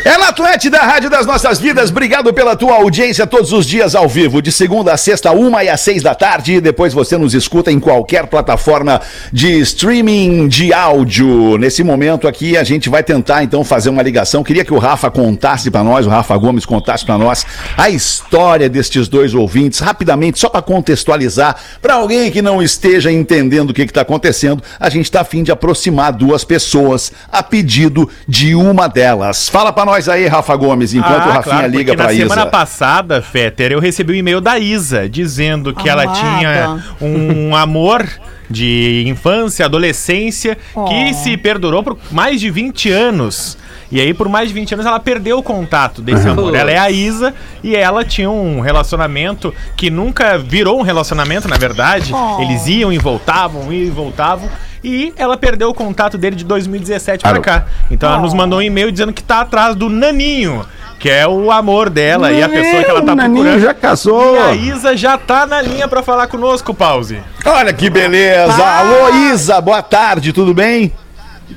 É 0.06 0.18
na 0.18 0.28
Atlântida, 0.28 0.80
Rádio 0.80 1.10
das 1.10 1.26
Nossas 1.26 1.62
Vidas. 1.62 1.90
Obrigado 1.90 2.34
pela 2.34 2.58
tua 2.58 2.76
audiência 2.76 3.26
todos 3.26 3.54
os 3.54 3.66
dias 3.66 3.96
ao 3.96 4.10
vivo, 4.10 4.42
de 4.42 4.52
segunda 4.52 4.92
a 4.92 4.98
sexta, 4.98 5.32
uma 5.32 5.64
e 5.64 5.70
às 5.70 5.80
seis 5.80 6.04
da 6.04 6.14
tarde. 6.14 6.60
Depois 6.60 6.94
você 6.94 7.18
nos 7.18 7.34
escuta 7.34 7.72
em 7.72 7.80
qualquer 7.80 8.28
plataforma 8.28 9.00
de 9.32 9.62
streaming 9.62 10.50
de 10.50 10.74
áudio. 10.74 11.58
Nesse 11.58 11.86
momento 11.86 12.28
aqui, 12.28 12.58
a 12.58 12.66
gente 12.66 12.90
vai 12.90 13.02
tentar 13.02 13.46
então 13.46 13.64
fazer 13.64 13.90
uma 13.90 14.02
ligação. 14.02 14.44
Queria 14.44 14.66
que 14.66 14.74
o 14.74 14.78
Rafa 14.78 15.10
contasse 15.10 15.72
para 15.72 15.86
nós, 15.86 16.06
o 16.06 16.10
Rafa 16.10 16.36
Gomes 16.36 16.66
contasse 16.66 17.06
para 17.06 17.18
nós 17.18 17.46
a 17.78 17.90
história 17.90 18.68
destes 18.68 19.08
dois 19.08 19.34
ouvintes, 19.34 19.80
rapidamente, 19.80 20.38
só 20.38 20.50
para 20.50 20.62
contextualizar, 20.62 21.56
para 21.82 21.94
alguém 21.94 22.30
que 22.30 22.42
não 22.42 22.62
esteja 22.62 23.10
entendendo 23.10 23.70
o 23.70 23.74
que 23.74 23.84
está 23.84 24.02
acontecendo. 24.02 24.62
A 24.78 24.90
gente 24.90 25.06
está 25.06 25.22
a 25.22 25.26
fim 25.26 25.44
de 25.44 25.52
aproximar 25.52 26.12
duas 26.12 26.44
pessoas 26.44 27.14
a 27.32 27.42
pedido 27.42 28.10
de 28.28 28.54
uma 28.54 28.90
delas. 28.90 29.48
Fala 29.48 29.72
para 29.72 29.86
nós 29.86 29.93
aí, 30.10 30.28
Rafa 30.28 30.56
Gomes, 30.56 30.94
enquanto 30.94 31.26
o 31.28 31.32
Rafinha 31.32 31.56
claro, 31.58 31.72
liga 31.72 31.96
para 31.96 32.06
na 32.06 32.14
Isa. 32.14 32.22
semana 32.24 32.46
passada, 32.46 33.22
Fetter, 33.22 33.72
eu 33.72 33.80
recebi 33.80 34.14
um 34.14 34.16
e-mail 34.16 34.42
da 34.42 34.58
Isa 34.58 35.08
dizendo 35.08 35.74
que 35.74 35.88
ela 35.88 36.04
Amada. 36.04 36.20
tinha 36.20 36.84
um 37.02 37.56
amor 37.56 38.08
de 38.50 39.04
infância, 39.08 39.66
adolescência, 39.66 40.58
que 40.88 41.14
se 41.14 41.38
perdurou 41.38 41.84
por 41.84 41.98
mais 42.12 42.40
de 42.40 42.50
20 42.50 42.92
anos. 42.92 43.58
E 43.94 44.02
aí, 44.02 44.12
por 44.12 44.28
mais 44.28 44.48
de 44.48 44.56
20 44.56 44.74
anos, 44.74 44.86
ela 44.88 45.00
perdeu 45.00 45.38
o 45.38 45.44
contato 45.44 46.02
desse 46.02 46.28
amor. 46.28 46.56
Ela 46.56 46.72
é 46.72 46.80
a 46.80 46.90
Isa 46.90 47.32
e 47.64 47.76
ela 47.76 48.04
tinha 48.04 48.28
um 48.28 48.60
relacionamento 48.60 49.54
que 49.78 49.92
nunca 49.92 50.36
virou 50.36 50.80
um 50.80 50.82
relacionamento, 50.82 51.48
na 51.48 51.58
verdade. 51.60 52.12
Eles 52.40 52.66
iam 52.66 52.92
e 52.92 52.98
voltavam, 52.98 53.72
iam 53.72 53.84
e 53.86 53.90
voltavam. 53.92 54.50
E 54.84 55.14
ela 55.16 55.38
perdeu 55.38 55.70
o 55.70 55.76
contato 55.76 56.18
dele 56.18 56.36
de 56.36 56.44
2017 56.44 57.22
pra 57.22 57.34
Alô. 57.34 57.42
cá. 57.42 57.66
Então 57.92 58.10
ela 58.10 58.20
nos 58.20 58.34
mandou 58.34 58.58
um 58.58 58.62
e-mail 58.64 58.92
dizendo 58.92 59.14
que 59.14 59.22
tá 59.22 59.42
atrás 59.42 59.76
do 59.76 59.88
Naninho, 59.90 60.66
que 61.00 61.08
é 61.08 61.28
o 61.28 61.52
amor 61.52 61.88
dela 61.92 62.32
e 62.32 62.42
a 62.42 62.50
pessoa 62.50 62.84
que 62.84 62.90
ela 62.90 63.02
tá 63.04 63.14
o 63.14 63.16
Naninho 63.16 63.44
procurando. 63.44 63.62
já 63.64 63.74
casou. 63.76 64.36
E 64.36 64.40
a 64.40 64.56
Isa 64.56 64.98
já 64.98 65.20
tá 65.20 65.46
na 65.46 65.62
linha 65.62 65.88
pra 65.88 66.02
falar 66.02 66.26
conosco, 66.26 66.74
Pause. 66.74 67.20
Olha 67.46 67.72
que 67.72 67.92
beleza. 67.92 68.66
Alô, 68.66 69.14
Isa, 69.32 69.62
boa 69.62 69.84
tarde, 69.84 70.34
tudo 70.34 70.52
bem? 70.52 70.92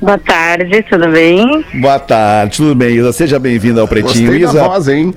Boa 0.02 0.18
tarde, 0.18 0.82
tudo 0.90 1.08
bem? 1.08 1.64
Boa 1.74 1.98
tarde, 1.98 2.56
tudo 2.58 2.74
bem, 2.74 2.96
Isa? 2.96 3.12
Seja 3.12 3.38
bem-vinda 3.38 3.80
ao 3.80 3.88
Pretinho, 3.88 4.30
Gostei 4.30 4.44
da 4.44 4.50
Isa. 4.50 4.64
voz, 4.68 4.88
hein? 4.88 5.14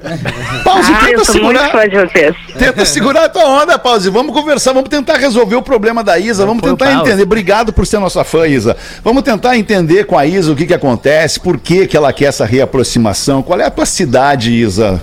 Pause, 0.64 0.92
Ah, 0.94 1.02
eu 1.02 1.18
tenta 1.20 1.26
sou 1.26 1.44
muito 1.44 1.60
segurar. 1.60 1.72
fã 1.72 1.90
de 1.90 1.96
vocês. 1.98 2.36
Tenta 2.58 2.86
segurar 2.86 3.26
a 3.26 3.30
tua 3.30 3.46
onda, 3.62 3.78
Pause. 3.78 4.10
Vamos 4.10 4.32
conversar, 4.34 4.72
vamos 4.72 4.88
tentar 4.88 5.18
resolver 5.18 5.56
o 5.58 5.62
problema 5.62 6.02
da 6.04 6.18
Isa. 6.18 6.46
Vamos 6.46 6.62
tentar 6.64 6.94
entender. 6.94 7.24
Obrigado 7.24 7.74
por 7.74 7.86
ser 7.86 8.00
nossa 8.00 8.24
fã, 8.24 8.48
Isa. 8.48 8.78
Vamos 9.04 9.24
tentar 9.24 9.58
entender 9.58 10.06
com 10.06 10.18
a 10.18 10.26
Isa 10.26 10.52
o 10.52 10.56
que, 10.56 10.66
que 10.66 10.74
acontece, 10.74 11.40
por 11.42 11.58
que, 11.60 11.86
que 11.86 11.98
ela 11.98 12.14
quer 12.14 12.26
essa 12.26 12.46
reaproximação. 12.46 13.42
Qual 13.42 13.60
é 13.60 13.66
a 13.66 13.72
tua 13.72 13.86
cidade, 13.86 14.54
Isa? 14.54 15.02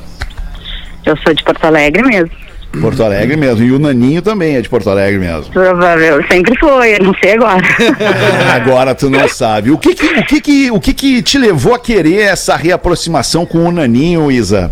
Eu 1.05 1.17
sou 1.19 1.35
de 1.35 1.43
Porto 1.45 1.65
Alegre 1.65 2.03
mesmo. 2.03 2.31
Porto 2.81 3.03
Alegre 3.03 3.37
mesmo. 3.37 3.65
E 3.65 3.73
o 3.73 3.79
Naninho 3.79 4.23
também 4.23 4.57
é 4.57 4.61
de 4.61 4.69
Porto 4.69 4.91
Alegre 4.91 5.19
mesmo. 5.19 5.53
Provável, 5.53 6.25
sempre 6.31 6.59
foi, 6.59 6.95
eu 6.95 7.05
não 7.05 7.15
sei 7.23 7.35
agora. 7.35 7.63
Agora 8.55 8.95
tu 8.95 9.09
não 9.11 9.29
sabe. 9.29 9.71
O 9.71 9.79
que 9.79 9.95
que, 9.95 10.07
o 10.07 10.25
que, 10.25 10.41
que, 10.41 10.71
o 10.71 10.81
que, 10.81 10.95
que 10.95 11.23
te 11.23 11.39
levou 11.39 11.75
a 11.75 11.79
querer 11.79 12.23
essa 12.23 12.57
reaproximação 12.57 13.45
com 13.47 13.59
o 13.59 13.73
Naninho, 13.73 14.31
Isa? 14.31 14.71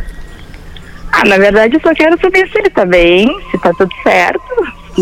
ah, 1.12 1.24
na 1.26 1.38
verdade, 1.38 1.76
eu 1.76 1.80
só 1.80 1.94
quero 1.94 2.18
saber 2.20 2.48
se 2.50 2.58
ele 2.58 2.70
tá 2.70 2.84
bem, 2.84 3.28
se 3.50 3.58
tá 3.58 3.70
tudo 3.78 3.90
certo. 4.02 4.40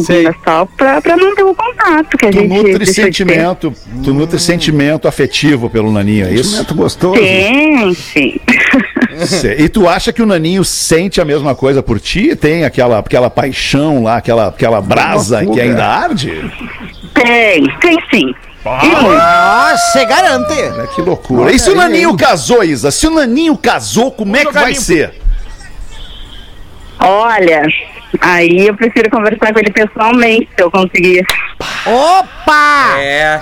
Sei. 0.00 0.22
Mas 0.24 0.36
só 0.44 0.64
pra, 0.76 1.00
pra 1.02 1.16
não 1.16 1.34
ter 1.34 1.42
o 1.42 1.54
contato 1.54 2.16
que 2.16 2.26
a 2.26 2.30
Tu 2.30 2.38
gente 2.38 2.48
nutre 2.48 2.78
deixou 2.78 2.78
de 2.78 2.94
ter. 2.94 3.02
sentimento, 3.02 3.72
tu 4.02 4.14
nutre 4.14 4.38
sentimento 4.38 5.06
afetivo 5.06 5.68
pelo 5.68 5.92
Naninho, 5.92 6.26
é 6.26 6.32
isso? 6.32 6.50
Sentimento 6.50 6.74
gostoso. 6.74 7.20
Sim, 7.20 7.94
sim. 7.94 8.40
E 9.58 9.68
tu 9.68 9.88
acha 9.88 10.12
que 10.12 10.22
o 10.22 10.26
Naninho 10.26 10.64
sente 10.64 11.20
a 11.20 11.24
mesma 11.24 11.54
coisa 11.54 11.82
por 11.82 12.00
ti? 12.00 12.34
Tem 12.34 12.64
aquela, 12.64 12.98
aquela 12.98 13.28
paixão 13.28 14.02
lá, 14.02 14.16
aquela, 14.16 14.48
aquela 14.48 14.80
brasa 14.80 15.44
que 15.44 15.60
ainda 15.60 15.86
arde? 15.86 16.30
tem, 17.14 17.64
tem 17.80 17.98
sim. 18.10 18.34
Muito. 18.64 19.02
Nossa, 19.12 20.04
garante. 20.04 20.54
Que 20.94 21.02
loucura. 21.02 21.52
E 21.52 21.58
se 21.58 21.68
o 21.68 21.72
Olha 21.72 21.82
aí, 21.82 21.88
Naninho 21.90 22.10
hein? 22.10 22.16
casou, 22.16 22.62
Isa? 22.62 22.90
Se 22.92 23.06
o 23.06 23.10
Naninho 23.10 23.56
casou, 23.56 24.12
como 24.12 24.36
é 24.36 24.44
que 24.46 24.52
vai 24.52 24.74
ser? 24.74 25.14
Olha, 27.00 27.62
aí 28.20 28.66
eu 28.66 28.74
prefiro 28.74 29.10
conversar 29.10 29.52
com 29.52 29.58
ele 29.58 29.70
pessoalmente, 29.70 30.48
se 30.54 30.62
eu 30.62 30.70
conseguir. 30.70 31.24
Opa! 31.86 32.96
É. 32.98 33.38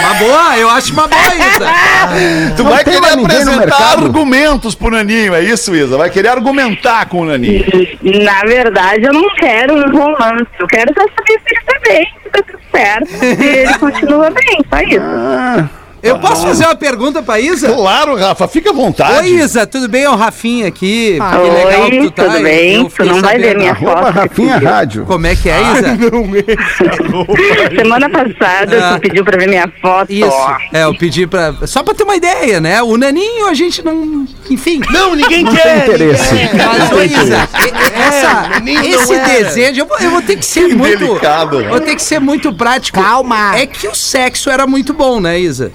Uma 0.00 0.14
boa, 0.14 0.58
eu 0.58 0.70
acho 0.70 0.92
uma 0.92 1.06
boa, 1.06 1.34
Isa. 1.34 1.66
Tu 2.56 2.64
Não 2.64 2.70
vai 2.70 2.84
querer 2.84 3.12
apresentar 3.12 3.92
argumentos 3.98 4.74
pro 4.74 4.90
Naninho, 4.90 5.34
é 5.34 5.42
isso, 5.42 5.74
Isa? 5.74 5.96
Vai 5.96 6.10
querer 6.10 6.28
argumentar 6.28 7.06
com 7.06 7.20
o 7.20 7.24
Naninho. 7.24 7.64
Na 8.02 8.40
verdade, 8.40 9.04
eu 9.04 9.12
não 9.12 9.34
quero 9.34 9.74
um 9.74 9.90
romance. 9.90 10.46
Eu 10.58 10.66
quero 10.66 10.92
só 10.94 11.00
saber 11.00 11.40
se 11.40 11.54
ele 11.54 11.64
tá 11.64 11.80
bem, 11.84 12.12
se 12.22 12.30
tá 12.30 12.42
tudo 12.42 12.58
certo, 12.70 13.06
se 13.08 13.46
ele 13.46 13.78
continua 13.78 14.30
bem, 14.30 14.64
só 14.68 14.80
isso. 14.80 15.81
Eu 16.02 16.18
posso 16.18 16.42
fazer 16.42 16.64
uma 16.64 16.74
pergunta 16.74 17.22
pra 17.22 17.38
Isa? 17.38 17.72
Claro, 17.72 18.16
Rafa, 18.16 18.48
fica 18.48 18.70
à 18.70 18.72
vontade. 18.72 19.28
Oi, 19.28 19.34
Isa, 19.36 19.64
tudo 19.68 19.88
bem? 19.88 20.02
É 20.02 20.10
o 20.10 20.16
Rafinha 20.16 20.66
aqui. 20.66 21.16
Ah, 21.20 21.30
que 21.36 21.50
legal 21.50 21.90
que 21.90 22.00
tu 22.00 22.10
tá. 22.10 22.24
tudo 22.24 22.42
bem? 22.42 22.74
eu 22.82 22.88
Tu 22.90 23.04
não 23.04 23.20
vai 23.20 23.38
ver 23.38 23.56
minha 23.56 23.74
foto. 23.76 24.10
Rafinha 24.10 24.58
Rádio. 24.58 25.04
Como 25.06 25.26
é 25.28 25.36
que 25.36 25.48
é, 25.48 25.60
Isa? 25.60 25.96
Semana 27.78 28.10
passada, 28.10 28.88
Ah. 28.88 28.94
tu 28.94 29.00
pediu 29.00 29.24
pra 29.24 29.38
ver 29.38 29.48
minha 29.48 29.72
foto. 29.80 30.10
Isso. 30.12 30.46
É, 30.72 30.82
eu 30.82 30.94
pedi 30.96 31.24
pra. 31.26 31.54
Só 31.66 31.84
pra 31.84 31.94
ter 31.94 32.02
uma 32.02 32.16
ideia, 32.16 32.60
né? 32.60 32.82
O 32.82 32.96
Naninho 32.96 33.46
a 33.46 33.54
gente 33.54 33.84
não. 33.84 34.26
Enfim. 34.50 34.80
Não, 34.90 35.14
ninguém 35.14 35.44
Não 35.44 35.54
tem 35.54 35.78
interesse. 35.78 36.34
Mas, 36.56 36.92
ô, 36.92 37.02
Isa, 37.02 37.48
essa, 37.94 38.50
esse 38.84 39.20
desejo, 39.20 39.80
eu 39.82 39.86
vou, 39.86 39.98
eu 39.98 40.10
vou 40.10 40.22
ter 40.22 40.36
que 40.36 40.44
ser 40.44 40.68
Que 40.68 40.74
muito. 40.74 40.98
delicado, 40.98 41.60
né? 41.60 41.68
Vou 41.68 41.80
ter 41.80 41.94
que 41.94 42.02
ser 42.02 42.18
muito 42.18 42.52
prático. 42.52 43.00
Calma. 43.00 43.56
É 43.56 43.66
que 43.66 43.86
o 43.86 43.94
sexo 43.94 44.50
era 44.50 44.66
muito 44.66 44.92
bom, 44.92 45.20
né, 45.20 45.38
Isa? 45.38 45.70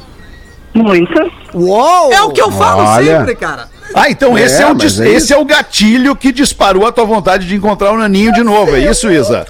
Muito. 0.84 1.32
Uou! 1.54 2.12
É 2.13 2.22
o 2.22 2.32
que 2.32 2.42
eu 2.42 2.52
falo 2.52 2.84
Olha. 2.84 3.20
sempre, 3.20 3.36
cara. 3.36 3.68
Ah, 3.94 4.10
então 4.10 4.38
É, 4.38 4.44
esse, 4.44 4.62
é 4.62 4.68
o, 4.70 4.74
dis- 4.76 5.00
é 5.00 5.08
esse 5.10 5.34
é 5.34 5.38
o 5.38 5.46
gatilho 5.46 6.16
que 6.16 6.32
disparou 6.32 6.86
a 6.86 6.92
tua 6.92 7.06
vontade 7.06 7.48
de 7.48 7.56
encontrar 7.56 7.92
o 7.92 7.98
Naninho 7.98 8.34
de 8.34 8.44
novo, 8.44 8.76
é 8.76 8.80
isso, 8.80 9.10
Isa? 9.12 9.48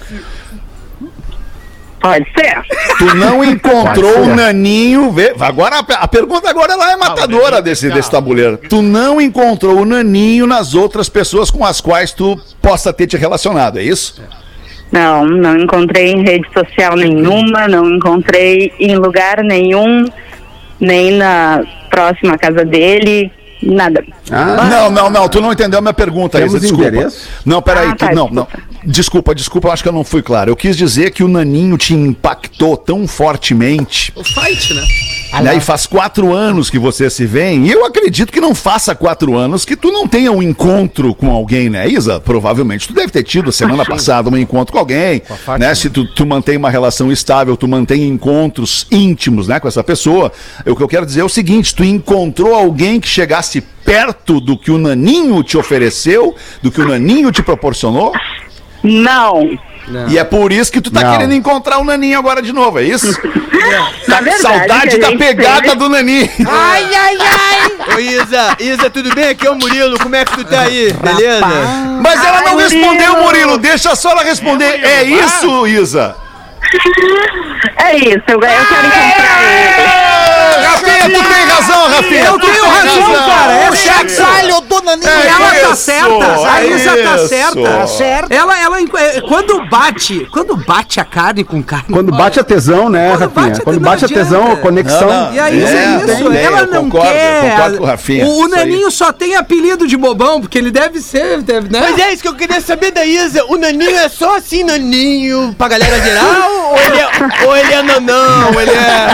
Pode 2.00 2.24
ser. 2.38 2.62
Tu 2.98 3.14
não 3.16 3.42
encontrou 3.44 4.22
o. 4.22 4.34
Naninho. 4.34 5.10
Vê, 5.10 5.34
agora, 5.40 5.76
a 5.80 5.94
a 5.94 6.06
pergunta 6.08 6.48
agora 6.48 6.72
ela 6.74 6.92
é 6.92 6.96
matadora 6.96 7.60
desse, 7.60 7.90
desse 7.90 8.08
tabuleiro. 8.08 8.56
Tu 8.56 8.80
não 8.80 9.20
encontrou 9.20 9.80
o 9.80 9.84
Naninho 9.84 10.46
nas 10.46 10.74
outras 10.74 11.08
pessoas 11.08 11.50
com 11.50 11.64
as 11.64 11.80
quais 11.80 12.12
tu 12.12 12.40
possa 12.62 12.92
ter 12.92 13.08
te 13.08 13.16
relacionado, 13.16 13.80
é 13.80 13.82
isso? 13.82 14.22
Não, 14.92 15.26
não 15.26 15.58
encontrei 15.58 16.12
em 16.12 16.22
rede 16.22 16.46
social 16.56 16.94
nenhuma, 16.96 17.66
não 17.66 17.84
encontrei 17.96 18.72
em 18.78 18.94
lugar 18.96 19.42
nenhum, 19.42 20.04
nem 20.80 21.12
na 21.12 21.62
próxima 21.90 22.36
casa 22.38 22.64
dele, 22.64 23.30
nada. 23.62 24.04
Não, 24.30 24.90
não, 24.90 25.10
não, 25.10 25.28
tu 25.28 25.40
não 25.40 25.52
entendeu 25.52 25.78
a 25.78 25.82
minha 25.82 25.94
pergunta, 25.94 26.38
Temos 26.38 26.54
Isa, 26.54 26.60
desculpa. 26.60 26.88
endereço? 26.88 27.28
Não, 27.44 27.60
peraí, 27.62 27.88
Ah, 27.88 27.96
tá, 27.96 28.12
não, 28.12 28.28
não. 28.28 28.46
Desculpa, 28.84 29.34
desculpa, 29.34 29.68
eu 29.68 29.72
acho 29.72 29.82
que 29.82 29.88
eu 29.88 29.92
não 29.92 30.04
fui 30.04 30.22
claro. 30.22 30.50
Eu 30.50 30.56
quis 30.56 30.76
dizer 30.76 31.10
que 31.10 31.22
o 31.24 31.28
Naninho 31.28 31.76
te 31.76 31.94
impactou 31.94 32.76
tão 32.76 33.06
fortemente. 33.06 34.12
O 34.14 34.22
fight, 34.22 34.74
né? 34.74 34.82
né? 35.42 35.56
E 35.56 35.60
faz 35.60 35.86
quatro 35.86 36.32
anos 36.32 36.70
que 36.70 36.78
você 36.78 37.10
se 37.10 37.26
vem. 37.26 37.66
E 37.66 37.72
eu 37.72 37.84
acredito 37.84 38.32
que 38.32 38.40
não 38.40 38.54
faça 38.54 38.94
quatro 38.94 39.36
anos 39.36 39.64
que 39.64 39.76
tu 39.76 39.90
não 39.90 40.06
tenha 40.06 40.30
um 40.32 40.42
encontro 40.42 41.14
com 41.14 41.30
alguém, 41.30 41.68
né, 41.68 41.88
Isa? 41.88 42.20
Provavelmente. 42.20 42.88
Tu 42.88 42.94
deve 42.94 43.10
ter 43.10 43.22
tido 43.22 43.50
semana 43.52 43.84
passada 43.84 44.30
um 44.30 44.36
encontro 44.36 44.72
com 44.72 44.78
alguém. 44.78 45.22
né? 45.58 45.74
Se 45.74 45.90
tu, 45.90 46.06
tu 46.06 46.24
mantém 46.24 46.56
uma 46.56 46.70
relação 46.70 47.10
estável, 47.10 47.56
tu 47.56 47.66
mantém 47.66 48.06
encontros 48.06 48.86
íntimos 48.90 49.48
né, 49.48 49.58
com 49.60 49.68
essa 49.68 49.82
pessoa. 49.82 50.32
O 50.64 50.76
que 50.76 50.82
eu 50.82 50.88
quero 50.88 51.04
dizer 51.04 51.20
é 51.20 51.24
o 51.24 51.28
seguinte: 51.28 51.74
tu 51.74 51.84
encontrou 51.84 52.54
alguém 52.54 53.00
que 53.00 53.08
chegasse 53.08 53.60
perto 53.84 54.38
do 54.40 54.58
que 54.58 54.70
o 54.70 54.78
Naninho 54.78 55.42
te 55.42 55.56
ofereceu, 55.56 56.34
do 56.62 56.70
que 56.70 56.80
o 56.80 56.86
Naninho 56.86 57.32
te 57.32 57.42
proporcionou? 57.42 58.12
Não. 58.82 59.58
E 60.08 60.18
é 60.18 60.24
por 60.24 60.52
isso 60.52 60.70
que 60.70 60.82
tu 60.82 60.90
tá 60.90 61.00
Não. 61.00 61.12
querendo 61.12 61.32
encontrar 61.32 61.78
o 61.78 61.84
Naninho 61.84 62.18
agora 62.18 62.42
de 62.42 62.52
novo, 62.52 62.78
é 62.78 62.82
isso? 62.82 63.06
Na 64.06 64.16
Tá 64.18 64.18
com 64.18 64.24
verdade, 64.24 64.40
saudade 64.42 64.98
da 64.98 65.12
pegada 65.16 65.62
teve- 65.62 65.76
do 65.76 65.88
Naninho. 65.88 66.28
Ai, 66.46 66.94
ai, 66.94 67.16
ai! 67.20 67.94
Ô 67.96 67.98
Isa, 67.98 68.56
Isa, 68.60 68.90
tudo 68.90 69.14
bem? 69.14 69.30
Aqui 69.30 69.46
é 69.46 69.50
o 69.50 69.54
Murilo, 69.56 69.98
como 69.98 70.14
é 70.14 70.24
que 70.26 70.32
tu 70.32 70.44
tá 70.44 70.60
aí? 70.62 70.92
Beleza? 70.92 71.46
Mas 72.02 72.22
ela 72.24 72.42
não 72.42 72.58
Ai, 72.58 72.64
respondeu, 72.64 73.12
Murilo. 73.16 73.22
Murilo. 73.24 73.58
Deixa 73.58 73.96
só 73.96 74.10
ela 74.10 74.24
responder. 74.24 74.84
É 74.84 75.04
isso, 75.04 75.66
Isa? 75.66 76.14
É 77.78 77.96
isso, 77.96 78.22
eu 78.28 78.38
quero 78.40 78.62
encontrar 78.62 79.42
ele. 79.42 80.07
Rafinha, 80.78 81.10
tu 81.10 81.28
tem 81.28 81.44
razão, 81.44 81.88
Rafinha. 81.88 82.24
Eu 82.24 82.38
tenho 82.38 82.64
razão, 82.64 83.12
cara. 83.26 83.52
É 83.52 83.70
O 83.70 83.76
chacoalho 83.76 84.60
do 84.62 84.82
Naninho. 84.82 85.08
É 85.08 85.28
Ela 85.28 85.68
tá 85.68 85.76
certa, 85.76 86.48
a 86.50 86.62
é 86.64 86.66
Isa 86.68 86.96
tá 86.96 87.18
certa. 87.28 87.62
Tá 87.62 87.86
certo. 87.86 88.32
Ela, 88.32 88.60
ela, 88.60 88.80
é, 88.80 89.20
quando 89.22 89.64
bate, 89.68 90.26
quando 90.32 90.56
bate 90.56 91.00
a 91.00 91.04
carne 91.04 91.44
com 91.44 91.62
carne. 91.62 91.86
Quando 91.92 92.12
bate 92.12 92.40
a 92.40 92.44
tesão, 92.44 92.88
né, 92.88 93.10
Quando 93.10 93.20
Rafinha? 93.20 93.46
bate 93.48 93.60
a- 93.60 93.64
Quando 93.64 93.80
bate 93.80 94.04
a 94.04 94.08
tesão, 94.08 94.52
a 94.52 94.56
conexão. 94.56 95.08
Não, 95.08 95.26
não. 95.26 95.34
E 95.34 95.40
aí, 95.40 95.62
É, 95.62 95.66
é, 95.66 95.96
isso, 96.14 96.30
tem 96.30 96.38
ela 96.44 96.60
eu 96.60 96.66
não 96.68 96.84
concordo, 96.84 97.08
quer. 97.12 97.44
eu 97.44 97.50
concordo 97.50 97.78
com 97.78 97.84
o 97.84 97.86
Rafinha, 97.86 98.26
O, 98.26 98.44
o. 98.44 98.48
Naninho 98.48 98.90
só 98.90 99.12
tem 99.12 99.36
apelido 99.36 99.86
de 99.86 99.96
bobão, 99.96 100.40
porque 100.40 100.58
ele 100.58 100.70
deve 100.70 101.00
ser, 101.00 101.42
deve, 101.42 101.70
né? 101.70 101.80
Mas 101.80 101.98
é 101.98 102.12
isso 102.12 102.22
que 102.22 102.28
eu 102.28 102.34
queria 102.34 102.60
saber 102.60 102.90
da 102.90 103.04
Isa. 103.04 103.44
O 103.48 103.56
Naninho 103.56 103.96
é 103.96 104.08
só 104.08 104.36
assim, 104.36 104.64
Naninho, 104.64 105.54
pra 105.56 105.68
galera 105.68 106.00
geral? 106.00 106.24
ou, 106.70 106.78
ele 106.78 106.98
é, 106.98 107.08
ou 107.46 107.56
ele 107.56 107.72
é 107.74 107.82
nanão? 107.82 108.60
Ele 108.60 108.70
é. 108.70 109.08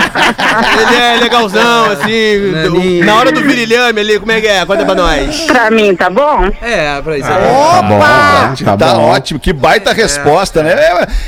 Ele 0.82 0.96
é 0.96 1.18
legalzão, 1.54 1.92
assim. 1.92 2.52
Naninho. 2.52 3.06
Na 3.06 3.14
hora 3.16 3.32
do 3.32 3.40
virilhame 3.40 4.00
ali, 4.00 4.18
como 4.18 4.32
é 4.32 4.40
que 4.40 4.46
é? 4.46 4.64
Conta 4.66 4.84
pra 4.84 4.94
nós. 4.94 5.40
Pra 5.42 5.70
mim, 5.70 5.94
tá 5.94 6.10
bom? 6.10 6.50
É, 6.62 7.00
pra 7.02 7.18
isso. 7.18 7.28
Tá 7.28 7.38
bom, 7.38 7.98
tá, 7.98 8.76
Tá 8.76 8.94
bom. 8.94 9.02
ótimo, 9.10 9.38
que 9.40 9.52
baita 9.52 9.92
resposta, 9.92 10.62
né? 10.62 10.72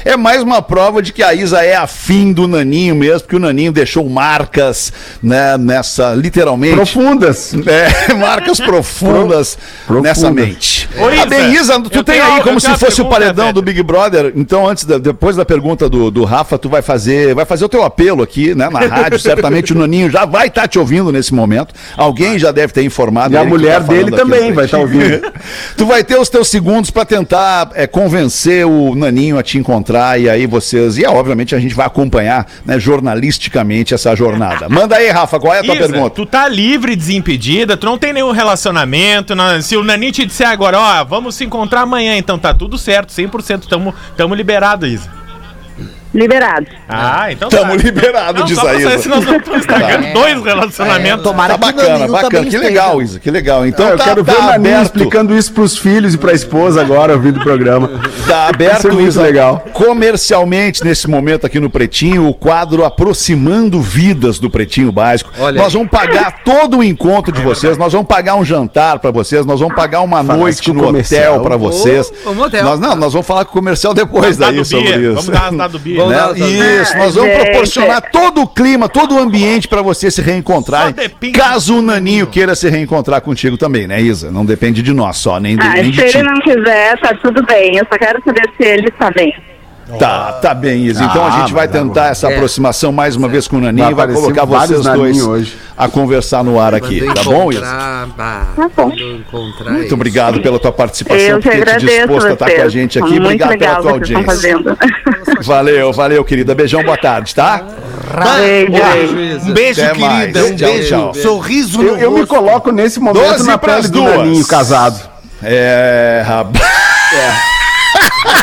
É, 0.04 0.10
é 0.12 0.16
mais 0.16 0.42
uma 0.42 0.60
prova 0.62 1.00
de 1.02 1.12
que 1.12 1.22
a 1.22 1.32
Isa 1.34 1.62
é 1.64 1.74
afim 1.76 2.32
do 2.32 2.46
Naninho 2.48 2.94
mesmo, 2.94 3.20
porque 3.20 3.36
o 3.36 3.40
Naninho 3.40 3.72
deixou 3.72 4.08
marcas, 4.08 4.92
né, 5.22 5.56
nessa, 5.58 6.14
literalmente. 6.14 6.74
Profundas. 6.74 7.54
É, 7.66 8.14
marcas 8.14 8.58
profundas 8.60 9.58
Pro- 9.86 10.00
nessa 10.02 10.20
profundas. 10.22 10.46
mente. 10.48 10.88
Ô, 10.98 11.16
Tá 11.16 11.26
bem, 11.26 11.52
Isa, 11.52 11.74
Isa, 11.74 11.80
tu 11.82 12.04
tem 12.04 12.20
aí 12.20 12.42
como 12.42 12.60
se 12.60 12.68
fosse 12.70 13.00
o 13.00 13.04
pergunta, 13.04 13.10
paredão 13.10 13.46
Pepe. 13.46 13.54
do 13.54 13.62
Big 13.62 13.82
Brother. 13.82 14.32
Então, 14.36 14.66
antes 14.68 14.84
da- 14.84 14.98
depois 14.98 15.36
da 15.36 15.44
pergunta 15.44 15.88
do, 15.88 16.10
do 16.10 16.24
Rafa, 16.24 16.58
tu 16.58 16.68
vai 16.68 16.82
fazer, 16.82 17.34
vai 17.34 17.44
fazer 17.44 17.64
o 17.64 17.68
teu 17.68 17.82
apelo 17.82 18.22
aqui, 18.22 18.54
né, 18.54 18.68
na 18.70 18.80
rádio. 18.80 19.18
Certamente 19.18 19.72
o 19.72 19.76
Naninho 19.78 20.10
já 20.10 20.15
vai 20.24 20.48
estar 20.48 20.66
te 20.68 20.78
ouvindo 20.78 21.12
nesse 21.12 21.34
momento. 21.34 21.74
Alguém 21.96 22.38
já 22.38 22.50
deve 22.52 22.72
ter 22.72 22.82
informado. 22.82 23.34
E 23.34 23.36
a 23.36 23.42
que 23.42 23.46
mulher 23.46 23.80
tá 23.80 23.86
dele 23.92 24.10
também 24.10 24.52
vai 24.52 24.64
estar 24.64 24.78
ouvindo. 24.78 25.20
tu 25.76 25.86
vai 25.86 26.02
ter 26.02 26.18
os 26.18 26.28
teus 26.28 26.48
segundos 26.48 26.90
pra 26.90 27.04
tentar 27.04 27.70
é, 27.74 27.86
convencer 27.86 28.66
o 28.66 28.94
Naninho 28.94 29.38
a 29.38 29.42
te 29.42 29.58
encontrar 29.58 30.20
e 30.20 30.28
aí 30.28 30.46
vocês. 30.46 30.98
E 30.98 31.04
obviamente 31.04 31.54
a 31.54 31.58
gente 31.58 31.74
vai 31.74 31.86
acompanhar, 31.86 32.46
né, 32.64 32.78
jornalisticamente 32.78 33.94
essa 33.94 34.14
jornada. 34.14 34.68
Manda 34.70 34.96
aí, 34.96 35.10
Rafa, 35.10 35.38
qual 35.38 35.54
é 35.54 35.60
a 35.60 35.64
tua 35.64 35.74
Isa, 35.74 35.88
pergunta? 35.88 36.10
tu 36.14 36.24
tá 36.26 36.48
livre, 36.48 36.94
desimpedida, 36.96 37.76
tu 37.76 37.86
não 37.86 37.98
tem 37.98 38.12
nenhum 38.12 38.32
relacionamento. 38.32 39.34
não- 39.34 39.60
se 39.60 39.76
o 39.76 39.82
Naninho 39.84 40.12
te 40.12 40.24
disser 40.24 40.48
agora, 40.48 40.78
ó, 40.78 41.04
vamos 41.04 41.34
se 41.34 41.44
encontrar 41.44 41.82
amanhã, 41.82 42.16
então 42.16 42.38
tá 42.38 42.54
tudo 42.54 42.78
certo, 42.78 43.12
100%, 43.12 43.66
tamo, 43.68 43.94
tamo 44.16 44.34
liberado, 44.34 44.86
Isa. 44.86 45.25
Liberado. 46.16 46.66
Ah, 46.88 47.30
então 47.30 47.48
Tamo 47.50 47.76
tá. 47.76 47.82
liberado, 47.82 48.38
Não, 48.40 48.46
diz 48.46 48.56
só 48.56 48.62
a 48.62 48.70
pra 48.70 48.74
Isa. 48.80 48.88
saber 48.90 49.02
se 49.02 49.08
nós 49.08 49.18
estamos 49.24 49.60
estragando 49.60 50.12
dois 50.14 50.42
relacionamentos. 50.42 51.22
Tomara 51.22 51.58
Tá 51.58 51.72
que 51.72 51.72
o 51.72 51.76
bacana, 51.82 52.08
bacana. 52.08 52.30
Que 52.30 52.48
esteja. 52.48 52.58
legal, 52.64 53.02
Isa, 53.02 53.20
que 53.20 53.30
legal. 53.30 53.66
Então 53.66 53.86
Ah, 53.86 53.90
eu 53.90 53.98
tá, 53.98 54.04
quero 54.04 54.24
ver 54.24 54.34
tá 54.34 54.40
o 54.40 54.46
Naninho 54.46 54.82
explicando 54.82 55.36
isso 55.36 55.52
pros 55.52 55.76
filhos 55.76 56.14
e 56.14 56.18
pra 56.18 56.32
esposa 56.32 56.80
agora, 56.80 57.12
ouvindo 57.12 57.38
o 57.38 57.42
programa. 57.42 57.90
Tá 58.26 58.48
aberto, 58.48 58.78
Isso 58.78 58.88
é 58.88 58.92
muito 58.92 59.08
Isa, 59.08 59.22
legal. 59.22 59.64
comercialmente 59.72 60.82
nesse 60.84 61.08
momento 61.08 61.44
aqui 61.46 61.60
no 61.60 61.68
Pretinho, 61.68 62.26
o 62.28 62.34
quadro 62.34 62.84
Aproximando 62.84 63.80
Vidas 63.80 64.38
do 64.38 64.48
Pretinho 64.48 64.90
Básico. 64.90 65.30
Olha 65.38 65.60
nós 65.60 65.72
vamos 65.72 65.88
pagar 65.90 66.42
todo 66.44 66.78
o 66.78 66.84
encontro 66.84 67.30
de 67.32 67.40
vocês, 67.42 67.76
nós 67.76 67.92
vamos 67.92 68.06
pagar 68.06 68.36
um 68.36 68.44
jantar 68.44 68.98
pra 68.98 69.10
vocês, 69.10 69.44
nós 69.44 69.60
vamos 69.60 69.74
pagar 69.74 70.00
uma 70.00 70.18
Falasse 70.24 70.38
noite 70.40 70.70
o 70.70 70.74
no 70.74 70.84
comercial. 70.84 71.34
hotel 71.34 71.42
pra 71.44 71.56
vocês. 71.56 72.10
Ou- 72.24 72.30
ou 72.30 72.34
motel. 72.34 72.64
Nós, 72.64 72.80
não, 72.80 72.96
nós 72.96 73.12
vamos 73.12 73.26
falar 73.26 73.44
com 73.44 73.50
o 73.50 73.54
comercial 73.54 73.92
depois 73.92 74.36
Vamos 74.36 74.54
daí 74.54 74.64
sobre 74.64 75.12
isso. 75.12 75.30
vamos 75.32 75.58
dar 75.58 75.68
do 75.68 75.78
Bia. 75.78 76.05
Vamos 76.08 76.38
Né? 76.40 76.82
Isso, 76.82 76.96
nós 76.96 77.14
vamos 77.14 77.30
gente. 77.30 77.44
proporcionar 77.44 78.02
todo 78.10 78.42
o 78.42 78.46
clima, 78.46 78.88
todo 78.88 79.14
o 79.14 79.18
ambiente 79.18 79.68
pra 79.68 79.82
vocês 79.82 80.14
se 80.14 80.22
depende 80.22 81.32
Caso 81.38 81.78
o 81.78 81.82
Naninho 81.82 82.26
queira 82.26 82.54
se 82.54 82.68
reencontrar 82.68 83.20
contigo 83.20 83.56
também, 83.56 83.86
né, 83.86 84.00
Isa? 84.00 84.30
Não 84.30 84.44
depende 84.44 84.82
de 84.82 84.92
nós 84.92 85.16
só, 85.16 85.38
nem, 85.40 85.56
de, 85.56 85.66
Ah, 85.66 85.72
nem 85.74 85.84
se 85.84 85.90
de 85.92 86.00
ele 86.00 86.10
ti. 86.10 86.22
não 86.22 86.40
quiser, 86.40 86.98
tá 87.00 87.14
tudo 87.22 87.44
bem. 87.46 87.76
Eu 87.76 87.86
só 87.90 87.98
quero 87.98 88.22
saber 88.24 88.42
se 88.56 88.66
ele 88.66 88.88
está 88.88 89.10
bem. 89.10 89.34
Tá, 90.00 90.32
tá 90.42 90.52
bem, 90.52 90.84
Isa. 90.84 91.04
Então 91.04 91.24
a 91.24 91.28
Ah, 91.28 91.40
gente 91.40 91.52
vai 91.52 91.68
tentar 91.68 92.08
essa 92.08 92.28
É. 92.28 92.34
aproximação 92.34 92.90
mais 92.90 93.14
uma 93.14 93.28
vez 93.28 93.46
com 93.46 93.56
o 93.56 93.60
Naninho 93.60 93.84
Vai 93.84 93.92
e 93.92 93.94
vai 93.94 94.08
colocar 94.16 94.44
vocês 94.44 94.82
dois 94.82 95.24
hoje. 95.24 95.56
a 95.78 95.86
conversar 95.88 96.42
no 96.42 96.58
ar 96.58 96.74
aqui, 96.74 97.06
tá 97.14 97.22
bom, 97.22 97.52
Isa? 97.52 97.60
Tá 97.60 98.06
bom. 98.76 98.86
Muito 98.88 99.84
isso. 99.84 99.94
obrigado 99.94 100.40
pela 100.40 100.58
tua 100.58 100.72
participação, 100.72 101.20
Eu 101.24 101.36
por 101.40 101.42
ter 101.44 101.50
te 101.50 101.62
agradeço 101.62 101.86
disposto 101.98 102.26
a 102.26 102.32
estar 102.32 102.50
com 102.50 102.62
a 102.62 102.68
gente 102.68 102.98
aqui. 102.98 103.10
Muito 103.20 103.24
Obrigado 103.44 103.58
pela 103.58 103.78
legal 103.78 103.82
tua 103.82 103.92
vocês 103.92 104.10
estão 104.10 104.54
audiência. 104.56 104.76
Valeu, 105.42 105.92
valeu, 105.92 106.24
querida. 106.24 106.54
Beijão, 106.54 106.82
boa 106.82 106.96
tarde, 106.96 107.32
tá? 107.34 107.62
Beijo. 108.38 109.50
Um 109.50 109.52
beijo, 109.52 109.82
Até 109.84 109.98
mais. 109.98 110.20
querida. 110.32 110.44
Um 110.46 110.56
Tchau, 110.56 110.68
beijo. 110.72 110.88
tchau. 110.88 111.14
Sorriso 111.14 111.82
no 111.82 111.88
Eu, 111.90 111.96
eu 111.98 112.10
me 112.10 112.26
coloco 112.26 112.72
nesse 112.72 112.98
momento 112.98 113.22
Doze 113.24 113.46
na 113.46 113.56
pele 113.58 113.82
do 113.82 113.90
duas. 113.90 114.16
Naninho 114.16 114.46
casado. 114.46 115.00
É, 115.42 116.24
rapaz. 116.26 116.64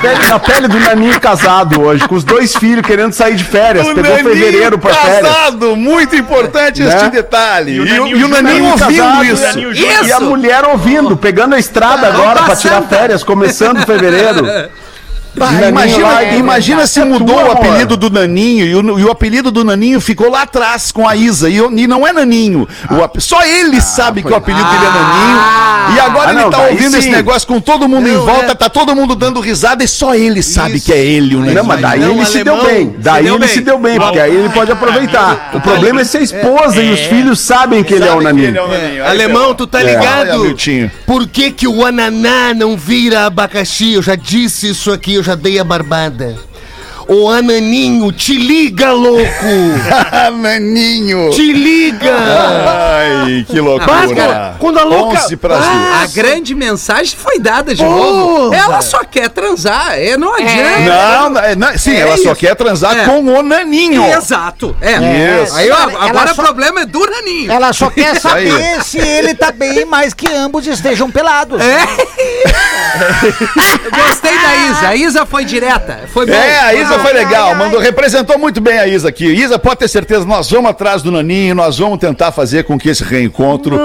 Pele- 0.01 0.27
Na 0.27 0.39
pele 0.39 0.67
do 0.67 0.79
Naninho 0.79 1.19
casado 1.19 1.81
hoje, 1.81 2.07
com 2.07 2.15
os 2.15 2.23
dois 2.23 2.55
filhos 2.55 2.85
querendo 2.85 3.13
sair 3.13 3.35
de 3.35 3.43
férias. 3.43 3.87
O 3.87 3.93
Pegou 3.95 4.11
Naninho 4.11 4.29
fevereiro 4.35 4.77
pra 4.77 4.93
férias. 4.93 5.27
casado, 5.33 5.75
muito 5.75 6.15
importante 6.15 6.81
Né? 6.83 6.93
este 6.95 7.09
detalhe. 7.09 7.71
E, 7.75 7.79
o 7.79 7.83
o- 7.83 7.85
Naninho 7.85 8.17
e 8.17 8.23
o 8.23 8.27
Naninho 8.27 8.43
Naninho 8.53 8.71
ouvindo 8.71 8.97
casado, 9.03 9.25
isso. 9.25 9.43
Naninho 9.43 9.71
Isso! 9.71 10.05
E 10.05 10.11
a 10.11 10.19
mulher 10.19 10.63
ouvindo, 10.65 11.15
pegando 11.17 11.55
a 11.55 11.59
estrada 11.59 12.07
agora 12.07 12.43
pra 12.43 12.55
tirar 12.55 12.81
férias, 12.83 13.23
começando 13.23 13.85
fevereiro. 13.85 14.45
Bah, 15.35 15.51
imagina 15.67 16.21
é 16.23 16.37
imagina 16.37 16.85
se 16.87 17.03
mudou 17.03 17.27
tua, 17.27 17.37
o 17.37 17.51
amor. 17.51 17.57
apelido 17.57 17.97
do 17.97 18.09
Naninho 18.09 18.65
e 18.67 18.75
o, 18.75 18.99
e 18.99 19.03
o 19.03 19.09
apelido 19.11 19.51
do 19.51 19.63
Naninho 19.63 19.99
ficou 19.99 20.29
lá 20.29 20.43
atrás 20.43 20.91
com 20.91 21.07
a 21.07 21.15
Isa. 21.15 21.49
E, 21.49 21.59
o- 21.59 21.71
e 21.77 21.87
não 21.87 22.05
é 22.07 22.13
Naninho. 22.13 22.67
O 22.91 23.03
ap- 23.03 23.19
só 23.19 23.43
ele 23.43 23.81
sabe 23.81 24.21
que 24.21 24.31
o 24.31 24.35
apelido 24.35 24.63
dele 24.63 24.85
é 24.85 24.89
Naninho. 24.89 25.63
E 25.95 25.99
agora 25.99 26.29
Ah, 26.29 26.33
ele 26.33 26.41
não, 26.43 26.49
tá 26.49 26.61
ouvindo 26.67 26.95
esse 26.97 27.07
sim. 27.07 27.11
negócio 27.11 27.47
com 27.47 27.59
todo 27.59 27.89
mundo 27.89 28.07
em 28.07 28.15
volta, 28.17 28.55
tá 28.55 28.69
todo 28.69 28.95
mundo 28.95 29.15
dando 29.15 29.39
risada 29.39 29.83
e 29.83 29.87
só 29.87 30.13
ele 30.15 30.41
sabe 30.41 30.79
que 30.79 30.93
é 30.93 30.97
ele 31.03 31.35
o 31.35 31.39
Naninho. 31.39 31.55
Não, 31.55 31.63
mas 31.65 31.81
daí 31.81 31.99
Não, 31.99 32.11
ele 32.11 32.25
se 32.25 32.43
deu 32.43 32.63
bem. 32.63 32.95
Daí 32.99 33.23
deu 33.23 33.35
ele 33.35 33.45
bem. 33.45 33.53
se 33.53 33.61
deu 33.61 33.79
bem, 33.79 33.99
porque 33.99 34.19
aí 34.19 34.35
ele 34.35 34.49
pode 34.49 34.71
aproveitar. 34.71 35.51
O 35.53 35.59
problema 35.59 36.01
é 36.01 36.03
se 36.03 36.17
a 36.17 36.21
esposa 36.21 36.81
e 36.81 36.91
os 36.93 36.99
filhos 37.01 37.39
sabem 37.39 37.83
que 37.83 37.93
ele 37.93 38.07
é 38.07 38.13
o 38.13 38.21
Naninho. 38.21 38.55
é 38.57 39.01
o 39.03 39.07
Alemão, 39.07 39.53
tu 39.55 39.65
tá 39.67 39.81
ligado? 39.81 40.55
Por 41.05 41.27
que, 41.27 41.51
que 41.51 41.67
o 41.67 41.85
ananá 41.85 42.53
não 42.55 42.77
vira 42.77 43.25
abacaxi? 43.25 43.93
Eu 43.93 44.01
já 44.01 44.15
disse 44.15 44.69
isso 44.69 44.91
aqui, 44.91 45.15
eu 45.15 45.22
já 45.23 45.35
dei 45.35 45.59
a 45.59 45.63
barbada. 45.63 46.37
Ô 47.13 47.29
ananinho, 47.29 48.11
te 48.11 48.35
liga, 48.35 48.91
louco! 48.91 49.21
Naninho. 50.41 51.29
Te 51.29 51.53
liga! 51.53 52.11
Ai, 52.17 53.45
que 53.47 53.59
loucura. 53.59 53.85
Basta, 53.85 54.55
quando 54.57 54.79
a 54.79 54.83
louca- 54.83 55.19
11 55.23 55.37
pras 55.37 55.63
Ah, 55.63 56.01
A 56.03 56.07
grande 56.07 56.55
mensagem 56.55 57.15
foi 57.15 57.37
dada 57.39 57.75
de 57.75 57.83
Porra! 57.83 57.95
novo. 57.95 58.53
Ela 58.55 58.81
só 58.81 59.03
quer 59.03 59.29
transar. 59.29 59.91
É, 59.93 60.17
não 60.17 60.33
adianta. 60.33 60.79
Não, 60.79 61.29
não, 61.29 61.41
é, 61.41 61.55
não, 61.55 61.77
sim, 61.77 61.93
É 61.93 61.99
ela 61.99 62.17
só 62.17 62.31
isso. 62.31 62.35
quer 62.35 62.55
transar 62.55 62.97
É. 62.97 63.05
com 63.05 63.19
o 63.23 63.43
Naninho. 63.43 64.03
Exato. 64.05 64.75
É. 64.81 65.43
Isso. 65.43 65.55
Aí 65.55 65.69
ó, 65.69 65.75
agora 65.99 66.33
só- 66.33 66.41
o 66.41 66.45
problema 66.45 66.81
é 66.81 66.85
do 66.85 66.99
Naninho. 67.05 67.51
Ela 67.51 67.71
só 67.73 67.91
quer 67.91 68.19
saber 68.19 68.83
se 68.83 68.97
ele 68.97 69.35
tá 69.35 69.51
bem, 69.51 69.85
mas 69.85 70.15
que 70.15 70.27
ambos 70.33 70.65
estejam 70.65 71.11
pelados. 71.11 71.61
É. 71.61 71.83
Gostei 73.89 74.37
da 74.39 74.55
Isa. 74.55 74.87
A 74.89 74.95
Isa 74.95 75.25
foi 75.25 75.45
direta. 75.45 76.01
Foi 76.11 76.25
bom. 76.25 76.33
É, 76.33 76.59
a 76.59 76.73
Isa 76.73 76.95
Ah, 76.95 76.99
foi 77.03 77.13
legal, 77.13 77.47
ai, 77.47 77.51
ai. 77.53 77.57
mandou, 77.59 77.79
representou 77.79 78.37
muito 78.37 78.59
bem 78.61 78.79
a 78.79 78.87
Isa 78.87 79.09
aqui. 79.09 79.25
Isa, 79.25 79.59
pode 79.59 79.77
ter 79.77 79.87
certeza, 79.87 80.25
nós 80.25 80.49
vamos 80.49 80.69
atrás 80.71 81.01
do 81.01 81.11
Naninho, 81.11 81.53
nós 81.55 81.77
vamos 81.77 81.99
tentar 81.99 82.31
fazer 82.31 82.63
com 82.63 82.77
que 82.79 82.89
esse 82.89 83.03
reencontro 83.03 83.79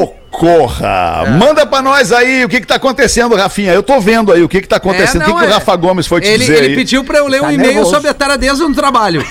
ocorra. 0.00 1.24
Manda 1.38 1.64
pra 1.66 1.80
nós 1.82 2.12
aí 2.12 2.44
o 2.44 2.48
que 2.48 2.60
que 2.60 2.66
tá 2.66 2.74
acontecendo, 2.76 3.34
Rafinha. 3.36 3.72
Eu 3.72 3.82
tô 3.82 4.00
vendo 4.00 4.32
aí 4.32 4.42
o 4.42 4.48
que 4.48 4.60
que 4.60 4.68
tá 4.68 4.76
acontecendo. 4.76 5.22
É, 5.22 5.24
o 5.24 5.26
que, 5.28 5.32
não, 5.32 5.38
que 5.40 5.44
o 5.46 5.48
é. 5.48 5.52
Rafa 5.52 5.76
Gomes 5.76 6.06
foi 6.06 6.20
te 6.20 6.28
Ele, 6.28 6.38
dizer 6.38 6.56
ele 6.58 6.66
aí? 6.68 6.74
pediu 6.74 7.04
pra 7.04 7.18
eu 7.18 7.26
ler 7.28 7.40
um 7.40 7.46
Tá 7.46 7.52
e-mail 7.52 7.72
nervoso. 7.74 7.94
sobre 7.94 8.08
a 8.10 8.14
taradeza 8.14 8.66
no 8.66 8.74
trabalho. 8.74 9.24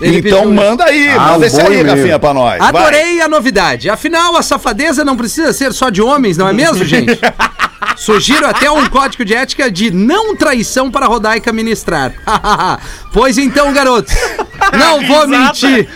Ele 0.00 0.18
Então 0.18 0.40
pediu- 0.42 0.52
manda 0.54 0.84
aí, 0.84 1.08
Ah, 1.08 1.18
manda 1.20 1.38
um 1.38 1.44
esse 1.44 1.58
aí, 1.60 1.66
e-mail. 1.80 1.86
Rafinha, 1.96 2.18
pra 2.18 2.34
nós. 2.34 2.58
Vai. 2.58 2.68
Adorei 2.68 3.20
a 3.22 3.28
novidade. 3.28 3.88
Afinal, 3.88 4.36
a 4.36 4.42
safadeza 4.42 5.02
não 5.04 5.16
precisa 5.16 5.52
ser 5.54 5.72
só 5.72 5.88
de 5.88 6.02
homens, 6.02 6.36
não 6.36 6.46
é 6.48 6.52
mesmo, 6.52 6.84
gente? 6.84 7.18
Sugiro 7.96 8.46
até 8.46 8.70
um 8.70 8.88
código 8.88 9.24
de 9.24 9.34
ética 9.34 9.70
de 9.70 9.90
não 9.90 10.36
traição 10.36 10.90
para 10.90 11.06
a 11.06 11.08
Rodaica 11.08 11.52
ministrar. 11.52 12.12
pois 13.12 13.38
então, 13.38 13.72
garotos, 13.72 14.14
não 14.72 15.06
vou 15.06 15.26
mentir. 15.26 15.88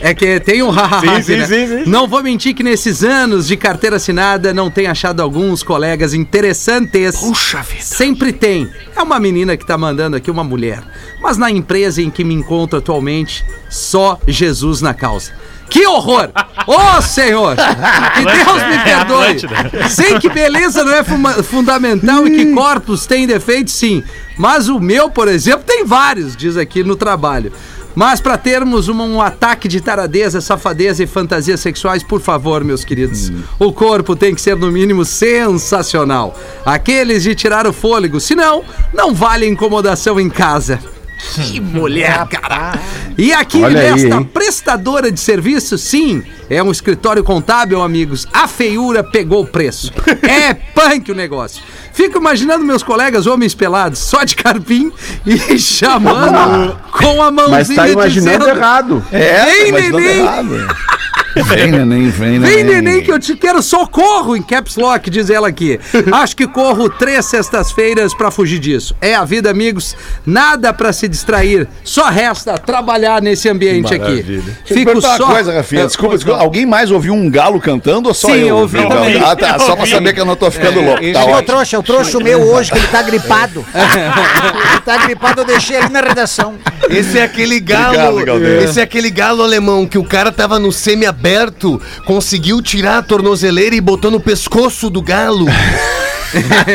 É 0.00 0.14
que 0.14 0.40
tem 0.40 0.62
um 0.62 0.70
hahaha, 0.70 1.00
Sim, 1.00 1.22
sim, 1.22 1.36
né? 1.36 1.46
sim, 1.46 1.66
sim. 1.66 1.90
Não 1.90 2.06
vou 2.06 2.22
mentir 2.22 2.54
que 2.54 2.62
nesses 2.62 3.02
anos 3.02 3.46
de 3.46 3.56
carteira 3.56 3.96
assinada 3.96 4.52
não 4.52 4.70
tenho 4.70 4.90
achado 4.90 5.20
alguns 5.20 5.62
colegas 5.62 6.14
interessantes. 6.14 7.16
Puxa 7.16 7.62
vida. 7.62 7.82
Sempre 7.82 8.32
tem. 8.32 8.70
É 8.94 9.02
uma 9.02 9.18
menina 9.18 9.56
que 9.56 9.66
tá 9.66 9.76
mandando 9.76 10.16
aqui 10.16 10.30
uma 10.30 10.44
mulher. 10.44 10.82
Mas 11.20 11.36
na 11.36 11.50
empresa 11.50 12.00
em 12.02 12.10
que 12.10 12.24
me 12.24 12.34
encontro 12.34 12.78
atualmente, 12.78 13.44
só 13.68 14.18
Jesus 14.26 14.80
na 14.80 14.94
causa. 14.94 15.32
Que 15.70 15.86
horror! 15.86 16.30
Ô, 16.66 17.02
Senhor! 17.02 17.56
Que 17.56 18.24
Deus 18.24 18.62
me 18.68 18.78
perdoe! 18.84 19.88
Sei 19.90 20.18
que 20.18 20.28
beleza 20.28 20.84
não 20.84 20.92
é 20.94 21.02
fundamental 21.42 22.26
e 22.26 22.30
que 22.30 22.54
corpos 22.54 23.06
têm 23.06 23.26
defeitos, 23.26 23.74
sim. 23.74 24.02
Mas 24.36 24.68
o 24.68 24.78
meu, 24.80 25.10
por 25.10 25.28
exemplo, 25.28 25.64
tem 25.66 25.84
vários, 25.84 26.36
diz 26.36 26.56
aqui 26.56 26.82
no 26.82 26.96
trabalho. 26.96 27.52
Mas 27.94 28.20
para 28.20 28.38
termos 28.38 28.86
uma- 28.86 29.02
um 29.02 29.20
ataque 29.20 29.66
de 29.66 29.80
taradeza, 29.80 30.40
safadeza 30.40 31.02
e 31.02 31.06
fantasias 31.06 31.58
sexuais, 31.58 32.02
por 32.02 32.20
favor, 32.20 32.62
meus 32.62 32.84
queridos, 32.84 33.32
o 33.58 33.72
corpo 33.72 34.14
tem 34.14 34.34
que 34.34 34.40
ser 34.40 34.54
no 34.56 34.70
mínimo 34.70 35.04
sensacional. 35.04 36.38
Aqueles 36.64 37.24
de 37.24 37.34
tirar 37.34 37.66
o 37.66 37.72
fôlego, 37.72 38.20
senão 38.20 38.62
não 38.94 39.12
vale 39.12 39.46
incomodação 39.48 40.20
em 40.20 40.30
casa. 40.30 40.78
Que 41.18 41.60
mulher, 41.60 42.26
cara! 42.28 42.78
E 43.16 43.32
aqui 43.32 43.62
Olha 43.62 43.80
aí, 43.80 43.90
nesta 43.90 44.16
hein? 44.16 44.30
prestadora 44.32 45.10
de 45.10 45.18
serviço, 45.18 45.76
sim, 45.76 46.22
é 46.48 46.62
um 46.62 46.70
escritório 46.70 47.24
contábil, 47.24 47.82
amigos. 47.82 48.26
A 48.32 48.46
feiura 48.46 49.02
pegou 49.02 49.42
o 49.42 49.46
preço. 49.46 49.92
É 50.28 50.54
punk 50.54 51.10
o 51.10 51.14
negócio. 51.14 51.62
Fico 51.92 52.18
imaginando 52.18 52.64
meus 52.64 52.82
colegas 52.82 53.26
homens 53.26 53.54
pelados, 53.54 53.98
só 53.98 54.22
de 54.24 54.36
carpim 54.36 54.92
e 55.26 55.58
chamando 55.58 56.78
com 56.92 57.20
a 57.22 57.30
mãozinha 57.30 57.58
Mas 57.58 57.68
tá 57.74 57.88
imaginando 57.88 58.38
dizendo, 58.38 58.56
errado. 58.56 59.04
É, 59.10 59.44
Vem, 59.44 59.72
mas 59.72 59.90
não 59.90 59.98
neném. 59.98 60.18
errado. 60.20 60.76
Vem, 61.34 61.70
neném, 61.70 62.08
vem, 62.10 62.38
Vem, 62.40 62.64
neném, 62.64 63.02
que 63.02 63.12
eu 63.12 63.18
te 63.18 63.36
quero 63.36 63.62
socorro 63.62 64.36
em 64.36 64.42
caps 64.42 64.76
lock, 64.76 65.08
diz 65.10 65.30
ela 65.30 65.48
aqui. 65.48 65.78
Acho 66.12 66.36
que 66.36 66.46
corro 66.46 66.88
três 66.88 67.26
sextas-feiras 67.26 68.14
pra 68.14 68.30
fugir 68.30 68.58
disso. 68.58 68.94
É 69.00 69.14
a 69.14 69.24
vida, 69.24 69.50
amigos. 69.50 69.96
Nada 70.26 70.72
pra 70.72 70.92
se 70.92 71.06
distrair. 71.08 71.68
Só 71.84 72.08
resta 72.08 72.56
trabalhar 72.58 73.20
nesse 73.22 73.48
ambiente 73.48 73.94
aqui. 73.94 74.22
Deixa 74.22 74.42
eu 74.70 74.76
Fico 74.76 75.00
só. 75.00 75.16
uma 75.16 75.26
coisa, 75.34 75.52
Rafinha. 75.52 75.82
É, 75.82 75.86
Desculpa, 75.86 76.14
desculpa. 76.16 76.40
Alguém 76.40 76.64
mais 76.66 76.90
ouviu 76.90 77.12
um 77.14 77.30
galo 77.30 77.60
cantando 77.60 78.08
ou 78.08 78.14
só 78.14 78.28
Sim, 78.28 78.40
eu? 78.40 78.48
eu 78.48 78.56
ouvi 78.58 78.78
Não, 78.80 78.88
também. 78.88 79.22
Ah, 79.22 79.36
tá. 79.36 79.58
Só 79.58 79.76
pra 79.76 79.86
saber 79.86 80.12
que 80.14 80.20
eu 80.20 80.26
não 80.26 80.36
tô 80.36 80.50
ficando 80.50 80.80
louco. 80.80 81.00
Tá 81.00 81.20
Chegou 81.20 81.22
o 81.22 81.30
ótimo. 81.32 81.42
trouxa, 81.42 81.76
eu 81.76 81.82
trouxe 81.82 82.16
o 82.16 82.20
meu 82.20 82.40
hoje, 82.42 82.70
que 82.72 82.78
ele 82.78 82.88
tá 82.88 83.02
gripado. 83.02 83.64
ele 83.74 84.80
tá 84.84 84.96
gripado, 84.98 85.40
eu 85.42 85.44
deixei 85.44 85.76
ali 85.76 85.92
na 85.92 86.00
redação. 86.00 86.54
Esse 86.90 87.18
é 87.18 87.22
aquele 87.22 87.60
galo. 87.60 88.12
Obrigado, 88.12 88.44
esse 88.44 88.80
é 88.80 88.82
aquele 88.82 89.10
galo 89.10 89.42
alemão 89.42 89.86
que 89.86 89.98
o 89.98 90.04
cara 90.04 90.32
tava 90.32 90.58
no 90.58 90.72
semi-aberto, 90.72 91.80
conseguiu 92.04 92.62
tirar 92.62 92.98
a 92.98 93.02
tornozeleira 93.02 93.76
e 93.76 93.80
botou 93.80 94.10
no 94.10 94.20
pescoço 94.20 94.88
do 94.88 95.02
galo. 95.02 95.46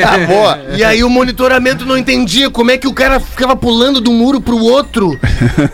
Ah, 0.05 0.17
boa. 0.27 0.59
E 0.75 0.83
aí 0.83 1.03
o 1.03 1.09
monitoramento 1.09 1.85
não 1.85 1.97
entendia 1.97 2.49
como 2.49 2.71
é 2.71 2.77
que 2.77 2.87
o 2.87 2.93
cara 2.93 3.19
ficava 3.19 3.55
pulando 3.55 4.01
de 4.01 4.09
um 4.09 4.13
muro 4.13 4.41
pro 4.41 4.57
outro. 4.57 5.17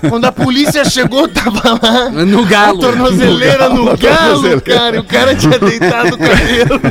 Quando 0.09 0.25
a 0.25 0.31
polícia 0.31 0.83
chegou, 0.85 1.27
tava 1.27 1.79
lá. 1.81 2.09
No 2.09 2.45
galo. 2.45 2.79
A 2.79 2.81
tornozeleira 2.81 3.69
no 3.69 3.85
No 3.85 3.97
galo, 3.97 4.41
galo, 4.41 4.61
cara. 4.61 4.95
E 4.95 4.99
o 4.99 5.03
cara 5.03 5.35
tinha 5.35 5.57
deitado 5.59 6.15
o 6.15 6.17
cabelo. 6.17 6.81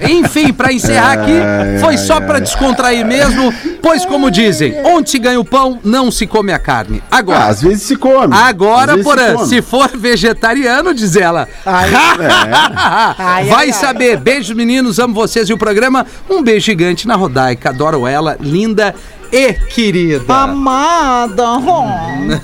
Enfim, 0.00 0.52
pra 0.52 0.72
encerrar 0.72 1.12
aqui, 1.12 1.32
foi 1.80 1.96
só 1.96 2.20
pra 2.20 2.38
descontrair 2.40 3.06
mesmo, 3.06 3.52
pois 3.80 4.04
como 4.04 4.30
dizem, 4.30 4.74
onde 4.84 5.10
se 5.10 5.18
ganha 5.18 5.38
o 5.38 5.44
pão, 5.44 5.78
não 5.84 6.10
se 6.10 6.26
come 6.26 6.52
a 6.52 6.58
carne. 6.58 7.02
Ah, 7.10 7.18
Agora, 7.18 7.44
às 7.46 7.62
vezes 7.62 7.82
se 7.84 7.94
come. 7.96 8.34
Agora, 8.34 8.98
porã, 8.98 9.34
come. 9.34 9.48
se 9.48 9.62
for 9.62 9.88
vegetariano, 9.96 10.92
diz 10.92 11.14
ela. 11.14 11.48
Ai, 11.64 11.90
Vai 13.46 13.66
ai, 13.66 13.72
saber. 13.72 14.16
Beijo, 14.18 14.54
meninos, 14.54 14.98
amo 14.98 15.14
vocês 15.14 15.48
e 15.48 15.52
o 15.52 15.58
programa. 15.58 15.91
Um 16.28 16.42
beijo 16.42 16.66
gigante 16.66 17.06
na 17.06 17.14
Rodaica. 17.14 17.70
Adoro 17.70 18.06
ela, 18.06 18.36
linda 18.40 18.94
e 19.32 19.52
querida. 19.54 20.22
Amada. 20.34 21.42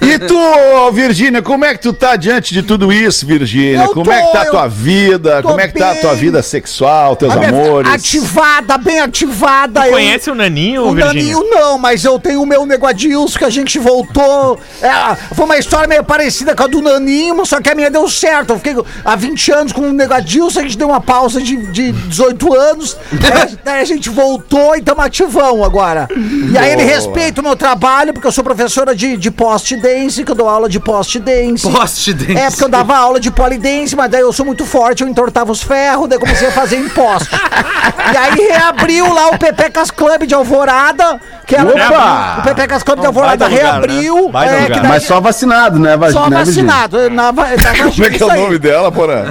E 0.01 0.19
tu, 0.19 0.91
Virgínia, 0.93 1.43
como 1.43 1.65
é 1.65 1.75
que 1.75 1.83
tu 1.83 1.93
tá 1.93 2.17
diante 2.17 2.53
de 2.55 2.63
tudo 2.63 2.93
isso, 2.93 3.27
Virgínia? 3.27 3.89
Como 3.89 4.11
é 4.11 4.21
que 4.21 4.27
tô, 4.27 4.33
tá 4.33 4.43
a 4.43 4.47
tua 4.47 4.67
vida? 4.69 5.43
tô 5.43 5.49
Como 5.49 5.61
é 5.61 5.69
que 5.69 5.79
tá 5.79 5.91
a 5.93 5.95
tua 5.97 6.15
vida 6.15 6.43
sexual, 6.43 7.15
teus 7.17 7.33
A 7.37 7.47
amores? 7.49 7.93
Ativada, 7.93 8.79
bem 8.79 9.01
ativada. 9.01 9.87
eu- 9.87 9.93
Conhece 9.93 10.31
o 10.31 10.35
Naninho, 10.35 10.87
O 10.87 10.95
Virgínia? 10.95 11.35
Daninho 11.35 11.51
não, 11.51 11.79
mas 11.79 12.05
eu 12.05 12.19
tenho 12.19 12.43
o 12.43 12.47
meu 12.47 12.65
neguadilson 12.65 13.39
que 13.39 13.45
a 13.45 13.51
gente 13.51 13.79
voltou. 13.79 14.59
É, 14.81 15.15
foi 15.35 15.45
uma 15.45 15.59
história 15.59 15.87
meio 15.87 16.05
parecida 16.05 16.55
com 16.55 16.63
a 16.63 16.67
do 16.67 16.81
Naninho, 16.81 17.37
mas 17.37 17.49
só 17.49 17.61
que 17.61 17.69
a 17.69 17.75
minha 17.75 17.91
deu 17.91 18.09
certo. 18.09 18.51
Eu 18.55 18.59
fiquei 18.59 18.77
há 19.05 19.15
20 19.17 19.53
anos 19.53 19.73
com 19.73 19.83
o 19.83 19.93
neguadilson, 19.93 20.61
a 20.61 20.63
gente 20.63 20.79
deu 20.79 20.89
uma 20.89 21.01
pausa 21.01 21.41
de, 21.43 21.57
de 21.71 21.93
18 21.93 22.55
anos. 22.55 22.97
daí, 23.13 23.59
daí 23.65 23.83
a 23.83 23.85
gente 23.85 24.09
voltou 24.09 24.75
e 24.75 24.79
estamos 24.79 25.05
ativão 25.05 25.63
agora. 25.65 26.09
E 26.51 26.57
aí 26.57 26.78
ele 26.79 26.91
respeita 26.91 27.41
o 27.41 27.45
meu 27.45 27.57
trabalho, 27.57 28.13
porque 28.13 28.27
eu 28.27 28.33
sou 28.33 28.45
professora 28.45 28.95
de, 28.95 29.17
de 29.17 29.31
post-dance, 29.31 30.25
que 30.25 30.31
eu 30.31 30.35
dou 30.35 30.49
aula 30.49 30.69
de 30.69 30.79
post-dance. 30.79 31.69
Post-dance. 31.69 32.37
É, 32.37 32.49
porque 32.49 32.65
eu 32.65 32.69
dava 32.69 32.97
aula 32.97 33.19
de 33.19 33.31
polidense, 33.31 33.97
mas 33.97 34.11
daí 34.11 34.21
eu 34.21 34.33
sou 34.33 34.47
muito 34.47 34.65
forte, 34.65 35.03
eu 35.03 35.09
entortava 35.09 35.51
os 35.51 35.63
ferros, 35.63 36.09
daí 36.09 36.19
comecei 36.19 36.49
a 36.49 36.53
fazer 36.53 36.77
em 36.77 36.89
poste. 36.89 37.35
e 38.13 38.17
aí 38.17 38.49
reabriu 38.49 39.13
lá 39.13 39.29
o 39.31 39.39
Pepecas 39.39 39.91
Club 39.91 40.25
de 40.25 40.35
Alvorada, 40.35 41.21
que 41.49 41.57
Opa! 41.57 42.37
o 42.41 42.43
Pepecas 42.43 42.83
Club 42.83 43.01
de 43.01 43.07
Alvorada 43.07 43.49
reabriu. 43.49 44.31
né? 44.33 44.65
É, 44.65 44.67
que 44.67 44.81
daí- 44.81 44.89
Mas 44.89 45.05
só 45.05 45.19
vacinado, 45.21 45.79
né, 45.79 45.97
va- 45.97 46.13
só 46.13 46.29
né, 46.29 46.45
Virgínia? 46.45 46.71
vacinado. 46.73 47.11
Na, 47.11 47.31
va- 47.33 47.47
na 47.49 47.57
Como 47.91 48.05
é 48.05 48.11
que 48.11 48.23
é 48.23 48.27
o 48.27 48.35
nome 48.37 48.59
dela, 48.59 48.93
porra? 48.93 49.25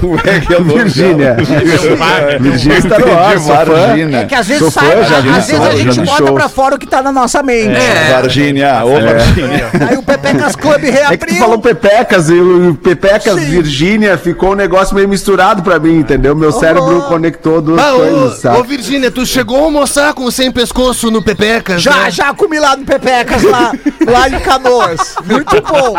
Como 0.00 0.18
é 0.22 0.40
que 0.40 0.52
é 0.52 0.56
o 0.58 0.64
nome 0.64 0.78
Virgínia. 0.84 1.34
dela? 1.34 2.38
Virgínia 2.38 2.78
está 2.78 2.98
no 2.98 3.18
ar. 3.18 3.38
Vargina. 3.38 4.18
É 4.18 4.24
que 4.26 4.34
às 4.34 4.46
vezes 4.46 4.62
Sou 4.62 4.70
sai, 4.70 4.90
fã, 4.90 5.04
já 5.04 5.20
vi 5.20 5.28
às 5.30 5.46
vezes 5.46 5.60
a 5.66 5.76
gente 5.76 6.00
bota 6.00 6.16
shows. 6.18 6.30
pra 6.32 6.48
fora 6.48 6.74
o 6.74 6.78
que 6.78 6.86
tá 6.86 7.00
na 7.02 7.10
nossa 7.12 7.42
mente. 7.42 7.74
É. 7.76 8.12
Varginha, 8.12 8.84
ô 8.84 8.92
Varginha. 9.00 9.66
Aí 9.88 9.96
o 9.96 10.02
Pepecas 10.02 10.54
Club 10.56 10.82
reabriu. 10.82 11.36
É 11.36 11.38
falou 11.38 11.58
Pepecas 11.58 12.28
e 12.28 12.34
o 12.34 12.74
Pepecas 12.74 13.34
Sim. 13.34 13.46
Virgínia 13.46 14.18
ficou 14.18 14.52
um 14.52 14.56
negócio 14.56 14.94
meio 14.94 15.08
misturado 15.08 15.62
pra 15.62 15.78
mim, 15.78 15.96
entendeu? 15.98 16.34
Meu 16.36 16.52
cérebro 16.52 17.02
conectou 17.08 17.62
duas 17.62 17.80
coisas, 17.82 18.32
ô, 18.32 18.36
sabe? 18.36 18.58
ô, 18.58 18.64
Virgínia, 18.64 19.10
tu 19.10 19.24
chegou 19.24 19.58
a 19.58 19.64
almoçar 19.64 20.12
com 20.12 20.24
o 20.24 20.32
sem 20.32 20.50
pescoço 20.50 20.97
no 21.04 21.22
Pepecas? 21.22 21.80
Já, 21.82 22.04
né? 22.04 22.10
já 22.10 22.34
comi 22.34 22.58
lá 22.58 22.76
no 22.76 22.84
Pepecas, 22.84 23.42
lá, 23.42 23.72
lá 24.06 24.28
em 24.28 24.40
Canoas. 24.40 25.14
Muito 25.24 25.62
bom. 25.62 25.94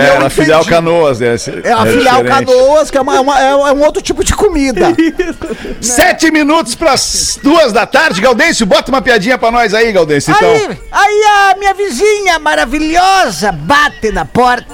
É, 0.00 0.16
eu 0.16 0.20
na 0.20 0.30
filial. 0.30 0.64
Canoas. 0.64 1.20
É, 1.20 1.34
É 1.64 1.72
a 1.72 1.84
filial 1.86 2.22
diferente. 2.22 2.46
Canoas, 2.46 2.90
que 2.90 2.98
é, 2.98 3.00
uma- 3.00 3.16
é 3.16 3.20
uma- 3.20 3.40
é 3.70 3.72
um 3.72 3.82
outro 3.82 4.02
tipo 4.02 4.22
de 4.22 4.34
comida. 4.34 4.94
Sete 5.80 6.30
minutos 6.30 6.74
pras 6.74 7.38
duas 7.42 7.72
da 7.72 7.86
tarde. 7.86 8.20
Gaudêncio, 8.20 8.66
bota 8.66 8.90
uma 8.90 9.00
piadinha 9.02 9.38
pra 9.38 9.50
nós 9.50 9.72
aí, 9.74 9.90
Gaudêncio, 9.92 10.32
então. 10.36 10.50
Aí, 10.50 10.78
aí 10.92 11.22
a 11.52 11.56
minha 11.58 11.74
vizinha 11.74 12.38
maravilhosa 12.38 13.50
bate 13.52 14.10
na 14.12 14.24
porta. 14.24 14.66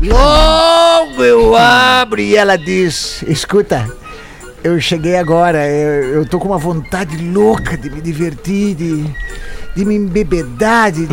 Logo 0.00 1.24
eu 1.24 1.56
abro 1.56 2.20
e 2.20 2.36
ela 2.36 2.56
diz: 2.56 3.22
Escuta, 3.26 3.86
eu 4.62 4.80
cheguei 4.80 5.16
agora, 5.16 5.66
eu, 5.68 6.14
eu 6.14 6.26
tô 6.26 6.38
com 6.38 6.48
uma 6.48 6.58
vontade 6.58 7.16
louca 7.28 7.76
de 7.76 7.90
me 7.90 8.00
divertir, 8.00 8.74
de, 8.74 9.04
de 9.78 9.84
me 9.84 9.94
embebedar, 9.94 10.90
de, 10.90 11.08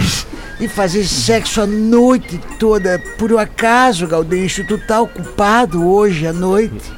e 0.60 0.68
fazer 0.68 1.04
sexo 1.06 1.62
a 1.62 1.68
noite 1.68 2.40
toda. 2.60 3.00
Por 3.16 3.32
um 3.32 3.38
acaso, 3.38 4.08
Gaudêncio, 4.08 4.66
tu 4.68 4.76
tá 4.80 5.00
ocupado 5.02 5.88
hoje 5.88 6.26
à 6.26 6.34
noite? 6.34 6.92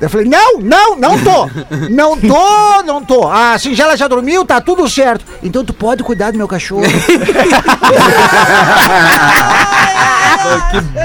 Eu 0.00 0.10
falei, 0.10 0.26
não, 0.28 0.58
não, 0.60 0.96
não 0.96 1.16
tô. 1.22 1.48
Não 1.88 2.16
tô, 2.18 2.82
não 2.84 3.04
tô. 3.04 3.28
A 3.28 3.56
singela 3.56 3.96
já 3.96 4.08
dormiu, 4.08 4.44
tá 4.44 4.60
tudo 4.60 4.88
certo. 4.90 5.24
Então 5.44 5.64
tu 5.64 5.72
pode 5.72 6.02
cuidar 6.02 6.32
do 6.32 6.38
meu 6.38 6.48
cachorro. 6.48 6.82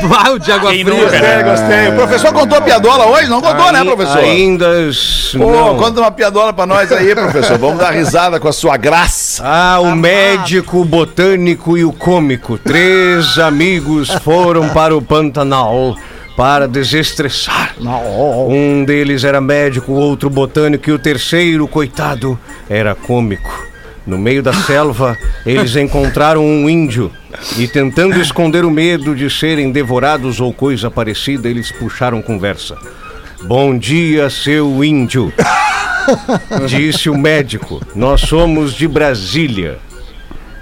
que 0.01 0.07
balde 0.07 0.45
de 0.45 0.51
água 0.51 0.71
Quem 0.71 0.83
fria. 0.85 0.93
nunca, 0.97 1.09
Gostei, 1.11 1.21
né? 1.37 1.43
gostei. 1.43 1.87
O 1.89 1.95
professor 1.95 2.33
contou 2.33 2.57
a 2.57 2.61
piadola 2.61 3.05
hoje? 3.07 3.29
Não 3.29 3.41
contou, 3.41 3.71
né, 3.71 3.79
Ai- 3.79 3.85
professor? 3.85 4.17
Ainda 4.17 4.67
Pô, 5.33 5.51
não. 5.51 5.77
conta 5.77 6.01
uma 6.01 6.11
piadola 6.11 6.51
pra 6.53 6.65
nós 6.65 6.91
aí, 6.91 7.15
professor. 7.15 7.57
Vamos 7.57 7.77
dar 7.79 7.91
risada 7.91 8.39
com 8.39 8.47
a 8.47 8.53
sua 8.53 8.75
graça. 8.77 9.41
Ah, 9.45 9.79
o 9.79 9.90
médico, 9.95 10.81
o 10.81 10.85
botânico 10.85 11.77
e 11.77 11.83
o 11.83 11.91
cômico. 11.91 12.57
Três 12.57 13.37
amigos 13.39 14.09
foram 14.23 14.69
para 14.69 14.95
o 14.95 15.01
Pantanal 15.01 15.95
para 16.35 16.67
desestressar. 16.67 17.75
Um 18.49 18.83
deles 18.83 19.23
era 19.23 19.41
médico, 19.41 19.91
o 19.91 19.95
outro 19.95 20.29
botânico 20.29 20.89
e 20.89 20.93
o 20.93 20.99
terceiro, 20.99 21.67
coitado, 21.67 22.39
era 22.69 22.95
cômico. 22.95 23.69
No 24.05 24.17
meio 24.17 24.41
da 24.41 24.51
selva, 24.51 25.15
eles 25.45 25.75
encontraram 25.75 26.43
um 26.43 26.69
índio 26.69 27.11
e, 27.57 27.67
tentando 27.67 28.19
esconder 28.19 28.65
o 28.65 28.71
medo 28.71 29.15
de 29.15 29.29
serem 29.29 29.71
devorados 29.71 30.39
ou 30.39 30.51
coisa 30.51 30.89
parecida, 30.89 31.47
eles 31.47 31.71
puxaram 31.71 32.21
conversa. 32.21 32.75
Bom 33.43 33.77
dia, 33.77 34.29
seu 34.29 34.83
índio. 34.83 35.31
Disse 36.67 37.09
o 37.09 37.17
médico. 37.17 37.81
Nós 37.95 38.21
somos 38.21 38.73
de 38.73 38.87
Brasília. 38.87 39.79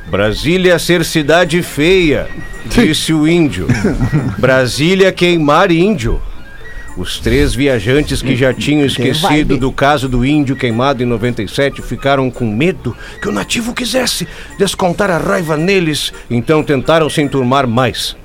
Brasília 0.09 0.79
ser 0.79 1.05
cidade 1.05 1.61
feia, 1.61 2.27
disse 2.65 3.13
o 3.13 3.27
índio. 3.27 3.67
Brasília 4.39 5.11
queimar 5.11 5.71
índio. 5.71 6.19
Os 6.97 7.19
três 7.19 7.53
viajantes 7.53 8.21
que 8.21 8.35
já 8.35 8.53
tinham 8.53 8.85
esquecido 8.85 9.55
do 9.55 9.71
caso 9.71 10.09
do 10.09 10.25
índio 10.25 10.55
queimado 10.55 11.03
em 11.03 11.05
97 11.05 11.81
ficaram 11.81 12.29
com 12.31 12.45
medo 12.45 12.95
que 13.21 13.29
o 13.29 13.31
nativo 13.31 13.73
quisesse 13.73 14.27
descontar 14.57 15.09
a 15.11 15.17
raiva 15.17 15.55
neles, 15.55 16.11
então 16.29 16.63
tentaram 16.63 17.09
se 17.09 17.21
enturmar 17.21 17.67
mais. 17.67 18.17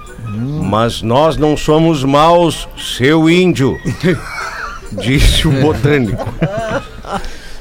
Mas 0.62 1.02
nós 1.02 1.36
não 1.36 1.56
somos 1.56 2.02
maus, 2.02 2.66
seu 2.76 3.28
índio, 3.28 3.78
disse 5.00 5.46
o 5.46 5.52
botânico. 5.52 6.26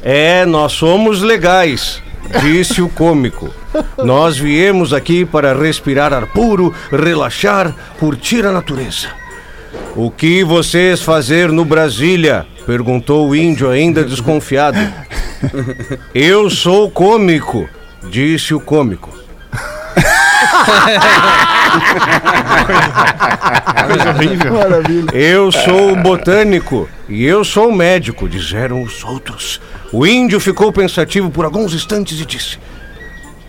É, 0.04 0.46
nós 0.46 0.74
somos 0.74 1.22
legais, 1.22 2.02
disse 2.42 2.82
o 2.82 2.90
cômico. 2.90 3.54
Nós 3.98 4.38
viemos 4.38 4.94
aqui 4.94 5.24
para 5.26 5.54
respirar 5.54 6.14
ar 6.14 6.28
puro, 6.28 6.74
relaxar, 6.92 7.74
curtir 8.00 8.46
a 8.46 8.52
natureza. 8.52 9.08
O 9.96 10.12
que 10.12 10.44
vocês 10.44 11.02
fazer 11.02 11.52
no 11.52 11.64
Brasília? 11.64 12.46
perguntou 12.66 13.30
o 13.30 13.36
índio 13.36 13.70
ainda 13.70 14.04
desconfiado. 14.04 14.78
Eu 16.14 16.50
sou 16.50 16.90
cômico, 16.90 17.68
disse 18.10 18.54
o 18.54 18.60
cômico. 18.60 19.14
Coisa 23.88 24.10
horrível. 24.10 24.54
Eu 25.14 25.52
sou 25.52 25.92
o 25.92 25.96
botânico 25.96 26.90
e 27.10 27.26
eu 27.26 27.44
sou 27.44 27.70
o 27.70 27.76
médico, 27.76 28.30
disseram 28.30 28.82
os 28.82 29.04
outros. 29.04 29.60
O 29.94 30.08
índio 30.08 30.40
ficou 30.40 30.74
pensativo 30.74 31.30
por 31.30 31.46
alguns 31.46 31.72
instantes 31.72 32.20
e 32.20 32.26
disse: 32.26 32.58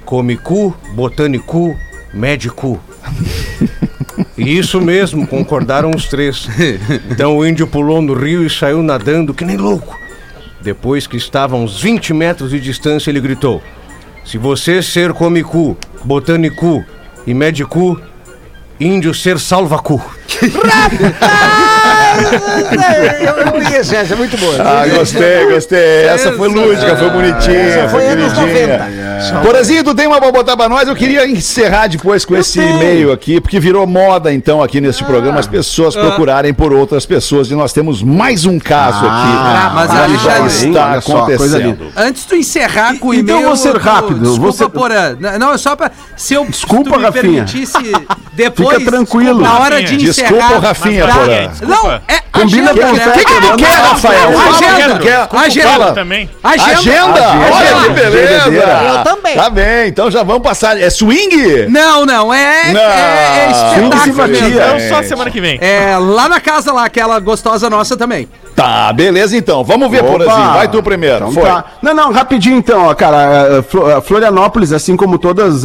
Comicu, 0.05 0.77
botânico, 0.95 1.75
médico. 2.13 2.79
Isso 4.37 4.79
mesmo, 4.79 5.27
concordaram 5.27 5.91
os 5.91 6.05
três. 6.05 6.47
Então 7.11 7.39
o 7.39 7.47
índio 7.47 7.67
pulou 7.67 8.03
no 8.03 8.13
rio 8.13 8.45
e 8.45 8.51
saiu 8.51 8.83
nadando 8.83 9.33
que 9.33 9.43
nem 9.43 9.57
louco. 9.57 9.99
Depois 10.61 11.07
que 11.07 11.17
estava 11.17 11.57
a 11.57 11.59
uns 11.59 11.81
20 11.81 12.13
metros 12.13 12.51
de 12.51 12.61
distância, 12.61 13.11
ele 13.11 13.21
gritou: 13.21 13.63
Se 14.23 14.37
você 14.37 14.83
ser 14.83 15.15
comicu, 15.15 15.79
botânico 16.05 16.85
e 17.27 17.33
médico, 17.33 17.99
índio 18.79 19.15
ser 19.15 19.39
salvacu. 19.39 19.99
eu, 23.21 23.37
eu 23.47 23.53
conheço 23.53 23.95
essa, 23.95 24.15
é 24.15 24.17
muito 24.17 24.37
boa. 24.37 24.55
Ah, 24.61 24.87
gostei, 24.89 25.47
gostei. 25.51 26.05
Essa 26.07 26.33
foi 26.33 26.49
lúdica, 26.49 26.97
foi 26.97 27.11
bonitinha, 27.11 27.59
Essa 27.59 27.89
foi 27.89 28.01
foi 28.01 28.09
anos 28.09 28.33
queridinha. 28.33 29.05
Porazinho, 29.43 29.85
tu 29.85 29.95
tem 29.95 30.07
uma 30.07 30.21
pra 30.21 30.31
botar 30.33 30.57
pra 30.57 30.69
nós? 30.69 30.87
Eu 30.89 30.95
queria 30.95 31.27
encerrar 31.27 31.87
depois 31.87 32.25
com 32.25 32.37
esse 32.37 32.59
e-mail 32.61 33.13
aqui, 33.13 33.41
porque 33.41 33.59
virou 33.59 33.87
moda 33.87 34.33
então 34.33 34.63
aqui 34.63 34.81
neste 34.81 35.05
programa 35.05 35.41
as 35.41 35.47
pessoas 35.47 35.95
procurarem 35.95 36.53
por 36.53 36.73
outras 36.73 37.07
pessoas 37.07 37.51
e 37.51 37.55
nós 37.55 37.73
temos 37.73 38.03
mais 38.03 38.45
um 38.45 38.59
caso 38.59 39.05
Ah, 39.07 39.67
aqui. 39.67 39.75
mas 39.75 40.23
já 40.23 40.47
está 40.47 41.01
só, 41.01 41.17
acontecendo. 41.19 41.87
Antes 41.97 42.23
de 42.23 42.29
tu 42.29 42.37
encerrar 42.37 42.99
com 42.99 43.09
o 43.09 43.15
então 43.15 43.37
e-mail. 43.37 43.49
vou 43.49 43.57
ser 43.57 43.77
rápido, 43.77 44.21
Desculpa, 44.21 44.53
ser- 44.53 44.69
Porã. 44.69 45.17
Não, 45.39 45.53
é 45.55 45.59
só 45.59 45.75
pra. 45.77 45.91
Se 46.17 46.35
eu 46.35 46.45
Desculpa, 46.45 46.85
se 46.85 46.91
tu 46.91 46.99
me 46.99 47.05
Rafinha. 47.05 47.23
permitisse 47.45 47.73
depois. 48.35 48.79
Fica 48.79 48.91
tranquilo. 48.91 49.41
Na 49.41 49.59
hora 49.61 49.83
de 49.83 49.95
encerrar. 49.97 50.31
Desculpa, 50.33 50.55
o 50.57 50.61
Rafinha, 50.61 51.07
Mas, 51.07 51.15
Porã. 51.61 51.69
Não, 51.69 52.01
é. 52.09 52.21
Combina 52.35 52.73
agenda, 52.73 52.87
com 52.89 52.95
o 53.09 53.13
que 53.13 53.25
que 53.25 53.41
tu 53.41 53.57
quer, 53.57 53.77
Rafael? 53.77 54.31
Agenda. 54.39 54.99
quer. 54.99 55.29
Agenda. 55.33 55.93
Também. 55.93 56.29
Agenda. 56.43 56.73
Agenda! 56.73 57.23
Olha 57.53 57.83
que 57.85 57.91
beleza! 57.91 58.51
Eu 58.51 59.05
também. 59.05 59.35
Tá 59.37 59.51
bem, 59.51 59.89
então 59.89 60.11
já 60.11 60.23
vamos 60.25 60.43
passar. 60.43 60.77
É 60.81 60.91
swing? 60.91 61.67
Não, 61.69 62.05
não, 62.05 62.35
é. 62.35 62.73
Não. 62.73 62.81
É, 62.81 63.47
é 63.47 63.51
espetáculo. 63.53 64.37
Então 64.37 64.81
só 64.89 65.03
semana 65.05 65.31
que 65.31 65.41
vem. 65.41 65.59
É 65.61 65.97
lá 65.97 66.29
na 66.29 66.41
casa 66.41 66.73
lá, 66.73 66.85
aquela 66.85 67.21
gostosa 67.21 67.71
nossa 67.71 67.97
também. 67.97 68.29
Tá, 68.57 68.93
beleza 68.93 69.37
então. 69.37 69.63
Vamos 69.65 69.91
ver, 69.91 70.03
Opa! 70.05 70.13
Porazinho. 70.13 70.53
Vai 70.55 70.69
tu 70.69 70.83
primeiro. 70.83 71.29
Então 71.29 71.33
Foi. 71.33 71.43
tá. 71.43 71.65
Não, 71.83 71.95
não, 71.95 72.13
rapidinho 72.13 72.57
então, 72.57 72.87
ó, 72.87 72.95
cara. 72.95 73.17
eh, 73.59 73.63
Flo- 73.63 73.91
eh, 73.91 74.01
Florianópolis, 74.01 74.73
assim 74.73 74.97
como 74.97 75.19
todas, 75.19 75.63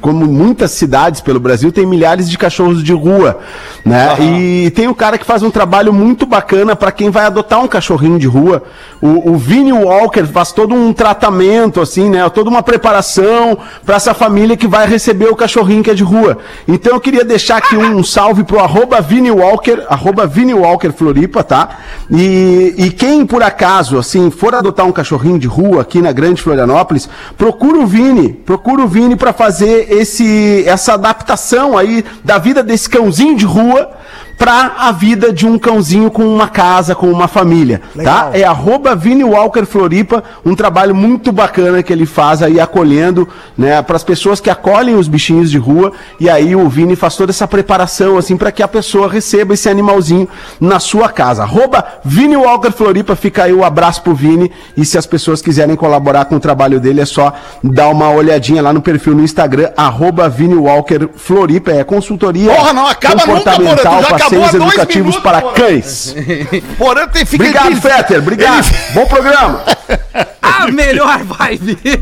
como 0.00 0.26
muitas 0.26 0.70
cidades 0.72 1.20
pelo 1.20 1.40
Brasil, 1.40 1.70
tem 1.72 1.84
milhares 1.86 2.30
de 2.30 2.36
cachorros 2.38 2.82
de 2.82 2.92
rua, 2.92 3.38
né? 3.84 4.16
E 4.20 4.70
tem 4.74 4.88
um 4.88 4.94
cara 4.94 5.16
que 5.18 5.24
faz 5.26 5.42
um 5.42 5.50
trabalho 5.50 5.71
muito 5.92 6.26
bacana 6.26 6.76
para 6.76 6.92
quem 6.92 7.08
vai 7.08 7.24
adotar 7.24 7.62
um 7.62 7.68
cachorrinho 7.68 8.18
de 8.18 8.26
rua. 8.26 8.62
O, 9.00 9.32
o 9.32 9.36
Vini 9.36 9.72
Walker 9.72 10.24
faz 10.26 10.52
todo 10.52 10.74
um 10.74 10.92
tratamento, 10.92 11.80
assim, 11.80 12.10
né? 12.10 12.28
Toda 12.28 12.50
uma 12.50 12.62
preparação 12.62 13.56
para 13.84 13.96
essa 13.96 14.12
família 14.12 14.56
que 14.56 14.66
vai 14.66 14.86
receber 14.86 15.28
o 15.28 15.36
cachorrinho 15.36 15.82
que 15.82 15.90
é 15.90 15.94
de 15.94 16.02
rua. 16.02 16.38
Então 16.68 16.92
eu 16.92 17.00
queria 17.00 17.24
deixar 17.24 17.56
aqui 17.56 17.76
um 17.76 18.04
salve 18.04 18.44
pro 18.44 18.58
arroba 18.58 19.00
Vini 19.00 19.30
Walker, 19.30 19.84
arroba 19.88 20.26
Vini 20.26 20.52
Walker 20.52 20.90
Floripa, 20.92 21.42
tá? 21.42 21.78
E, 22.10 22.74
e 22.76 22.90
quem 22.90 23.24
por 23.24 23.42
acaso, 23.42 23.98
assim, 23.98 24.30
for 24.30 24.54
adotar 24.54 24.86
um 24.86 24.92
cachorrinho 24.92 25.38
de 25.38 25.46
rua 25.46 25.82
aqui 25.82 26.02
na 26.02 26.12
Grande 26.12 26.42
Florianópolis, 26.42 27.08
procura 27.38 27.78
o 27.78 27.86
Vini, 27.86 28.32
procura 28.32 28.82
o 28.82 28.88
Vini 28.88 29.16
para 29.16 29.32
fazer 29.32 29.90
esse, 29.90 30.64
essa 30.66 30.94
adaptação 30.94 31.78
aí 31.78 32.04
da 32.22 32.38
vida 32.38 32.62
desse 32.62 32.90
cãozinho 32.90 33.36
de 33.36 33.46
rua 33.46 34.01
para 34.38 34.72
a 34.78 34.92
vida 34.92 35.32
de 35.32 35.46
um 35.46 35.58
cãozinho 35.58 36.10
com 36.10 36.24
uma 36.24 36.48
casa, 36.48 36.94
com 36.94 37.10
uma 37.10 37.28
família, 37.28 37.80
tá? 38.02 38.30
É 38.32 38.44
arroba 38.44 38.94
Vini 38.94 39.24
Walker 39.24 39.64
Floripa, 39.64 40.22
um 40.44 40.54
trabalho 40.54 40.94
muito 40.94 41.30
bacana 41.30 41.82
que 41.82 41.92
ele 41.92 42.06
faz 42.06 42.42
aí 42.42 42.58
acolhendo, 42.58 43.28
né, 43.56 43.80
para 43.82 43.96
as 43.96 44.04
pessoas 44.04 44.40
que 44.40 44.50
acolhem 44.50 44.96
os 44.96 45.08
bichinhos 45.08 45.50
de 45.50 45.58
rua, 45.58 45.92
e 46.18 46.28
aí 46.28 46.56
o 46.56 46.68
Vini 46.68 46.96
faz 46.96 47.16
toda 47.16 47.30
essa 47.30 47.46
preparação 47.46 48.16
assim 48.16 48.36
para 48.36 48.50
que 48.50 48.62
a 48.62 48.68
pessoa 48.68 49.08
receba 49.08 49.54
esse 49.54 49.68
animalzinho 49.68 50.28
na 50.60 50.80
sua 50.80 51.08
casa. 51.08 51.42
Arroba 51.42 51.84
Vini 52.04 52.36
Walker 52.36 52.72
Floripa, 52.72 53.14
fica 53.14 53.44
aí 53.44 53.52
o 53.52 53.64
abraço 53.64 54.02
pro 54.02 54.14
Vini, 54.14 54.50
e 54.76 54.84
se 54.84 54.98
as 54.98 55.06
pessoas 55.06 55.40
quiserem 55.40 55.76
colaborar 55.76 56.24
com 56.24 56.36
o 56.36 56.40
trabalho 56.40 56.80
dele, 56.80 57.00
é 57.00 57.06
só 57.06 57.32
dar 57.62 57.88
uma 57.88 58.10
olhadinha 58.10 58.62
lá 58.62 58.72
no 58.72 58.82
perfil 58.82 59.14
no 59.14 59.22
Instagram, 59.22 59.70
arroba 59.76 60.28
Vini 60.28 60.54
Walker 60.54 61.08
Floripa, 61.16 61.70
é 61.70 61.84
consultoria 61.84 62.52
Porra, 62.54 62.72
não 62.72 62.86
acaba 62.86 63.26
nunca, 63.26 63.52
Porã, 63.52 63.76
tu 63.76 63.82
já 63.82 64.16
acabou 64.16 64.31
educativos 64.36 64.96
minutos, 65.16 65.22
para 65.22 65.40
Porã. 65.40 65.54
cães. 65.54 66.14
Porã 66.78 67.06
tem 67.08 67.24
fica 67.24 67.44
Obrigado, 67.44 67.66
ele- 67.72 67.80
Fetter. 67.80 68.18
Obrigado. 68.18 68.66
Bom 68.94 69.06
programa. 69.06 69.62
A 70.42 70.66
melhor 70.70 71.22
vibe. 71.22 71.78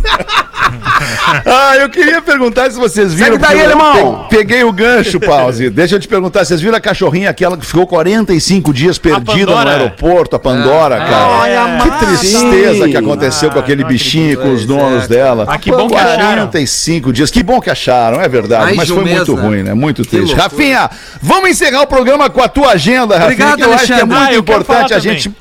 Ah, 1.46 1.76
eu 1.78 1.88
queria 1.88 2.20
perguntar 2.20 2.70
se 2.70 2.78
vocês 2.78 3.12
viram. 3.14 3.32
Segue 3.32 3.38
daí, 3.38 3.68
pe- 3.68 4.36
Peguei 4.36 4.62
o 4.64 4.72
gancho, 4.72 5.18
Pause. 5.18 5.70
Deixa 5.70 5.96
eu 5.96 6.00
te 6.00 6.06
perguntar, 6.06 6.44
vocês 6.44 6.60
viram 6.60 6.76
a 6.76 6.80
cachorrinha 6.80 7.30
aquela 7.30 7.56
que 7.56 7.64
ficou 7.64 7.86
45 7.86 8.72
dias 8.72 8.98
perdida 8.98 9.50
no 9.50 9.56
aeroporto, 9.68 10.36
a 10.36 10.38
Pandora, 10.38 10.98
cara? 10.98 11.28
Olha, 11.28 11.78
Que 11.82 12.06
tristeza 12.06 12.84
Sim. 12.84 12.90
que 12.90 12.96
aconteceu 12.96 13.50
com 13.50 13.58
aquele 13.58 13.84
bichinho, 13.84 14.38
com 14.38 14.52
os 14.52 14.66
donos 14.66 15.04
é, 15.04 15.08
dela. 15.08 15.46
Ah, 15.48 15.58
que 15.58 15.70
bom 15.70 15.88
que 15.88 15.94
acharam. 15.96 16.18
45 16.48 17.12
dias. 17.12 17.30
Que 17.30 17.42
bom 17.42 17.60
que 17.60 17.70
acharam, 17.70 18.20
é 18.20 18.28
verdade. 18.28 18.64
Mais 18.66 18.76
mas 18.76 18.88
foi 18.90 19.04
mês, 19.04 19.16
muito 19.16 19.36
né? 19.36 19.42
ruim, 19.42 19.62
né? 19.62 19.74
Muito 19.74 20.04
triste. 20.04 20.34
Rafinha, 20.34 20.90
vamos 21.22 21.50
encerrar 21.50 21.82
o 21.82 21.86
programa 21.86 22.09
com 22.30 22.42
a 22.42 22.48
tua 22.48 22.72
agenda, 22.72 23.14
Rafinha, 23.18 23.24
Obrigado, 23.26 23.58
que 23.58 23.64
eu 23.64 23.72
acho 23.72 23.86
que 23.86 23.92
é 23.92 23.96
Alexandre. 23.96 24.18
muito 24.18 24.34
Ah, 24.34 24.38
importante 24.38 24.94
a 24.94 24.98
gente... 24.98 25.32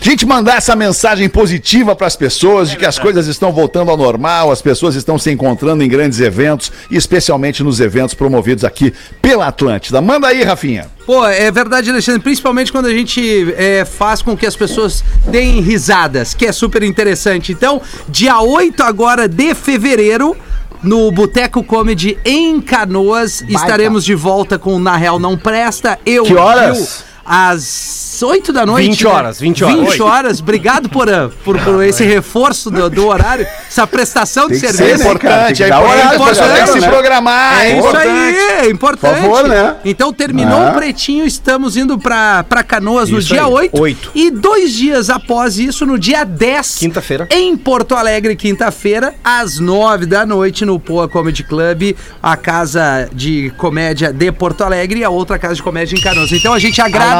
A 0.00 0.04
gente 0.04 0.26
mandar 0.26 0.56
essa 0.56 0.74
mensagem 0.74 1.28
positiva 1.28 1.94
para 1.94 2.08
as 2.08 2.16
pessoas 2.16 2.70
de 2.70 2.76
que 2.76 2.84
as 2.84 2.98
coisas 2.98 3.28
estão 3.28 3.52
voltando 3.52 3.88
ao 3.88 3.96
normal, 3.96 4.50
as 4.50 4.60
pessoas 4.60 4.96
estão 4.96 5.16
se 5.16 5.30
encontrando 5.30 5.80
em 5.84 5.88
grandes 5.88 6.18
eventos 6.18 6.72
e 6.90 6.96
especialmente 6.96 7.62
nos 7.62 7.78
eventos 7.78 8.12
promovidos 8.12 8.64
aqui 8.64 8.92
pela 9.20 9.46
Atlântida. 9.46 10.00
Manda 10.00 10.26
aí, 10.26 10.42
Rafinha. 10.42 10.88
Pô, 11.06 11.24
é 11.24 11.48
verdade, 11.52 11.88
Alexandre, 11.90 12.20
principalmente 12.20 12.72
quando 12.72 12.86
a 12.86 12.92
gente 12.92 13.54
é, 13.56 13.84
faz 13.84 14.22
com 14.22 14.36
que 14.36 14.44
as 14.44 14.56
pessoas 14.56 15.04
deem 15.28 15.60
risadas, 15.60 16.34
que 16.34 16.46
é 16.46 16.52
super 16.52 16.82
interessante. 16.82 17.52
Então, 17.52 17.80
dia 18.08 18.40
8 18.40 18.82
agora 18.82 19.28
de 19.28 19.54
fevereiro, 19.54 20.36
no 20.82 21.10
Boteco 21.12 21.62
Comedy 21.62 22.18
em 22.24 22.60
Canoas, 22.60 23.42
estaremos 23.48 24.04
de 24.04 24.14
volta 24.14 24.58
com 24.58 24.78
Na 24.78 24.96
Real 24.96 25.18
Não 25.18 25.36
Presta. 25.36 25.98
Eu, 26.04 26.24
Que 26.24 26.34
horas? 26.34 26.76
Gil, 26.76 27.11
às 27.24 28.20
8 28.22 28.52
da 28.52 28.64
noite. 28.66 28.88
20 28.88 29.06
horas, 29.06 29.40
20 29.40 29.64
horas. 29.64 29.80
20 29.90 30.02
horas. 30.02 30.40
Obrigado, 30.40 30.88
Porã, 30.88 31.30
por, 31.44 31.58
por 31.60 31.82
esse 31.84 32.04
reforço 32.04 32.70
do, 32.70 32.88
do 32.90 33.06
horário, 33.06 33.46
essa 33.68 33.86
prestação 33.86 34.48
de 34.48 34.58
serviço. 34.58 34.78
ser, 34.78 34.98
né, 34.98 35.04
Importante, 35.04 35.62
é 35.62 35.68
importante, 35.68 36.28
pessoa 36.28 36.46
pra 36.48 36.54
tem 36.56 36.64
que 36.64 36.72
se 36.72 36.80
né? 36.80 36.88
programar. 36.88 37.60
É 37.64 37.78
isso 37.78 37.96
aí, 37.96 38.36
é 38.36 38.70
importante. 38.70 39.14
Por 39.14 39.20
favor, 39.22 39.48
né? 39.48 39.76
Então 39.84 40.12
terminou 40.12 40.60
Ah. 40.62 40.70
o 40.70 40.74
Pretinho, 40.74 41.24
estamos 41.26 41.76
indo 41.76 41.98
pra, 41.98 42.44
pra 42.44 42.62
Canoas 42.62 43.10
no 43.10 43.18
Isso 43.18 43.28
dia 43.28 43.44
aí, 43.44 43.50
8. 43.52 43.80
oito. 43.80 44.10
E 44.14 44.30
dois 44.30 44.72
dias 44.72 45.10
após 45.10 45.58
isso, 45.58 45.84
no 45.86 45.98
dia 45.98 46.24
10. 46.24 46.76
Quinta-feira. 46.78 47.26
Em 47.30 47.56
Porto 47.56 47.94
Alegre, 47.94 48.36
quinta-feira, 48.36 49.14
às 49.24 49.58
9 49.58 50.06
da 50.06 50.24
noite, 50.24 50.64
no 50.64 50.78
Poa 50.78 51.08
Comedy 51.08 51.42
Club, 51.42 51.94
a 52.22 52.36
casa 52.36 53.08
de 53.12 53.52
comédia 53.56 54.12
de 54.12 54.30
Porto 54.32 54.62
Alegre 54.62 55.00
e 55.00 55.04
a 55.04 55.10
outra 55.10 55.38
casa 55.38 55.54
de 55.54 55.62
comédia 55.62 55.96
em 55.96 56.00
Canoas. 56.00 56.30
Então 56.32 56.52
a 56.52 56.58
gente 56.58 56.80
agrada 56.80 57.11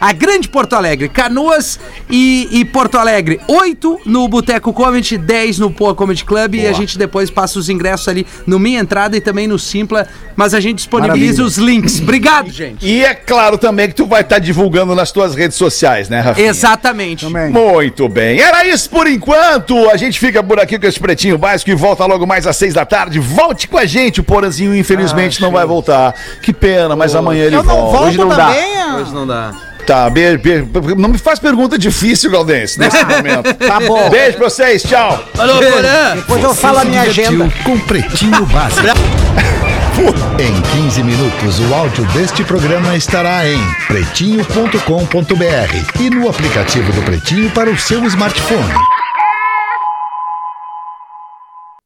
a 0.00 0.12
grande 0.12 0.48
Porto 0.48 0.74
Alegre, 0.74 1.08
Canoas 1.08 1.78
e, 2.08 2.48
e 2.50 2.64
Porto 2.64 2.96
Alegre. 2.98 3.40
8 3.48 4.00
no 4.06 4.26
Boteco 4.28 4.72
Comedy, 4.72 5.16
10 5.18 5.58
no 5.58 5.70
Poa 5.70 5.94
Comedy 5.94 6.24
Club 6.24 6.54
e 6.56 6.66
a 6.66 6.72
gente 6.72 6.96
depois 6.98 7.30
passa 7.30 7.58
os 7.58 7.68
ingressos 7.68 8.08
ali 8.08 8.26
no 8.46 8.58
Minha 8.58 8.80
Entrada 8.80 9.16
e 9.16 9.20
também 9.20 9.46
no 9.46 9.58
Simpla, 9.58 10.06
mas 10.36 10.54
a 10.54 10.60
gente 10.60 10.76
disponibiliza 10.76 11.42
os 11.42 11.56
links. 11.58 12.00
Obrigado, 12.00 12.50
gente. 12.50 12.86
E 12.86 13.04
é 13.04 13.14
claro 13.14 13.58
também 13.58 13.88
que 13.88 13.94
tu 13.94 14.06
vai 14.06 14.22
estar 14.22 14.38
divulgando 14.38 14.94
nas 14.94 15.10
tuas 15.12 15.34
redes 15.34 15.56
sociais, 15.56 16.08
né, 16.08 16.20
Rafinha? 16.20 16.48
Exatamente. 16.48 17.26
Muito 17.26 18.08
bem. 18.08 18.40
Era 18.40 18.66
isso 18.66 18.88
por 18.90 19.06
enquanto. 19.06 19.88
A 19.90 19.96
gente 19.96 20.18
fica 20.18 20.42
por 20.42 20.58
aqui 20.60 20.78
com 20.78 20.86
esse 20.86 20.98
pretinho 20.98 21.36
básico 21.38 21.70
e 21.70 21.74
volta 21.74 22.04
logo 22.06 22.26
mais 22.26 22.46
às 22.46 22.56
seis 22.56 22.74
da 22.74 22.84
tarde. 22.84 23.18
Volte 23.18 23.68
com 23.68 23.78
a 23.78 23.84
gente. 23.86 24.20
O 24.20 24.24
Porazinho, 24.24 24.74
infelizmente, 24.74 25.40
não 25.40 25.50
vai 25.50 25.66
voltar. 25.66 26.14
Que 26.42 26.52
pena, 26.52 26.96
mas 26.96 27.14
amanhã 27.14 27.44
ele 27.44 27.56
Eu 27.56 27.62
não 27.62 27.74
volta. 27.74 27.96
volto 27.98 28.08
Hoje 28.08 28.18
não 28.18 28.28
dá. 28.28 28.46
também. 28.46 28.76
ah. 28.76 28.96
Hoje 29.00 29.14
não 29.14 29.26
dá. 29.26 29.39
Tá, 29.86 30.08
beijo, 30.08 30.38
beijo. 30.38 30.68
Não 30.96 31.08
me 31.08 31.18
faz 31.18 31.38
pergunta 31.38 31.78
difícil, 31.78 32.30
Galdense, 32.30 32.78
nesse 32.78 33.02
momento. 33.04 33.54
Tá 33.58 33.80
bom. 33.80 34.08
Beijo 34.10 34.36
pra 34.36 34.48
vocês, 34.48 34.82
tchau. 34.82 35.22
Falou, 35.34 35.56
Porã! 35.56 36.16
Depois 36.16 36.42
eu 36.42 36.54
falo 36.54 36.78
a 36.78 36.84
minha 36.84 37.02
agenda. 37.02 37.48
com 37.64 37.78
Pretinho 37.80 38.44
Básico. 38.46 38.86
Em 40.38 40.60
15 40.82 41.02
minutos, 41.02 41.60
o 41.60 41.74
áudio 41.74 42.04
deste 42.12 42.42
programa 42.42 42.96
estará 42.96 43.46
em 43.46 43.58
pretinho.com.br 43.86 46.00
e 46.00 46.10
no 46.10 46.28
aplicativo 46.28 46.90
do 46.92 47.02
Pretinho 47.02 47.50
para 47.50 47.68
o 47.68 47.78
seu 47.78 48.02
smartphone. 48.06 48.72